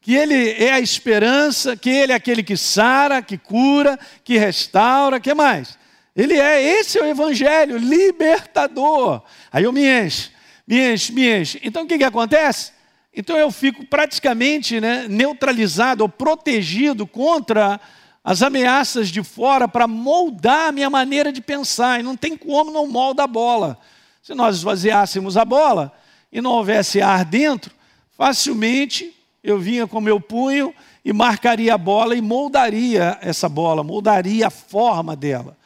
que 0.03 0.13
Ele 0.13 0.51
é 0.61 0.73
a 0.73 0.81
esperança, 0.81 1.77
que 1.77 1.89
Ele 1.89 2.11
é 2.11 2.15
aquele 2.15 2.43
que 2.43 2.57
sara, 2.57 3.21
que 3.21 3.37
cura, 3.37 3.97
que 4.21 4.37
restaura, 4.37 5.17
que 5.17 5.33
mais? 5.33 5.79
Ele 6.13 6.37
é, 6.37 6.61
esse 6.61 6.99
é 6.99 7.01
o 7.01 7.07
Evangelho, 7.07 7.77
libertador. 7.77 9.23
Aí 9.51 9.63
eu 9.63 9.71
me 9.71 9.87
encho, 9.87 10.29
me 10.67 10.93
encho, 10.93 11.13
me 11.13 11.41
encho. 11.41 11.57
Então 11.63 11.83
o 11.83 11.87
que, 11.87 11.97
que 11.97 12.03
acontece? 12.03 12.73
Então 13.15 13.37
eu 13.37 13.49
fico 13.49 13.85
praticamente 13.85 14.81
né, 14.81 15.07
neutralizado 15.07 16.03
ou 16.03 16.09
protegido 16.09 17.07
contra 17.07 17.79
as 18.21 18.41
ameaças 18.41 19.07
de 19.07 19.23
fora 19.23 19.69
para 19.69 19.87
moldar 19.87 20.67
a 20.67 20.71
minha 20.73 20.89
maneira 20.89 21.31
de 21.31 21.41
pensar. 21.41 22.01
E 22.01 22.03
não 22.03 22.17
tem 22.17 22.35
como 22.35 22.71
não 22.71 22.87
molda 22.87 23.23
a 23.23 23.27
bola. 23.27 23.79
Se 24.21 24.33
nós 24.33 24.57
esvaziássemos 24.57 25.37
a 25.37 25.45
bola 25.45 25.93
e 26.29 26.41
não 26.41 26.51
houvesse 26.51 27.01
ar 27.01 27.23
dentro, 27.23 27.73
facilmente 28.17 29.13
eu 29.43 29.59
vinha 29.59 29.85
com 29.85 29.99
meu 29.99 30.21
punho 30.21 30.73
e 31.03 31.11
marcaria 31.11 31.73
a 31.73 31.77
bola 31.77 32.15
e 32.15 32.21
moldaria 32.21 33.17
essa 33.21 33.49
bola, 33.49 33.83
moldaria 33.83 34.47
a 34.47 34.51
forma 34.51 35.15
dela. 35.15 35.57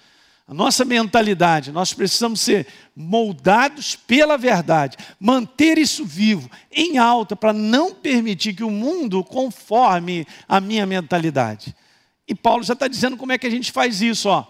A 0.48 0.54
nossa 0.54 0.86
mentalidade, 0.86 1.74
nós 1.74 1.94
precisamos 1.94 2.40
ser 2.40 2.66
moldados 2.96 3.98
pela 3.98 4.38
verdade, 4.38 4.98
manter 5.20 5.78
isso 5.78 6.06
vivo, 6.06 6.50
em 6.72 6.98
alta, 6.98 7.36
para 7.36 7.52
não 7.52 7.94
permitir 7.94 8.54
que 8.54 8.64
o 8.64 8.72
mundo 8.72 9.24
conforme 9.26 10.26
a 10.48 10.62
minha 10.62 10.86
mentalidade. 10.86 11.76
E 12.26 12.34
Paulo 12.34 12.64
já 12.64 12.74
está 12.74 12.88
dizendo 12.88 13.18
como 13.18 13.34
é 13.34 13.38
que 13.38 13.46
a 13.46 13.50
gente 13.50 13.74
faz 13.74 14.02
isso. 14.02 14.30
Ó. 14.30 14.46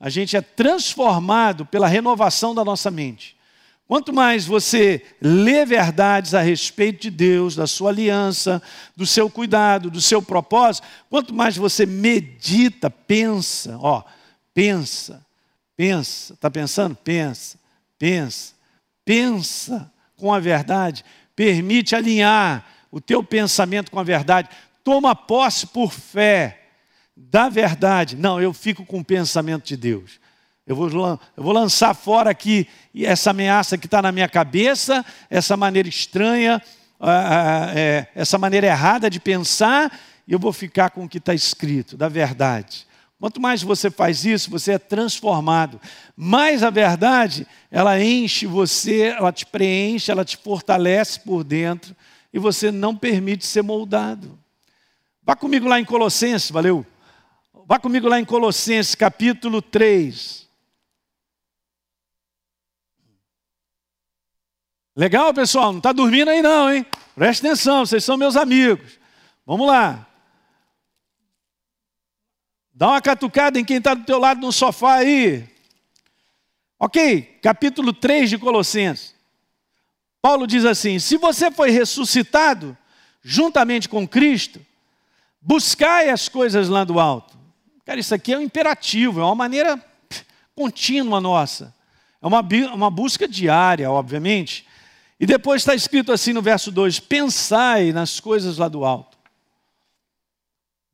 A 0.00 0.08
gente 0.08 0.36
é 0.36 0.40
transformado 0.40 1.66
pela 1.66 1.86
renovação 1.86 2.54
da 2.54 2.64
nossa 2.64 2.90
mente. 2.90 3.36
Quanto 3.92 4.10
mais 4.10 4.46
você 4.46 5.04
lê 5.20 5.66
verdades 5.66 6.32
a 6.32 6.40
respeito 6.40 7.02
de 7.02 7.10
Deus, 7.10 7.54
da 7.54 7.66
sua 7.66 7.90
aliança, 7.90 8.62
do 8.96 9.04
seu 9.04 9.28
cuidado, 9.28 9.90
do 9.90 10.00
seu 10.00 10.22
propósito, 10.22 10.86
quanto 11.10 11.34
mais 11.34 11.58
você 11.58 11.84
medita, 11.84 12.88
pensa, 12.88 13.76
ó, 13.78 14.02
pensa, 14.54 15.22
pensa, 15.76 16.32
está 16.32 16.50
pensando? 16.50 16.96
Pensa, 16.96 17.58
pensa, 17.98 18.54
pensa 19.04 19.92
com 20.16 20.32
a 20.32 20.40
verdade, 20.40 21.04
permite 21.36 21.94
alinhar 21.94 22.64
o 22.90 22.98
teu 22.98 23.22
pensamento 23.22 23.90
com 23.90 24.00
a 24.00 24.02
verdade, 24.02 24.48
toma 24.82 25.14
posse 25.14 25.66
por 25.66 25.92
fé 25.92 26.62
da 27.14 27.50
verdade. 27.50 28.16
Não, 28.16 28.40
eu 28.40 28.54
fico 28.54 28.86
com 28.86 29.00
o 29.00 29.04
pensamento 29.04 29.66
de 29.66 29.76
Deus. 29.76 30.21
Eu 30.64 30.76
vou, 30.76 30.88
eu 30.88 31.42
vou 31.42 31.52
lançar 31.52 31.92
fora 31.92 32.30
aqui 32.30 32.68
essa 32.94 33.30
ameaça 33.30 33.76
que 33.76 33.86
está 33.86 34.00
na 34.00 34.12
minha 34.12 34.28
cabeça, 34.28 35.04
essa 35.28 35.56
maneira 35.56 35.88
estranha, 35.88 36.62
é, 37.74 38.06
essa 38.14 38.38
maneira 38.38 38.68
errada 38.68 39.10
de 39.10 39.18
pensar, 39.18 39.98
e 40.26 40.32
eu 40.32 40.38
vou 40.38 40.52
ficar 40.52 40.90
com 40.90 41.04
o 41.04 41.08
que 41.08 41.18
está 41.18 41.34
escrito, 41.34 41.96
da 41.96 42.08
verdade. 42.08 42.86
Quanto 43.18 43.40
mais 43.40 43.62
você 43.62 43.90
faz 43.90 44.24
isso, 44.24 44.50
você 44.50 44.72
é 44.72 44.78
transformado. 44.78 45.80
Mais 46.16 46.62
a 46.62 46.70
verdade, 46.70 47.46
ela 47.70 48.00
enche 48.00 48.46
você, 48.46 49.14
ela 49.16 49.32
te 49.32 49.44
preenche, 49.44 50.12
ela 50.12 50.24
te 50.24 50.36
fortalece 50.36 51.18
por 51.20 51.42
dentro, 51.42 51.94
e 52.32 52.38
você 52.38 52.70
não 52.70 52.96
permite 52.96 53.44
ser 53.44 53.62
moldado. 53.62 54.38
Vá 55.24 55.34
comigo 55.34 55.68
lá 55.68 55.80
em 55.80 55.84
Colossenses, 55.84 56.50
valeu? 56.50 56.86
Vá 57.66 57.80
comigo 57.80 58.08
lá 58.08 58.18
em 58.18 58.24
Colossenses 58.24 58.94
capítulo 58.94 59.60
3. 59.60 60.41
Legal, 64.94 65.32
pessoal? 65.32 65.72
Não 65.72 65.78
está 65.78 65.90
dormindo 65.90 66.28
aí 66.28 66.42
não, 66.42 66.72
hein? 66.72 66.84
Preste 67.14 67.46
atenção, 67.46 67.86
vocês 67.86 68.04
são 68.04 68.16
meus 68.16 68.36
amigos. 68.36 68.98
Vamos 69.46 69.66
lá. 69.66 70.06
Dá 72.74 72.88
uma 72.88 73.00
catucada 73.00 73.58
em 73.58 73.64
quem 73.64 73.78
está 73.78 73.94
do 73.94 74.04
teu 74.04 74.18
lado 74.18 74.40
no 74.40 74.52
sofá 74.52 74.96
aí. 74.96 75.48
Ok, 76.78 77.38
capítulo 77.42 77.92
3 77.92 78.30
de 78.30 78.38
Colossenses. 78.38 79.14
Paulo 80.20 80.46
diz 80.46 80.64
assim: 80.64 80.98
Se 80.98 81.16
você 81.16 81.50
foi 81.50 81.70
ressuscitado, 81.70 82.76
juntamente 83.22 83.88
com 83.88 84.06
Cristo, 84.06 84.60
buscai 85.40 86.10
as 86.10 86.28
coisas 86.28 86.68
lá 86.68 86.84
do 86.84 87.00
alto. 87.00 87.38
Cara, 87.84 87.98
isso 87.98 88.14
aqui 88.14 88.32
é 88.32 88.38
um 88.38 88.42
imperativo, 88.42 89.20
é 89.20 89.24
uma 89.24 89.34
maneira 89.34 89.82
contínua 90.54 91.20
nossa. 91.20 91.74
É 92.20 92.26
uma, 92.26 92.40
uma 92.72 92.90
busca 92.90 93.26
diária, 93.26 93.90
obviamente. 93.90 94.66
E 95.22 95.26
depois 95.26 95.62
está 95.62 95.72
escrito 95.72 96.10
assim 96.10 96.32
no 96.32 96.42
verso 96.42 96.72
2: 96.72 96.98
pensai 96.98 97.92
nas 97.92 98.18
coisas 98.18 98.58
lá 98.58 98.66
do 98.66 98.84
alto. 98.84 99.16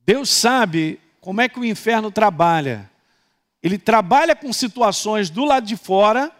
Deus 0.04 0.28
sabe 0.28 1.00
como 1.18 1.40
é 1.40 1.48
que 1.48 1.58
o 1.58 1.64
inferno 1.64 2.10
trabalha. 2.10 2.90
Ele 3.62 3.78
trabalha 3.78 4.36
com 4.36 4.52
situações 4.52 5.30
do 5.30 5.46
lado 5.46 5.64
de 5.66 5.78
fora 5.78 6.30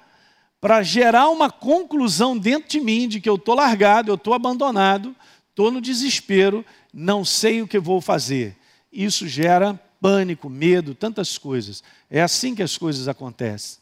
para 0.60 0.82
gerar 0.82 1.30
uma 1.30 1.50
conclusão 1.50 2.36
dentro 2.36 2.68
de 2.68 2.78
mim 2.78 3.08
de 3.08 3.22
que 3.22 3.28
eu 3.28 3.36
estou 3.36 3.54
largado, 3.54 4.10
eu 4.10 4.16
estou 4.16 4.34
abandonado, 4.34 5.16
estou 5.48 5.70
no 5.70 5.80
desespero, 5.80 6.62
não 6.92 7.24
sei 7.24 7.62
o 7.62 7.66
que 7.66 7.78
vou 7.78 8.02
fazer. 8.02 8.54
Isso 8.92 9.26
gera 9.26 9.80
pânico, 9.98 10.50
medo, 10.50 10.94
tantas 10.94 11.38
coisas. 11.38 11.82
É 12.10 12.20
assim 12.20 12.54
que 12.54 12.62
as 12.62 12.76
coisas 12.76 13.08
acontecem. 13.08 13.78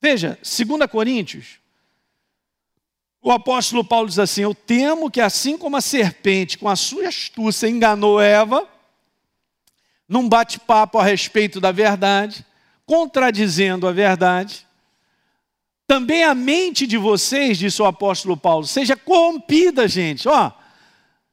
Veja, 0.00 0.38
2 0.42 0.90
Coríntios, 0.90 1.62
o 3.24 3.32
apóstolo 3.32 3.82
Paulo 3.82 4.06
diz 4.06 4.18
assim: 4.18 4.42
Eu 4.42 4.54
temo 4.54 5.10
que, 5.10 5.18
assim 5.18 5.56
como 5.56 5.78
a 5.78 5.80
serpente, 5.80 6.58
com 6.58 6.68
a 6.68 6.76
sua 6.76 7.08
astúcia, 7.08 7.66
enganou 7.66 8.20
Eva, 8.20 8.68
num 10.06 10.28
bate-papo 10.28 10.98
a 10.98 11.02
respeito 11.02 11.58
da 11.58 11.72
verdade, 11.72 12.44
contradizendo 12.84 13.88
a 13.88 13.92
verdade, 13.92 14.66
também 15.86 16.22
a 16.22 16.34
mente 16.34 16.86
de 16.86 16.98
vocês, 16.98 17.56
disse 17.56 17.80
o 17.80 17.86
apóstolo 17.86 18.36
Paulo, 18.36 18.66
seja 18.66 18.94
corrompida, 18.94 19.88
gente, 19.88 20.28
ó, 20.28 20.52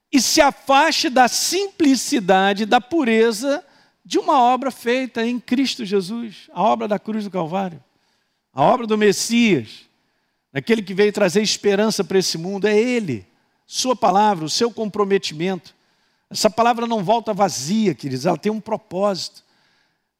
e 0.10 0.22
se 0.22 0.39
afaste 0.39 1.10
da 1.10 1.28
simplicidade, 1.28 2.66
da 2.66 2.80
pureza 2.80 3.66
de 4.06 4.18
uma 4.18 4.42
obra 4.42 4.72
feita 4.72 5.28
em 5.28 5.42
Cristo 5.42 5.84
Jesus, 5.84 6.50
a 6.54 6.64
obra 6.64 6.88
da 6.88 6.98
cruz 6.98 7.26
do 7.26 7.30
Calvário, 7.30 7.84
a 8.54 8.62
obra 8.62 8.88
do 8.88 8.98
Messias, 8.98 9.91
daquele 10.52 10.82
que 10.82 10.93
veio 10.93 11.12
trazer 11.12 11.41
esperança 11.41 12.04
para 12.04 12.20
esse 12.20 12.38
mundo, 12.38 12.68
é 12.68 12.78
Ele, 12.78 13.26
Sua 13.66 13.95
palavra, 13.95 14.45
o 14.45 14.49
seu 14.49 14.72
comprometimento. 14.72 15.74
Essa 16.30 16.49
palavra 16.49 16.88
não 16.88 17.04
volta 17.04 17.34
vazia, 17.34 17.93
queridos, 17.93 18.26
ela 18.26 18.38
tem 18.38 18.52
um 18.52 18.62
propósito. 18.62 19.43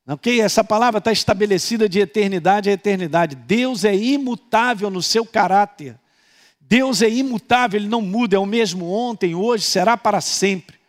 Ok? 0.08 0.42
Essa 0.42 0.64
palavra 0.64 0.98
está 0.98 1.12
estabelecida 1.12 1.88
de 1.88 2.00
eternidade 2.00 2.70
a 2.70 2.74
eternidade. 2.74 3.36
Deus 3.36 3.86
é 3.86 3.96
imutável 3.96 4.90
no 4.90 5.02
seu 5.02 5.26
caráter. 5.26 5.98
Deus 6.60 7.02
é 7.02 7.10
imutável, 7.10 7.80
ele 7.80 7.90
não 7.90 8.02
muda, 8.02 8.36
é 8.36 8.40
o 8.40 8.46
mesmo 8.46 8.90
ontem, 8.92 9.36
hoje, 9.36 9.66
será 9.66 9.98
para 9.98 10.22
sempre. 10.22 10.82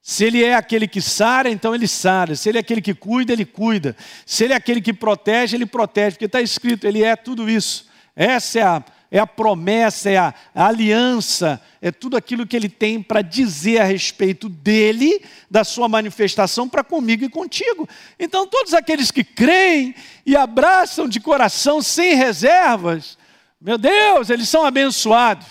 Se 0.00 0.24
ele 0.24 0.42
é 0.42 0.54
aquele 0.54 0.88
que 0.88 1.02
sara, 1.02 1.50
então 1.50 1.74
ele 1.74 1.86
sara. 1.86 2.34
Se 2.34 2.48
ele 2.48 2.58
é 2.58 2.60
aquele 2.60 2.80
que 2.80 2.94
cuida, 2.94 3.32
ele 3.32 3.44
cuida. 3.44 3.96
Se 4.24 4.44
ele 4.44 4.52
é 4.52 4.56
aquele 4.56 4.80
que 4.80 4.92
protege, 4.92 5.56
ele 5.56 5.66
protege. 5.66 6.12
Porque 6.12 6.24
está 6.24 6.40
escrito, 6.40 6.86
ele 6.86 7.02
é 7.02 7.14
tudo 7.14 7.50
isso. 7.50 7.87
Essa 8.18 8.58
é 8.58 8.62
a 8.62 8.84
é 9.10 9.18
a 9.18 9.26
promessa, 9.26 10.10
é 10.10 10.18
a, 10.18 10.34
a 10.54 10.66
aliança, 10.66 11.60
é 11.80 11.90
tudo 11.90 12.16
aquilo 12.16 12.46
que 12.46 12.54
ele 12.54 12.68
tem 12.68 13.02
para 13.02 13.22
dizer 13.22 13.80
a 13.80 13.84
respeito 13.84 14.48
dele, 14.48 15.24
da 15.50 15.64
sua 15.64 15.88
manifestação 15.88 16.68
para 16.68 16.84
comigo 16.84 17.24
e 17.24 17.28
contigo. 17.28 17.88
Então, 18.18 18.46
todos 18.46 18.74
aqueles 18.74 19.10
que 19.10 19.24
creem 19.24 19.94
e 20.26 20.36
abraçam 20.36 21.08
de 21.08 21.20
coração 21.20 21.80
sem 21.80 22.14
reservas, 22.14 23.16
meu 23.60 23.78
Deus, 23.78 24.28
eles 24.28 24.48
são 24.48 24.64
abençoados, 24.64 25.46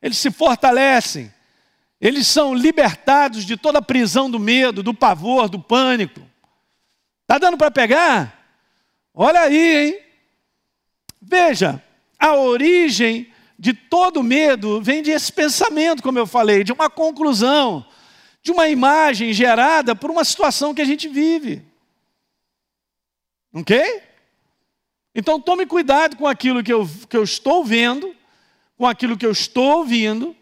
eles 0.00 0.16
se 0.16 0.30
fortalecem, 0.30 1.32
eles 2.00 2.26
são 2.26 2.54
libertados 2.54 3.44
de 3.44 3.58
toda 3.58 3.78
a 3.78 3.82
prisão 3.82 4.30
do 4.30 4.38
medo, 4.38 4.82
do 4.82 4.94
pavor, 4.94 5.50
do 5.50 5.60
pânico. 5.60 6.22
Está 7.22 7.38
dando 7.38 7.58
para 7.58 7.70
pegar? 7.70 8.40
Olha 9.14 9.40
aí, 9.40 9.88
hein? 9.88 10.09
Veja, 11.20 11.82
a 12.18 12.34
origem 12.34 13.32
de 13.58 13.74
todo 13.74 14.22
medo 14.22 14.80
vem 14.80 15.02
desse 15.02 15.32
pensamento, 15.32 16.02
como 16.02 16.18
eu 16.18 16.26
falei, 16.26 16.64
de 16.64 16.72
uma 16.72 16.88
conclusão, 16.88 17.84
de 18.42 18.50
uma 18.50 18.68
imagem 18.68 19.32
gerada 19.32 19.94
por 19.94 20.10
uma 20.10 20.24
situação 20.24 20.74
que 20.74 20.80
a 20.80 20.84
gente 20.86 21.08
vive. 21.08 21.62
Ok? 23.52 24.02
Então 25.14 25.40
tome 25.40 25.66
cuidado 25.66 26.16
com 26.16 26.26
aquilo 26.26 26.62
que 26.62 26.72
eu, 26.72 26.88
que 27.08 27.16
eu 27.16 27.24
estou 27.24 27.64
vendo, 27.64 28.14
com 28.78 28.86
aquilo 28.86 29.16
que 29.16 29.26
eu 29.26 29.32
estou 29.32 29.78
ouvindo, 29.78 30.34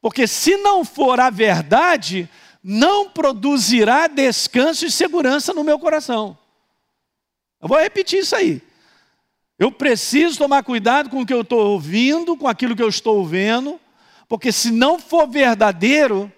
porque 0.00 0.26
se 0.26 0.56
não 0.58 0.84
for 0.84 1.18
a 1.18 1.30
verdade, 1.30 2.28
não 2.62 3.08
produzirá 3.08 4.06
descanso 4.06 4.84
e 4.84 4.90
segurança 4.90 5.54
no 5.54 5.64
meu 5.64 5.78
coração. 5.78 6.36
Eu 7.60 7.68
vou 7.68 7.78
repetir 7.78 8.18
isso 8.18 8.36
aí. 8.36 8.60
Eu 9.60 9.70
preciso 9.70 10.38
tomar 10.38 10.62
cuidado 10.62 11.10
com 11.10 11.20
o 11.20 11.26
que 11.26 11.34
eu 11.34 11.42
estou 11.42 11.72
ouvindo, 11.72 12.34
com 12.34 12.48
aquilo 12.48 12.74
que 12.74 12.82
eu 12.82 12.88
estou 12.88 13.26
vendo, 13.26 13.78
porque 14.26 14.50
se 14.50 14.70
não 14.70 14.98
for 14.98 15.28
verdadeiro, 15.28 16.32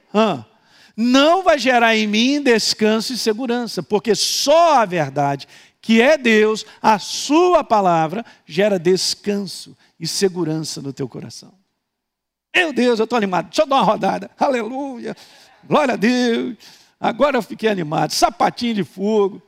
não 0.96 1.44
vai 1.44 1.56
gerar 1.56 1.94
em 1.94 2.08
mim 2.08 2.42
descanso 2.42 3.12
e 3.12 3.16
segurança, 3.16 3.80
porque 3.80 4.16
só 4.16 4.80
a 4.80 4.84
verdade, 4.84 5.46
que 5.80 6.02
é 6.02 6.18
Deus, 6.18 6.66
a 6.82 6.98
Sua 6.98 7.62
palavra, 7.62 8.26
gera 8.44 8.76
descanso 8.76 9.78
e 10.00 10.08
segurança 10.08 10.82
no 10.82 10.92
teu 10.92 11.08
coração. 11.08 11.54
Meu 12.52 12.72
Deus, 12.72 12.98
eu 12.98 13.04
estou 13.04 13.16
animado. 13.16 13.46
Deixa 13.46 13.62
eu 13.62 13.66
dar 13.66 13.76
uma 13.76 13.84
rodada. 13.84 14.32
Aleluia. 14.36 15.16
Glória 15.62 15.94
a 15.94 15.96
Deus. 15.96 16.56
Agora 16.98 17.38
eu 17.38 17.42
fiquei 17.42 17.68
animado. 17.68 18.10
Sapatinho 18.10 18.74
de 18.74 18.84
fogo. 18.84 19.40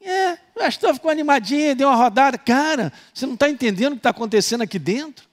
É, 0.00 0.38
o 0.56 0.58
pastor 0.58 0.94
ficou 0.94 1.10
animadinho, 1.10 1.76
deu 1.76 1.88
uma 1.88 1.96
rodada. 1.96 2.38
Cara, 2.38 2.90
você 3.12 3.26
não 3.26 3.34
está 3.34 3.48
entendendo 3.48 3.92
o 3.92 3.96
que 3.96 4.00
está 4.00 4.10
acontecendo 4.10 4.62
aqui 4.62 4.78
dentro? 4.78 5.28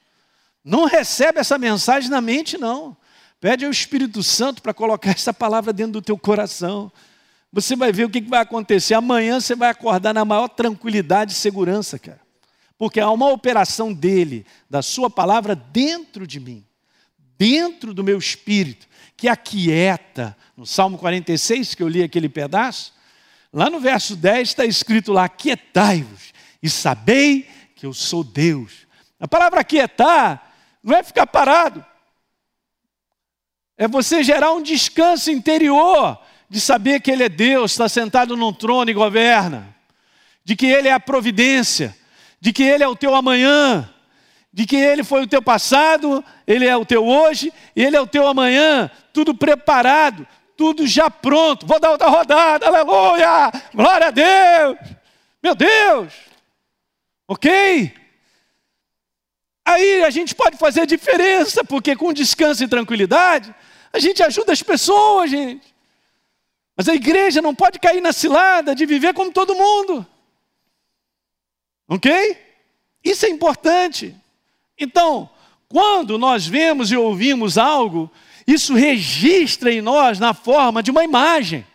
Não 0.63 0.83
recebe 0.85 1.39
essa 1.39 1.57
mensagem 1.57 2.09
na 2.09 2.19
mente, 2.19 2.57
não. 2.57 2.95
Pede 3.39 3.63
ao 3.63 3.71
Espírito 3.71 4.21
Santo 4.21 4.61
para 4.61 4.73
colocar 4.73 5.11
essa 5.11 5.33
palavra 5.33 5.71
dentro 5.71 5.93
do 5.93 6.01
teu 6.01 6.17
coração. 6.17 6.91
Você 7.53 7.73
vai 7.73 7.93
ver 7.93 8.05
o 8.05 8.09
que 8.09 8.19
vai 8.19 8.41
acontecer. 8.41 8.95
Amanhã 8.95 9.39
você 9.39 9.55
vai 9.55 9.69
acordar 9.69 10.13
na 10.13 10.25
maior 10.25 10.49
tranquilidade 10.49 11.31
e 11.31 11.35
segurança, 11.35 11.97
cara. 11.97 12.19
Porque 12.77 12.99
há 12.99 13.09
uma 13.09 13.29
operação 13.29 13.93
dele, 13.93 14.45
da 14.69 14.81
sua 14.81 15.09
palavra, 15.09 15.55
dentro 15.55 16.27
de 16.27 16.39
mim, 16.39 16.65
dentro 17.37 17.93
do 17.93 18.03
meu 18.03 18.17
espírito, 18.17 18.87
que 19.15 19.29
aquieta. 19.29 20.35
No 20.57 20.65
Salmo 20.65 20.97
46, 20.97 21.75
que 21.75 21.81
eu 21.81 21.87
li 21.87 22.03
aquele 22.03 22.27
pedaço, 22.27 22.92
Lá 23.53 23.69
no 23.69 23.79
verso 23.79 24.15
10 24.15 24.49
está 24.49 24.65
escrito 24.65 25.13
lá: 25.13 25.29
Quietai-vos 25.29 26.33
e 26.61 26.69
sabei 26.69 27.47
que 27.75 27.85
eu 27.85 27.93
sou 27.93 28.23
Deus. 28.23 28.87
A 29.19 29.27
palavra 29.27 29.63
quietar 29.63 30.51
não 30.83 30.97
é 30.97 31.03
ficar 31.03 31.27
parado, 31.27 31.85
é 33.77 33.87
você 33.87 34.23
gerar 34.23 34.51
um 34.51 34.61
descanso 34.61 35.31
interior 35.31 36.19
de 36.49 36.59
saber 36.59 36.99
que 36.99 37.11
Ele 37.11 37.23
é 37.23 37.29
Deus, 37.29 37.71
está 37.71 37.87
sentado 37.87 38.35
num 38.35 38.51
trono 38.51 38.89
e 38.89 38.93
governa, 38.93 39.75
de 40.43 40.55
que 40.55 40.65
Ele 40.65 40.87
é 40.87 40.91
a 40.93 40.99
providência, 40.99 41.95
de 42.39 42.51
que 42.51 42.63
Ele 42.63 42.83
é 42.83 42.87
o 42.87 42.95
teu 42.95 43.15
amanhã, 43.15 43.89
de 44.51 44.65
que 44.65 44.75
Ele 44.75 45.03
foi 45.03 45.23
o 45.23 45.27
teu 45.27 45.41
passado, 45.41 46.23
Ele 46.45 46.65
é 46.65 46.75
o 46.75 46.85
teu 46.85 47.05
hoje 47.05 47.51
Ele 47.75 47.95
é 47.95 48.01
o 48.01 48.07
teu 48.07 48.27
amanhã, 48.27 48.89
tudo 49.11 49.33
preparado, 49.33 50.27
tudo 50.57 50.85
já 50.87 51.09
pronto. 51.09 51.65
Vou 51.65 51.79
dar 51.79 51.91
outra 51.91 52.07
rodada, 52.07 52.67
aleluia! 52.67 53.51
Glória 53.73 54.07
a 54.07 54.11
Deus! 54.11 54.77
Meu 55.41 55.55
Deus! 55.55 56.13
Ok? 57.27 57.93
Aí 59.65 60.03
a 60.03 60.09
gente 60.09 60.35
pode 60.35 60.57
fazer 60.57 60.85
diferença, 60.85 61.63
porque 61.63 61.95
com 61.95 62.11
descanso 62.11 62.63
e 62.63 62.67
tranquilidade, 62.67 63.53
a 63.91 63.99
gente 63.99 64.21
ajuda 64.21 64.51
as 64.51 64.61
pessoas, 64.61 65.29
gente. 65.29 65.73
Mas 66.75 66.89
a 66.89 66.95
igreja 66.95 67.41
não 67.41 67.53
pode 67.53 67.79
cair 67.79 68.01
na 68.01 68.11
cilada 68.11 68.75
de 68.75 68.85
viver 68.85 69.13
como 69.13 69.31
todo 69.31 69.55
mundo. 69.55 70.05
Ok? 71.87 72.37
Isso 73.03 73.25
é 73.25 73.29
importante. 73.29 74.15
Então, 74.77 75.29
quando 75.69 76.17
nós 76.17 76.45
vemos 76.45 76.91
e 76.91 76.97
ouvimos 76.97 77.57
algo 77.57 78.11
isso 78.45 78.73
registra 78.73 79.71
em 79.71 79.81
nós 79.81 80.19
na 80.19 80.33
forma 80.33 80.83
de 80.83 80.91
uma 80.91 81.03
imagem. 81.03 81.65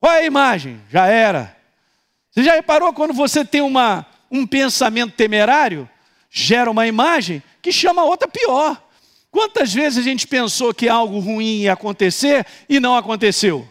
Qual 0.00 0.12
é 0.12 0.20
a 0.20 0.26
imagem? 0.26 0.80
Já 0.90 1.06
era. 1.06 1.56
Você 2.30 2.42
já 2.42 2.54
reparou 2.54 2.92
quando 2.92 3.12
você 3.12 3.44
tem 3.44 3.60
uma, 3.60 4.06
um 4.30 4.46
pensamento 4.46 5.14
temerário? 5.14 5.88
Gera 6.30 6.70
uma 6.70 6.86
imagem 6.86 7.42
que 7.60 7.72
chama 7.72 8.02
outra 8.02 8.26
pior. 8.26 8.82
Quantas 9.30 9.72
vezes 9.72 9.98
a 9.98 10.02
gente 10.02 10.26
pensou 10.26 10.74
que 10.74 10.88
algo 10.88 11.18
ruim 11.18 11.60
ia 11.60 11.72
acontecer 11.72 12.46
e 12.68 12.80
não 12.80 12.96
aconteceu? 12.96 13.66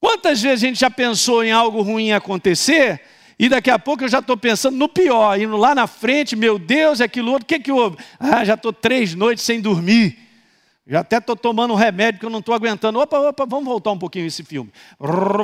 Quantas 0.00 0.42
vezes 0.42 0.62
a 0.62 0.66
gente 0.66 0.80
já 0.80 0.90
pensou 0.90 1.42
em 1.42 1.50
algo 1.50 1.82
ruim 1.82 2.12
acontecer 2.12 3.00
E 3.38 3.48
daqui 3.48 3.70
a 3.70 3.78
pouco 3.78 4.04
eu 4.04 4.08
já 4.08 4.20
estou 4.20 4.36
pensando 4.36 4.76
no 4.76 4.88
pior, 4.88 5.38
indo 5.40 5.56
lá 5.56 5.74
na 5.74 5.86
frente, 5.86 6.36
meu 6.36 6.58
Deus, 6.58 7.00
é 7.00 7.04
aquilo 7.04 7.32
outro, 7.32 7.44
o 7.44 7.46
que, 7.46 7.58
que 7.58 7.72
houve? 7.72 7.96
Ah, 8.18 8.44
já 8.44 8.54
estou 8.54 8.72
três 8.72 9.14
noites 9.14 9.44
sem 9.44 9.60
dormir. 9.60 10.18
Já 10.86 11.00
até 11.00 11.16
estou 11.16 11.34
tomando 11.34 11.72
um 11.72 11.76
remédio 11.76 12.20
que 12.20 12.26
eu 12.26 12.30
não 12.30 12.40
estou 12.40 12.54
aguentando. 12.54 13.00
Opa, 13.00 13.18
opa, 13.18 13.46
vamos 13.46 13.64
voltar 13.64 13.90
um 13.90 13.98
pouquinho 13.98 14.26
esse 14.26 14.44
filme. 14.44 14.70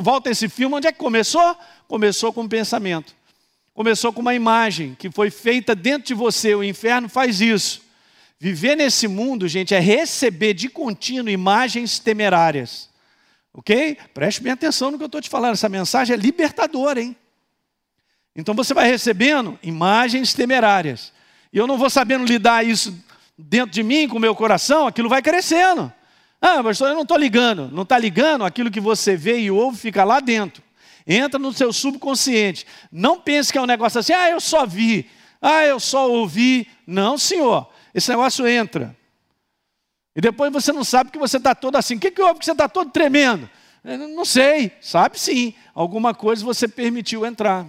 Volta 0.03 0.29
esse 0.29 0.47
filme, 0.47 0.75
onde 0.75 0.87
é 0.87 0.91
que 0.91 0.99
começou? 0.99 1.57
Começou 1.87 2.31
com 2.31 2.43
um 2.43 2.47
pensamento. 2.47 3.15
Começou 3.73 4.13
com 4.13 4.21
uma 4.21 4.35
imagem 4.35 4.95
que 4.99 5.09
foi 5.09 5.31
feita 5.31 5.73
dentro 5.73 6.07
de 6.07 6.13
você. 6.13 6.53
O 6.53 6.63
inferno 6.63 7.09
faz 7.09 7.41
isso. 7.41 7.81
Viver 8.39 8.75
nesse 8.75 9.07
mundo, 9.07 9.47
gente, 9.47 9.73
é 9.73 9.79
receber 9.79 10.53
de 10.53 10.69
contínuo 10.69 11.29
imagens 11.29 11.97
temerárias. 11.97 12.89
Ok? 13.53 13.97
Preste 14.13 14.41
bem 14.43 14.51
atenção 14.51 14.91
no 14.91 14.97
que 14.97 15.03
eu 15.03 15.07
estou 15.07 15.21
te 15.21 15.29
falando. 15.29 15.53
Essa 15.53 15.69
mensagem 15.69 16.13
é 16.13 16.17
libertadora, 16.17 17.01
hein? 17.01 17.15
Então 18.35 18.55
você 18.55 18.73
vai 18.73 18.87
recebendo 18.87 19.59
imagens 19.61 20.33
temerárias. 20.33 21.11
E 21.51 21.57
eu 21.57 21.67
não 21.67 21.77
vou 21.77 21.89
sabendo 21.89 22.25
lidar 22.25 22.65
isso 22.65 22.95
dentro 23.37 23.71
de 23.71 23.83
mim, 23.83 24.07
com 24.07 24.17
o 24.17 24.21
meu 24.21 24.35
coração, 24.35 24.87
aquilo 24.87 25.09
vai 25.09 25.21
crescendo. 25.21 25.91
Ah, 26.41 26.63
pastor, 26.63 26.89
eu 26.89 26.95
não 26.95 27.01
estou 27.03 27.17
ligando. 27.17 27.69
Não 27.71 27.83
está 27.83 27.97
ligando, 27.97 28.45
aquilo 28.45 28.71
que 28.71 28.79
você 28.79 29.15
vê 29.15 29.39
e 29.39 29.51
ouve 29.51 29.77
fica 29.77 30.03
lá 30.03 30.19
dentro. 30.19 30.63
Entra 31.05 31.39
no 31.39 31.51
seu 31.51 31.73
subconsciente. 31.73 32.65
Não 32.91 33.19
pense 33.19 33.51
que 33.51 33.57
é 33.57 33.61
um 33.61 33.65
negócio 33.65 33.99
assim, 33.99 34.13
ah, 34.13 34.29
eu 34.29 34.39
só 34.39 34.65
vi, 34.65 35.09
ah, 35.41 35.65
eu 35.65 35.79
só 35.79 36.09
ouvi. 36.09 36.67
Não, 36.85 37.17
senhor. 37.17 37.67
Esse 37.93 38.09
negócio 38.09 38.47
entra. 38.47 38.95
E 40.15 40.21
depois 40.21 40.51
você 40.51 40.71
não 40.71 40.83
sabe 40.83 41.11
que 41.11 41.17
você 41.17 41.37
está 41.37 41.55
todo 41.55 41.75
assim. 41.75 41.95
O 41.95 41.99
que, 41.99 42.11
que 42.11 42.21
houve 42.21 42.39
que 42.39 42.45
você 42.45 42.51
está 42.51 42.69
todo 42.69 42.91
tremendo? 42.91 43.49
Não 43.83 44.25
sei. 44.25 44.71
Sabe 44.81 45.19
sim. 45.19 45.53
Alguma 45.73 46.13
coisa 46.13 46.45
você 46.45 46.67
permitiu 46.67 47.25
entrar. 47.25 47.65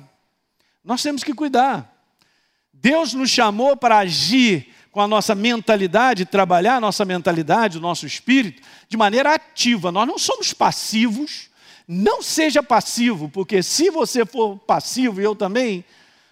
Nós 0.84 1.02
temos 1.02 1.22
que 1.22 1.32
cuidar. 1.32 1.90
Deus 2.72 3.14
nos 3.14 3.30
chamou 3.30 3.76
para 3.76 3.98
agir 3.98 4.72
com 4.90 5.00
a 5.00 5.08
nossa 5.08 5.34
mentalidade, 5.34 6.26
trabalhar 6.26 6.76
a 6.76 6.80
nossa 6.80 7.04
mentalidade, 7.04 7.78
o 7.78 7.80
nosso 7.80 8.06
espírito, 8.06 8.62
de 8.88 8.96
maneira 8.96 9.34
ativa. 9.34 9.90
Nós 9.90 10.06
não 10.06 10.18
somos 10.18 10.52
passivos. 10.52 11.50
Não 11.86 12.22
seja 12.22 12.62
passivo, 12.62 13.28
porque 13.28 13.62
se 13.62 13.90
você 13.90 14.24
for 14.24 14.56
passivo, 14.56 15.20
e 15.20 15.24
eu 15.24 15.34
também, 15.34 15.84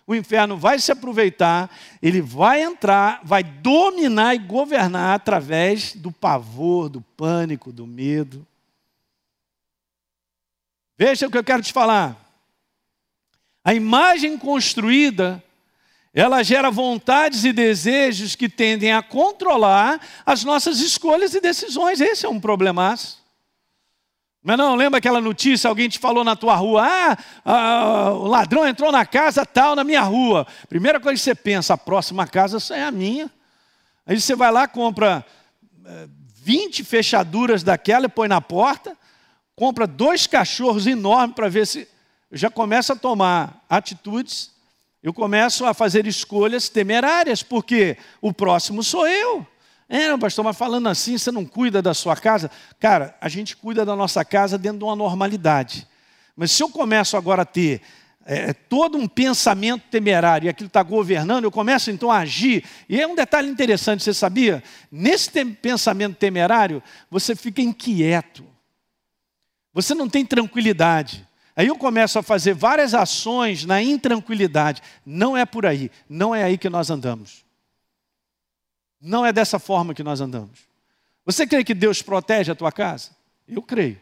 o 0.07 0.15
inferno 0.15 0.57
vai 0.57 0.79
se 0.79 0.93
aproveitar, 0.93 1.71
ele 2.01 2.21
vai 2.21 2.63
entrar, 2.63 3.21
vai 3.25 3.43
dominar 3.43 4.35
e 4.35 4.39
governar 4.39 5.15
através 5.15 5.95
do 5.95 6.13
pavor, 6.13 6.89
do 6.89 7.01
pânico, 7.01 7.73
do 7.73 7.87
medo. 7.87 8.47
Veja 10.97 11.27
o 11.27 11.31
que 11.31 11.39
eu 11.39 11.45
quero 11.45 11.63
te 11.63 11.73
falar. 11.73 12.30
A 13.65 13.75
imagem 13.75 14.39
construída, 14.39 15.43
ela 16.15 16.43
gera 16.43 16.71
vontades 16.71 17.45
e 17.45 17.53
desejos 17.53 18.35
que 18.35 18.49
tendem 18.49 18.93
a 18.93 19.03
controlar 19.03 20.01
as 20.25 20.45
nossas 20.45 20.81
escolhas 20.81 21.35
e 21.35 21.41
decisões. 21.41 22.01
Esse 22.01 22.27
é 22.27 22.29
um 22.29 22.41
problemaço. 22.41 23.21
Mas 24.43 24.57
não, 24.57 24.75
lembra 24.75 24.99
aquela 24.99 25.21
notícia, 25.21 25.69
alguém 25.69 25.89
te 25.89 25.99
falou 25.99 26.25
na 26.25 26.35
tua 26.35 26.55
rua, 26.57 26.83
ah, 26.83 27.19
ah, 27.45 28.11
o 28.13 28.27
ladrão 28.27 28.67
entrou 28.67 28.91
na 28.91 29.05
casa 29.05 29.45
tal, 29.45 29.77
na 29.77 29.85
minha 29.85 30.01
rua. 30.01 30.47
Primeira 30.67 30.99
coisa 30.99 31.19
que 31.19 31.23
você 31.23 31.35
pensa, 31.35 31.75
a 31.75 31.79
próxima 31.79 32.27
casa 32.27 32.57
é 32.75 32.83
a 32.83 32.91
minha. 32.91 33.31
Aí 34.07 34.19
você 34.19 34.35
vai 34.35 34.51
lá, 34.51 34.67
compra 34.67 35.25
20 36.43 36.81
eh, 36.81 36.85
fechaduras 36.85 37.63
daquela 37.63 38.07
e 38.07 38.09
põe 38.09 38.29
na 38.29 38.41
porta, 38.41 38.97
compra 39.55 39.87
dois 39.87 40.27
cachorros 40.27 40.87
enormes 40.87 41.37
para 41.37 41.51
ver 41.51 41.67
se 41.67 41.87
eu 42.31 42.39
já 42.39 42.51
começo 42.51 42.93
a 42.93 42.97
tomar 42.97 43.65
atitudes, 43.69 44.51
eu 45.03 45.13
começo 45.13 45.65
a 45.65 45.75
fazer 45.75 46.07
escolhas 46.07 46.69
temerárias, 46.69 47.43
porque 47.43 47.97
o 48.21 48.33
próximo 48.33 48.83
sou 48.83 49.09
eu. 49.09 49.47
É, 49.89 50.17
pastor, 50.17 50.45
mas 50.45 50.57
falando 50.57 50.89
assim, 50.89 51.19
você 51.19 51.33
não 51.33 51.45
cuida 51.45 51.83
da 51.83 51.93
sua 51.93 52.15
casa? 52.15 52.49
Cara, 52.79 53.17
a 53.21 53.29
gente 53.29 53.57
cuida 53.57 53.85
da 53.85 53.97
nossa 53.97 54.25
casa 54.25 54.57
dentro 54.57 54.79
de 54.79 54.85
uma 54.85 54.95
normalidade. 54.95 55.89
Mas 56.37 56.53
se 56.53 56.63
eu 56.63 56.69
começo 56.69 57.17
agora 57.17 57.43
a 57.43 57.47
ter 57.47 57.83
é, 58.25 58.53
todo 58.53 58.97
um 58.97 59.09
pensamento 59.09 59.83
temerário 59.91 60.47
e 60.47 60.49
aquilo 60.49 60.69
está 60.69 60.83
governando, 60.85 61.45
eu 61.45 61.51
começo 61.51 61.91
então 61.91 62.11
a 62.11 62.19
agir. 62.19 62.63
E 62.89 63.01
é 63.01 63.07
um 63.07 63.17
detalhe 63.17 63.49
interessante, 63.49 64.05
você 64.05 64.15
sabia? 64.15 64.63
Nesse 64.93 65.45
pensamento 65.57 66.17
temerário, 66.17 66.81
você 67.11 67.35
fica 67.35 67.61
inquieto. 67.61 68.47
Você 69.73 69.95
não 69.95 70.09
tem 70.09 70.25
tranquilidade. 70.25 71.27
Aí 71.57 71.67
eu 71.67 71.77
começo 71.77 72.19
a 72.19 72.23
fazer 72.23 72.55
várias 72.55 72.95
ações 72.95 73.65
na 73.65 73.83
intranquilidade. 73.83 74.83
Não 75.05 75.37
é 75.37 75.45
por 75.45 75.67
aí, 75.67 75.91
não 76.09 76.35
é 76.35 76.45
aí 76.45 76.57
que 76.57 76.69
nós 76.69 76.91
andamos. 76.91 77.45
Não 79.01 79.25
é 79.25 79.33
dessa 79.33 79.59
forma 79.59 79.95
que 79.95 80.03
nós 80.03 80.21
andamos. 80.21 80.61
Você 81.25 81.47
crê 81.47 81.65
que 81.65 81.75
Deus 81.75 82.03
protege 82.03 82.53
a 82.53 82.55
tua 82.55 82.71
casa? 82.71 83.11
Eu 83.49 83.63
creio. 83.63 83.97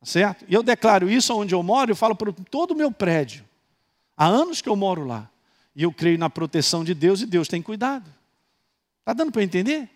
Tá 0.00 0.06
certo? 0.06 0.44
E 0.48 0.54
eu 0.54 0.62
declaro 0.62 1.10
isso 1.10 1.34
onde 1.36 1.54
eu 1.54 1.62
moro, 1.62 1.90
eu 1.90 1.96
falo 1.96 2.14
para 2.14 2.32
todo 2.50 2.72
o 2.72 2.76
meu 2.76 2.90
prédio. 2.90 3.44
Há 4.16 4.26
anos 4.26 4.60
que 4.60 4.68
eu 4.68 4.76
moro 4.76 5.04
lá. 5.04 5.30
E 5.74 5.82
eu 5.82 5.92
creio 5.92 6.18
na 6.18 6.28
proteção 6.28 6.82
de 6.82 6.94
Deus 6.94 7.20
e 7.20 7.26
Deus 7.26 7.48
tem 7.48 7.62
cuidado. 7.62 8.10
Está 9.00 9.12
dando 9.12 9.32
para 9.32 9.42
entender? 9.42 9.88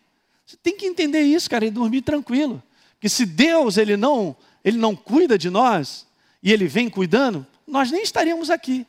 Você 0.47 0.57
tem 0.57 0.77
que 0.77 0.87
entender 0.87 1.23
isso, 1.23 1.49
cara, 1.49 1.65
e 1.65 1.71
dormir 1.71 2.03
tranquilo. 2.03 2.63
Porque 2.95 3.09
se 3.09 3.27
Deus 3.27 3.77
ele 3.77 3.97
não, 3.97 4.37
ele 4.63 4.79
não 4.79 4.95
cuida 4.95 5.39
de 5.39 5.51
nós 5.51 6.04
e 6.45 6.53
ele 6.53 6.69
vem 6.69 6.91
cuidando, 6.91 7.45
nós 7.67 7.91
nem 7.91 8.03
estaríamos 8.03 8.51
aqui. 8.51 8.87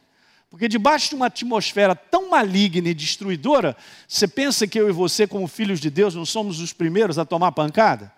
Porque 0.49 0.68
debaixo 0.68 1.10
de 1.10 1.16
uma 1.16 1.28
atmosfera 1.28 1.95
tão 1.95 2.30
maligna 2.30 2.89
e 2.89 2.93
destruidora, 2.93 3.78
você 4.06 4.28
pensa 4.28 4.68
que 4.68 4.78
eu 4.78 4.89
e 4.89 4.91
você, 4.91 5.26
como 5.26 5.47
filhos 5.47 5.80
de 5.80 5.89
Deus, 5.89 6.14
não 6.14 6.26
somos 6.26 6.60
os 6.60 6.74
primeiros 6.74 7.18
a 7.18 7.24
tomar 7.24 7.53
pancada? 7.53 8.12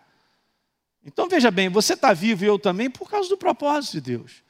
Então 1.05 1.29
veja 1.29 1.51
bem, 1.51 1.69
você 1.69 1.93
está 1.93 2.13
vivo 2.13 2.43
e 2.43 2.47
eu 2.47 2.57
também 2.57 2.89
por 2.89 3.09
causa 3.09 3.29
do 3.29 3.37
propósito 3.37 3.93
de 3.93 4.01
Deus. 4.01 4.43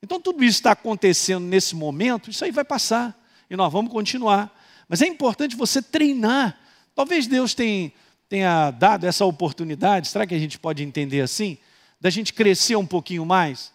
Então 0.00 0.20
tudo 0.20 0.44
isso 0.44 0.58
está 0.58 0.72
acontecendo 0.72 1.44
nesse 1.44 1.74
momento, 1.74 2.30
isso 2.30 2.44
aí 2.44 2.52
vai 2.52 2.64
passar 2.64 3.20
e 3.50 3.56
nós 3.56 3.70
vamos 3.70 3.92
continuar. 3.92 4.56
Mas 4.88 5.02
é 5.02 5.06
importante 5.06 5.56
você 5.56 5.82
treinar. 5.82 6.56
Talvez 6.94 7.26
Deus 7.26 7.52
tenha, 7.52 7.92
tenha 8.28 8.70
dado 8.70 9.06
essa 9.06 9.24
oportunidade, 9.24 10.06
será 10.06 10.24
que 10.24 10.34
a 10.34 10.38
gente 10.38 10.56
pode 10.56 10.84
entender 10.84 11.20
assim? 11.20 11.58
Da 12.00 12.10
gente 12.10 12.32
crescer 12.32 12.76
um 12.76 12.86
pouquinho 12.86 13.26
mais 13.26 13.72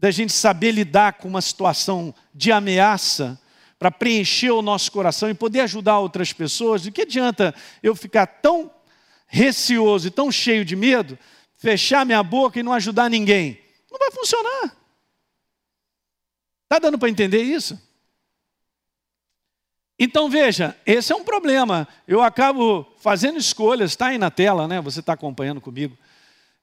da 0.00 0.10
gente 0.10 0.32
saber 0.32 0.70
lidar 0.72 1.14
com 1.14 1.28
uma 1.28 1.42
situação 1.42 2.14
de 2.32 2.52
ameaça 2.52 3.38
para 3.78 3.90
preencher 3.90 4.50
o 4.50 4.62
nosso 4.62 4.90
coração 4.90 5.28
e 5.28 5.34
poder 5.34 5.60
ajudar 5.60 5.98
outras 5.98 6.32
pessoas, 6.32 6.82
de 6.82 6.90
que 6.90 7.02
adianta 7.02 7.54
eu 7.82 7.94
ficar 7.94 8.26
tão 8.26 8.70
receoso 9.26 10.08
e 10.08 10.10
tão 10.10 10.32
cheio 10.32 10.64
de 10.64 10.74
medo, 10.74 11.18
fechar 11.56 12.06
minha 12.06 12.22
boca 12.22 12.58
e 12.58 12.62
não 12.62 12.72
ajudar 12.72 13.08
ninguém? 13.08 13.60
Não 13.90 13.98
vai 13.98 14.10
funcionar. 14.10 14.76
Está 16.64 16.78
dando 16.78 16.98
para 16.98 17.08
entender 17.08 17.42
isso? 17.42 17.80
Então 19.98 20.30
veja, 20.30 20.76
esse 20.86 21.12
é 21.12 21.16
um 21.16 21.24
problema. 21.24 21.88
Eu 22.06 22.22
acabo 22.22 22.86
fazendo 22.98 23.38
escolhas, 23.38 23.90
está 23.90 24.08
aí 24.08 24.18
na 24.18 24.30
tela, 24.30 24.68
né? 24.68 24.80
Você 24.80 25.00
está 25.00 25.14
acompanhando 25.14 25.60
comigo. 25.60 25.98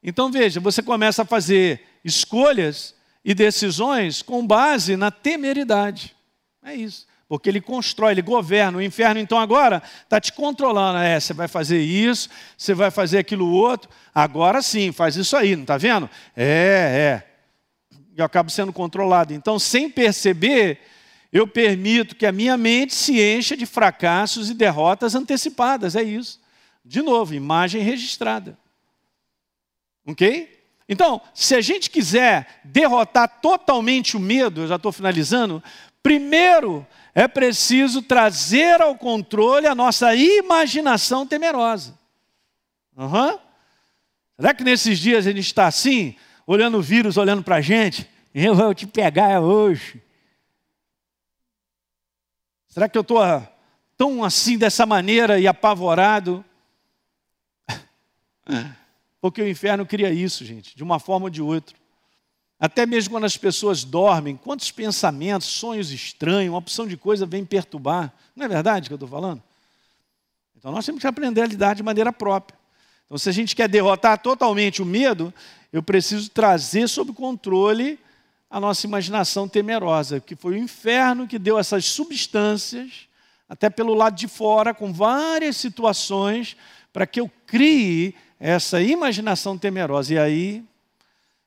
Então 0.01 0.31
veja, 0.31 0.59
você 0.59 0.81
começa 0.81 1.23
a 1.23 1.25
fazer 1.25 1.81
escolhas 2.03 2.94
e 3.25 3.33
decisões 3.33 4.21
com 4.21 4.45
base 4.45 4.95
na 4.95 5.09
temeridade. 5.09 6.15
É 6.63 6.75
isso. 6.75 7.07
Porque 7.27 7.49
ele 7.49 7.59
constrói, 7.59 8.11
ele 8.11 8.21
governa. 8.21 8.77
O 8.77 8.81
inferno, 8.83 9.19
então, 9.19 9.39
agora 9.39 9.81
está 10.03 10.21
te 10.21 10.31
controlando. 10.31 10.99
É, 10.99 11.19
você 11.19 11.33
vai 11.33 11.47
fazer 11.47 11.81
isso, 11.81 12.29
você 12.55 12.75
vai 12.75 12.91
fazer 12.91 13.17
aquilo 13.17 13.49
outro. 13.49 13.89
Agora 14.13 14.61
sim, 14.61 14.91
faz 14.91 15.15
isso 15.15 15.35
aí, 15.35 15.55
não 15.55 15.63
está 15.63 15.75
vendo? 15.75 16.07
É, 16.37 17.23
é. 17.23 17.97
Eu 18.15 18.23
acabo 18.23 18.51
sendo 18.51 18.71
controlado. 18.71 19.33
Então, 19.33 19.57
sem 19.57 19.89
perceber, 19.89 20.79
eu 21.33 21.47
permito 21.47 22.15
que 22.15 22.27
a 22.27 22.31
minha 22.31 22.55
mente 22.55 22.93
se 22.93 23.19
encha 23.19 23.57
de 23.57 23.65
fracassos 23.65 24.51
e 24.51 24.53
derrotas 24.53 25.15
antecipadas. 25.15 25.95
É 25.95 26.03
isso. 26.03 26.39
De 26.85 27.01
novo, 27.01 27.33
imagem 27.33 27.81
registrada. 27.81 28.55
Ok? 30.05 30.55
Então, 30.87 31.19
se 31.33 31.55
a 31.55 31.61
gente 31.61 31.89
quiser 31.89 32.61
derrotar 32.63 33.27
totalmente 33.41 34.15
o 34.15 34.19
medo, 34.19 34.61
eu 34.61 34.67
já 34.67 34.75
estou 34.75 34.91
finalizando, 34.91 35.63
primeiro 36.03 36.85
é 37.13 37.27
preciso 37.27 38.01
trazer 38.01 38.81
ao 38.81 38.95
controle 38.95 39.65
a 39.65 39.73
nossa 39.73 40.13
imaginação 40.13 41.25
temerosa. 41.25 41.97
Uhum. 42.95 43.39
Será 44.35 44.53
que 44.53 44.63
nesses 44.63 44.99
dias 44.99 45.25
a 45.25 45.31
gente 45.31 45.39
está 45.39 45.65
assim, 45.65 46.15
olhando 46.45 46.77
o 46.77 46.81
vírus, 46.81 47.17
olhando 47.17 47.41
para 47.41 47.55
a 47.55 47.61
gente? 47.61 48.07
Eu 48.33 48.53
vou 48.53 48.73
te 48.73 48.85
pegar 48.85 49.39
hoje. 49.39 50.03
Será 52.67 52.89
que 52.89 52.97
eu 52.97 53.01
estou 53.01 53.21
tão 53.97 54.23
assim, 54.23 54.57
dessa 54.57 54.85
maneira 54.85 55.39
e 55.39 55.47
apavorado? 55.47 56.43
Porque 59.25 59.41
o 59.41 59.49
inferno 59.49 59.87
cria 59.87 60.11
isso, 60.11 60.45
gente, 60.45 60.77
de 60.77 60.83
uma 60.83 60.99
forma 60.99 61.25
ou 61.25 61.29
de 61.31 61.41
outra. 61.41 61.75
Até 62.59 62.85
mesmo 62.85 63.15
quando 63.15 63.23
as 63.23 63.35
pessoas 63.35 63.83
dormem, 63.83 64.37
quantos 64.37 64.69
pensamentos, 64.69 65.47
sonhos 65.47 65.89
estranhos, 65.89 66.51
uma 66.51 66.59
opção 66.59 66.85
de 66.85 66.95
coisa 66.95 67.25
vem 67.25 67.43
perturbar. 67.43 68.13
Não 68.35 68.45
é 68.45 68.47
verdade 68.47 68.87
que 68.87 68.93
eu 68.93 68.97
estou 68.97 69.09
falando? 69.09 69.41
Então 70.55 70.71
nós 70.71 70.85
temos 70.85 71.01
que 71.01 71.07
aprender 71.07 71.41
a 71.41 71.47
lidar 71.47 71.73
de 71.73 71.81
maneira 71.81 72.13
própria. 72.13 72.55
Então, 73.07 73.17
se 73.17 73.27
a 73.27 73.31
gente 73.31 73.55
quer 73.55 73.67
derrotar 73.67 74.19
totalmente 74.19 74.83
o 74.83 74.85
medo, 74.85 75.33
eu 75.73 75.81
preciso 75.81 76.29
trazer 76.29 76.87
sob 76.87 77.11
controle 77.11 77.97
a 78.47 78.59
nossa 78.59 78.85
imaginação 78.85 79.47
temerosa, 79.47 80.19
que 80.19 80.35
foi 80.35 80.53
o 80.53 80.57
inferno 80.63 81.27
que 81.27 81.39
deu 81.39 81.57
essas 81.57 81.85
substâncias, 81.85 83.07
até 83.49 83.71
pelo 83.71 83.95
lado 83.95 84.15
de 84.15 84.27
fora, 84.27 84.71
com 84.71 84.93
várias 84.93 85.57
situações, 85.57 86.55
para 86.93 87.07
que 87.07 87.19
eu 87.19 87.27
crie 87.47 88.13
essa 88.47 88.79
imaginação 88.79 89.57
temerosa. 89.57 90.13
E 90.13 90.19
aí, 90.19 90.63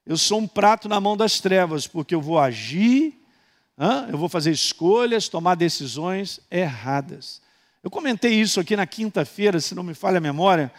eu 0.04 0.16
sou 0.16 0.40
um 0.40 0.48
prato 0.48 0.88
na 0.88 1.00
mão 1.00 1.16
das 1.16 1.38
trevas, 1.38 1.86
porque 1.86 2.12
eu 2.12 2.20
vou 2.20 2.40
agir, 2.40 3.14
eu 4.10 4.18
vou 4.18 4.28
fazer 4.28 4.50
escolhas, 4.50 5.28
tomar 5.28 5.54
decisões 5.54 6.40
erradas. 6.50 7.40
Eu 7.84 7.90
comentei 7.90 8.34
isso 8.34 8.58
aqui 8.58 8.74
na 8.74 8.84
quinta-feira, 8.84 9.60
se 9.60 9.76
não 9.76 9.84
me 9.84 9.94
falha 9.94 10.18
a 10.18 10.20
memória. 10.20 10.72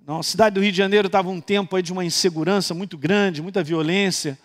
Na 0.00 0.22
cidade 0.22 0.54
do 0.54 0.62
Rio 0.62 0.72
de 0.72 0.78
Janeiro 0.78 1.06
estava 1.06 1.28
um 1.28 1.40
tempo 1.40 1.80
de 1.82 1.92
uma 1.92 2.02
insegurança 2.02 2.72
muito 2.72 2.96
grande, 2.96 3.42
muita 3.42 3.62
violência. 3.62 4.38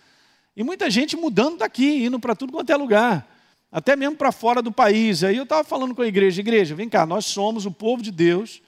E 0.57 0.61
muita 0.61 0.89
gente 0.89 1.15
mudando 1.15 1.59
daqui, 1.59 2.03
indo 2.03 2.19
para 2.19 2.35
tudo 2.35 2.51
quanto 2.51 2.69
é 2.69 2.75
lugar, 2.75 3.25
até 3.71 3.95
mesmo 3.95 4.17
para 4.17 4.33
fora 4.33 4.61
do 4.61 4.73
país. 4.73 5.23
Aí 5.23 5.37
eu 5.37 5.43
estava 5.43 5.63
falando 5.63 5.95
com 5.95 6.01
a 6.01 6.07
igreja: 6.07 6.41
igreja, 6.41 6.75
vem 6.75 6.89
cá, 6.89 7.05
nós 7.05 7.25
somos 7.25 7.65
o 7.65 7.71
povo 7.71 8.03
de 8.03 8.11
Deus, 8.11 8.61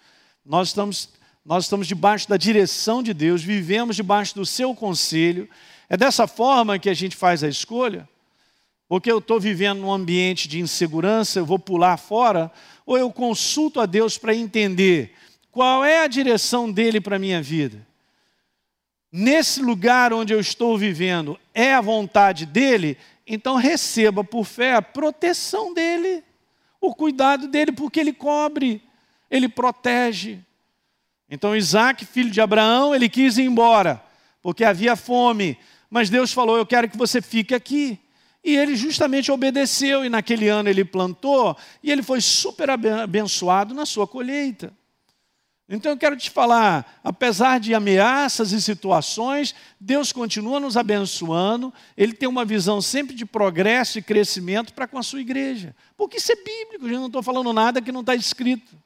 nós 0.46 0.70
estamos, 0.70 1.10
nós 1.46 1.66
estamos 1.66 1.88
debaixo 1.88 2.30
da 2.30 2.38
direção 2.38 3.04
de 3.04 3.14
Deus, 3.14 3.44
vivemos 3.44 3.96
debaixo 3.96 4.36
do 4.36 4.46
seu 4.46 4.74
conselho. 4.74 5.50
É 5.90 5.98
dessa 5.98 6.28
forma 6.28 6.80
que 6.80 6.90
a 6.90 6.94
gente 6.94 7.16
faz 7.16 7.44
a 7.44 7.48
escolha? 7.48 8.08
Porque 8.88 9.12
eu 9.12 9.18
estou 9.18 9.40
vivendo 9.40 9.80
num 9.80 9.92
ambiente 9.92 10.48
de 10.48 10.60
insegurança, 10.60 11.40
eu 11.40 11.46
vou 11.46 11.60
pular 11.60 11.98
fora, 11.98 12.52
ou 12.86 12.98
eu 12.98 13.12
consulto 13.12 13.80
a 13.80 13.86
Deus 13.86 14.18
para 14.18 14.36
entender 14.36 15.14
qual 15.52 15.84
é 15.84 16.04
a 16.04 16.08
direção 16.08 16.72
dele 16.72 17.02
para 17.02 17.18
a 17.18 17.20
minha 17.20 17.42
vida? 17.42 17.86
nesse 19.14 19.62
lugar 19.62 20.12
onde 20.12 20.34
eu 20.34 20.40
estou 20.40 20.76
vivendo 20.76 21.40
é 21.54 21.72
a 21.72 21.82
vontade 21.82 22.48
dele, 22.48 22.98
então 23.28 23.56
receba 23.56 24.24
por 24.24 24.44
fé 24.44 24.74
a 24.74 24.82
proteção 24.82 25.72
dele, 25.72 26.24
o 26.82 26.96
cuidado 26.96 27.48
dele, 27.48 27.72
porque 27.72 28.00
ele 28.00 28.12
cobre, 28.12 28.82
ele 29.30 29.48
protege. 29.48 30.40
Então 31.34 31.56
Isaac, 31.56 32.06
filho 32.06 32.30
de 32.30 32.40
Abraão, 32.40 32.94
ele 32.94 33.10
quis 33.10 33.40
ir 33.40 33.46
embora, 33.46 34.00
porque 34.40 34.64
havia 34.64 34.96
fome, 34.96 35.58
mas 35.90 36.08
Deus 36.08 36.32
falou: 36.32 36.56
Eu 36.56 36.66
quero 36.66 36.88
que 36.88 36.96
você 36.96 37.24
fique 37.24 37.56
aqui. 37.56 38.00
E 38.44 38.56
ele 38.56 38.76
justamente 38.76 39.32
obedeceu, 39.32 40.06
e 40.06 40.10
naquele 40.10 40.48
ano 40.48 40.70
ele 40.70 40.86
plantou, 40.86 41.58
e 41.82 41.92
ele 41.92 42.04
foi 42.04 42.22
super 42.22 42.70
abençoado 42.70 43.74
na 43.74 43.84
sua 43.84 44.06
colheita. 44.06 44.72
Então 45.68 45.94
eu 45.94 45.98
quero 45.98 46.16
te 46.16 46.30
falar, 46.30 47.00
apesar 47.04 47.60
de 47.60 47.74
ameaças 47.74 48.52
e 48.52 48.62
situações, 48.62 49.56
Deus 49.80 50.12
continua 50.12 50.60
nos 50.60 50.78
abençoando, 50.78 51.74
Ele 51.98 52.14
tem 52.14 52.30
uma 52.30 52.46
visão 52.46 52.80
sempre 52.80 53.16
de 53.16 53.26
progresso 53.26 53.98
e 53.98 54.04
crescimento 54.04 54.72
para 54.72 54.88
com 54.88 55.00
a 55.00 55.04
sua 55.04 55.22
igreja. 55.22 55.76
Porque 55.98 56.18
isso 56.18 56.32
é 56.32 56.36
bíblico, 56.36 56.88
eu 56.88 57.00
não 57.00 57.08
estou 57.08 57.24
falando 57.24 57.52
nada 57.52 57.82
que 57.82 57.92
não 57.92 58.02
está 58.02 58.14
escrito. 58.14 58.84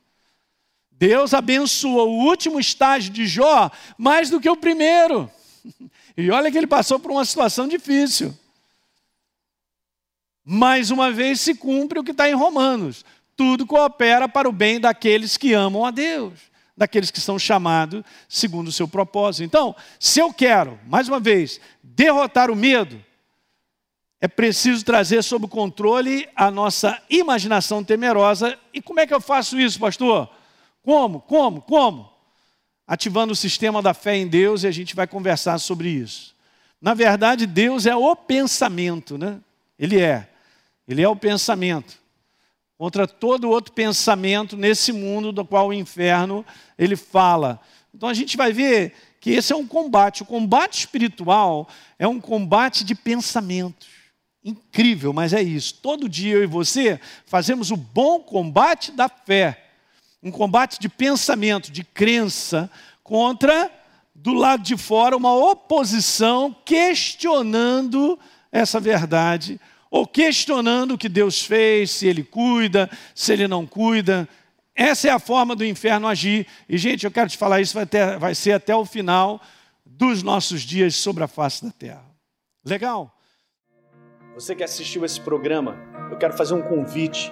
Deus 0.98 1.34
abençoa 1.34 2.04
o 2.04 2.26
último 2.26 2.60
estágio 2.60 3.12
de 3.12 3.28
Jó 3.28 3.70
mais 3.98 4.30
do 4.30 4.40
que 4.40 4.50
o 4.50 4.58
primeiro. 4.58 5.30
E 6.20 6.32
olha 6.32 6.52
que 6.52 6.58
ele 6.58 6.66
passou 6.66 6.98
por 6.98 7.12
uma 7.12 7.24
situação 7.24 7.68
difícil. 7.68 8.36
Mais 10.44 10.90
uma 10.90 11.12
vez 11.12 11.40
se 11.40 11.54
cumpre 11.54 12.00
o 12.00 12.04
que 12.04 12.10
está 12.10 12.28
em 12.28 12.34
Romanos. 12.34 13.06
Tudo 13.36 13.68
coopera 13.68 14.28
para 14.28 14.50
o 14.50 14.52
bem 14.52 14.80
daqueles 14.80 15.38
que 15.38 15.54
amam 15.54 15.86
a 15.86 15.92
Deus 15.92 16.34
daqueles 16.78 17.10
que 17.10 17.20
são 17.20 17.40
chamados 17.40 18.04
segundo 18.30 18.68
o 18.68 18.72
seu 18.72 18.88
propósito. 18.88 19.44
Então, 19.44 19.76
se 20.00 20.20
eu 20.20 20.32
quero, 20.32 20.80
mais 20.86 21.08
uma 21.08 21.20
vez, 21.20 21.60
derrotar 21.82 22.52
o 22.52 22.56
medo, 22.56 23.04
é 24.22 24.28
preciso 24.28 24.86
trazer 24.86 25.24
sob 25.24 25.48
controle 25.48 26.30
a 26.36 26.52
nossa 26.52 27.02
imaginação 27.10 27.84
temerosa. 27.84 28.58
E 28.72 28.82
como 28.82 29.00
é 29.00 29.08
que 29.08 29.14
eu 29.14 29.20
faço 29.20 29.60
isso, 29.60 29.80
pastor? 29.80 30.30
Como? 30.88 31.20
Como? 31.20 31.62
Como? 31.64 32.10
Ativando 32.88 33.34
o 33.34 33.36
sistema 33.36 33.82
da 33.82 33.94
fé 33.94 34.16
em 34.16 34.26
Deus 34.26 34.64
e 34.64 34.68
a 34.68 34.72
gente 34.72 34.96
vai 34.96 35.06
conversar 35.06 35.60
sobre 35.60 35.90
isso. 35.90 36.34
Na 36.82 36.94
verdade, 36.94 37.46
Deus 37.46 37.86
é 37.86 37.94
o 37.94 38.16
pensamento, 38.16 39.18
né? 39.18 39.42
Ele 39.78 40.00
é. 40.00 40.30
Ele 40.88 41.02
é 41.02 41.10
o 41.10 41.14
pensamento 41.14 41.98
contra 42.78 43.06
todo 43.06 43.50
outro 43.50 43.74
pensamento 43.74 44.56
nesse 44.56 44.94
mundo 44.94 45.34
do 45.34 45.44
qual 45.44 45.68
o 45.68 45.74
inferno 45.74 46.46
ele 46.80 46.96
fala. 46.96 47.60
Então 47.94 48.08
a 48.08 48.14
gente 48.14 48.38
vai 48.38 48.54
ver 48.54 48.94
que 49.20 49.32
esse 49.32 49.52
é 49.52 49.58
um 49.58 49.68
combate. 49.68 50.24
O 50.24 50.26
combate 50.26 50.80
espiritual 50.80 51.68
é 52.00 52.08
um 52.08 52.22
combate 52.22 52.86
de 52.86 52.96
pensamentos. 52.96 53.90
Incrível, 54.42 55.12
mas 55.12 55.34
é 55.34 55.42
isso. 55.42 55.74
Todo 55.82 56.08
dia 56.08 56.36
eu 56.36 56.44
e 56.44 56.48
você 56.48 56.98
fazemos 57.26 57.72
o 57.72 57.76
bom 57.76 58.22
combate 58.22 58.94
da 58.94 59.10
fé. 59.10 59.67
Um 60.22 60.32
combate 60.32 60.80
de 60.80 60.90
pensamento, 60.90 61.72
de 61.72 61.84
crença, 61.84 62.70
contra, 63.04 63.72
do 64.14 64.34
lado 64.34 64.64
de 64.64 64.76
fora, 64.76 65.16
uma 65.16 65.34
oposição 65.34 66.56
questionando 66.66 68.20
essa 68.52 68.80
verdade 68.80 69.60
ou 69.90 70.06
questionando 70.06 70.94
o 70.94 70.98
que 70.98 71.08
Deus 71.08 71.42
fez, 71.44 71.92
se 71.92 72.08
Ele 72.08 72.24
cuida, 72.24 72.90
se 73.16 73.32
Ele 73.32 73.48
não 73.48 73.66
cuida. 73.66 74.28
Essa 74.76 75.08
é 75.08 75.12
a 75.12 75.20
forma 75.20 75.56
do 75.56 75.66
inferno 75.66 76.08
agir. 76.08 76.46
E, 76.68 76.78
gente, 76.78 77.06
eu 77.06 77.12
quero 77.12 77.30
te 77.30 77.38
falar 77.38 77.62
isso, 77.62 77.74
vai, 77.74 77.86
ter, 77.86 78.20
vai 78.20 78.36
ser 78.36 78.52
até 78.52 78.76
o 78.76 78.86
final 78.86 79.42
dos 79.86 80.22
nossos 80.22 80.62
dias 80.62 80.96
sobre 80.96 81.24
a 81.24 81.28
face 81.28 81.64
da 81.64 81.72
terra. 81.72 82.06
Legal? 82.66 83.12
Você 84.36 84.54
que 84.54 84.64
assistiu 84.64 85.04
esse 85.06 85.20
programa, 85.20 85.78
eu 86.12 86.18
quero 86.18 86.36
fazer 86.38 86.54
um 86.54 86.62
convite 86.62 87.32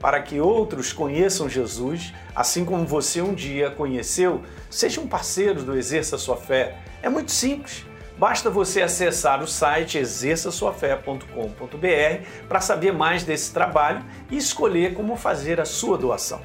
para 0.00 0.22
que 0.22 0.40
outros 0.40 0.92
conheçam 0.92 1.48
Jesus, 1.48 2.12
assim 2.34 2.64
como 2.64 2.86
você 2.86 3.20
um 3.20 3.34
dia 3.34 3.70
conheceu, 3.70 4.42
seja 4.70 5.00
um 5.00 5.06
parceiro 5.06 5.62
do 5.62 5.76
Exerça 5.76 6.18
Sua 6.18 6.36
Fé. 6.36 6.78
É 7.02 7.08
muito 7.08 7.32
simples. 7.32 7.84
Basta 8.18 8.50
você 8.50 8.82
acessar 8.82 9.42
o 9.42 9.46
site 9.46 9.98
exerçasuafé.com.br 9.98 12.24
para 12.48 12.60
saber 12.60 12.92
mais 12.92 13.22
desse 13.22 13.52
trabalho 13.52 14.04
e 14.28 14.36
escolher 14.36 14.94
como 14.94 15.16
fazer 15.16 15.60
a 15.60 15.64
sua 15.64 15.96
doação. 15.96 16.40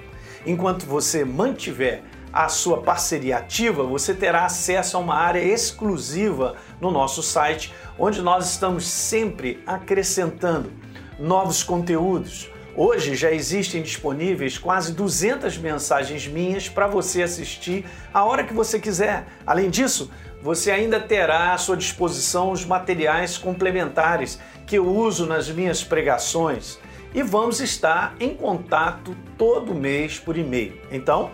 Enquanto 0.46 0.86
você 0.86 1.26
mantiver 1.26 2.04
a 2.32 2.48
sua 2.48 2.82
parceria 2.82 3.38
ativa, 3.38 3.84
você 3.84 4.14
terá 4.14 4.46
acesso 4.46 4.98
a 4.98 5.00
uma 5.00 5.16
área 5.16 5.40
exclusiva 5.40 6.56
no 6.80 6.92
nosso 6.92 7.24
site, 7.24 7.74
onde 7.98 8.22
nós 8.22 8.52
estamos 8.52 8.88
sempre 8.88 9.64
acrescentando 9.66 10.72
novos 11.20 11.64
conteúdos. 11.64 12.53
Hoje 12.76 13.16
já 13.16 13.32
existem 13.32 13.82
disponíveis 13.82 14.58
quase 14.58 14.94
200 14.94 15.58
mensagens 15.58 16.28
minhas 16.28 16.68
para 16.68 16.88
você 16.88 17.22
assistir 17.22 17.86
a 18.14 18.24
hora 18.24 18.44
que 18.44 18.54
você 18.54 18.80
quiser. 18.80 19.28
Além 19.46 19.70
disso, 19.70 20.12
você 20.42 20.72
ainda 20.72 21.00
terá 21.00 21.54
à 21.54 21.58
sua 21.58 21.78
disposição 21.78 22.52
os 22.52 22.66
materiais 22.66 23.38
complementares 23.38 24.40
que 24.66 24.78
eu 24.78 24.88
uso 24.88 25.26
nas 25.26 25.50
minhas 25.50 25.84
pregações 25.84 26.80
e 27.14 27.22
vamos 27.22 27.62
estar 27.62 28.16
em 28.20 28.34
contato 28.36 29.16
todo 29.38 29.76
mês 29.76 30.18
por 30.18 30.36
e-mail. 30.36 30.82
Então, 30.92 31.32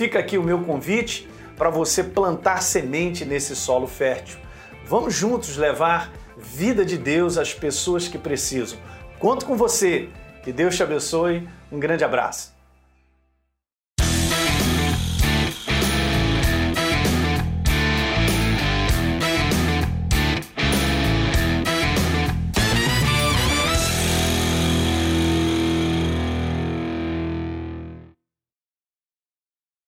Fica 0.00 0.18
aqui 0.18 0.38
o 0.38 0.42
meu 0.42 0.60
convite 0.60 1.28
para 1.56 1.68
você 1.68 2.02
plantar 2.02 2.62
semente 2.62 3.24
nesse 3.24 3.54
solo 3.54 3.86
fértil. 3.86 4.38
Vamos 4.86 5.14
juntos 5.14 5.56
levar 5.56 6.12
vida 6.38 6.84
de 6.84 6.96
Deus 6.96 7.36
às 7.36 7.52
pessoas 7.52 8.08
que 8.08 8.16
precisam. 8.16 8.78
Conto 9.18 9.44
com 9.44 9.56
você. 9.56 10.08
Que 10.42 10.52
Deus 10.52 10.76
te 10.76 10.82
abençoe. 10.82 11.48
Um 11.70 11.78
grande 11.78 12.04
abraço. 12.04 12.59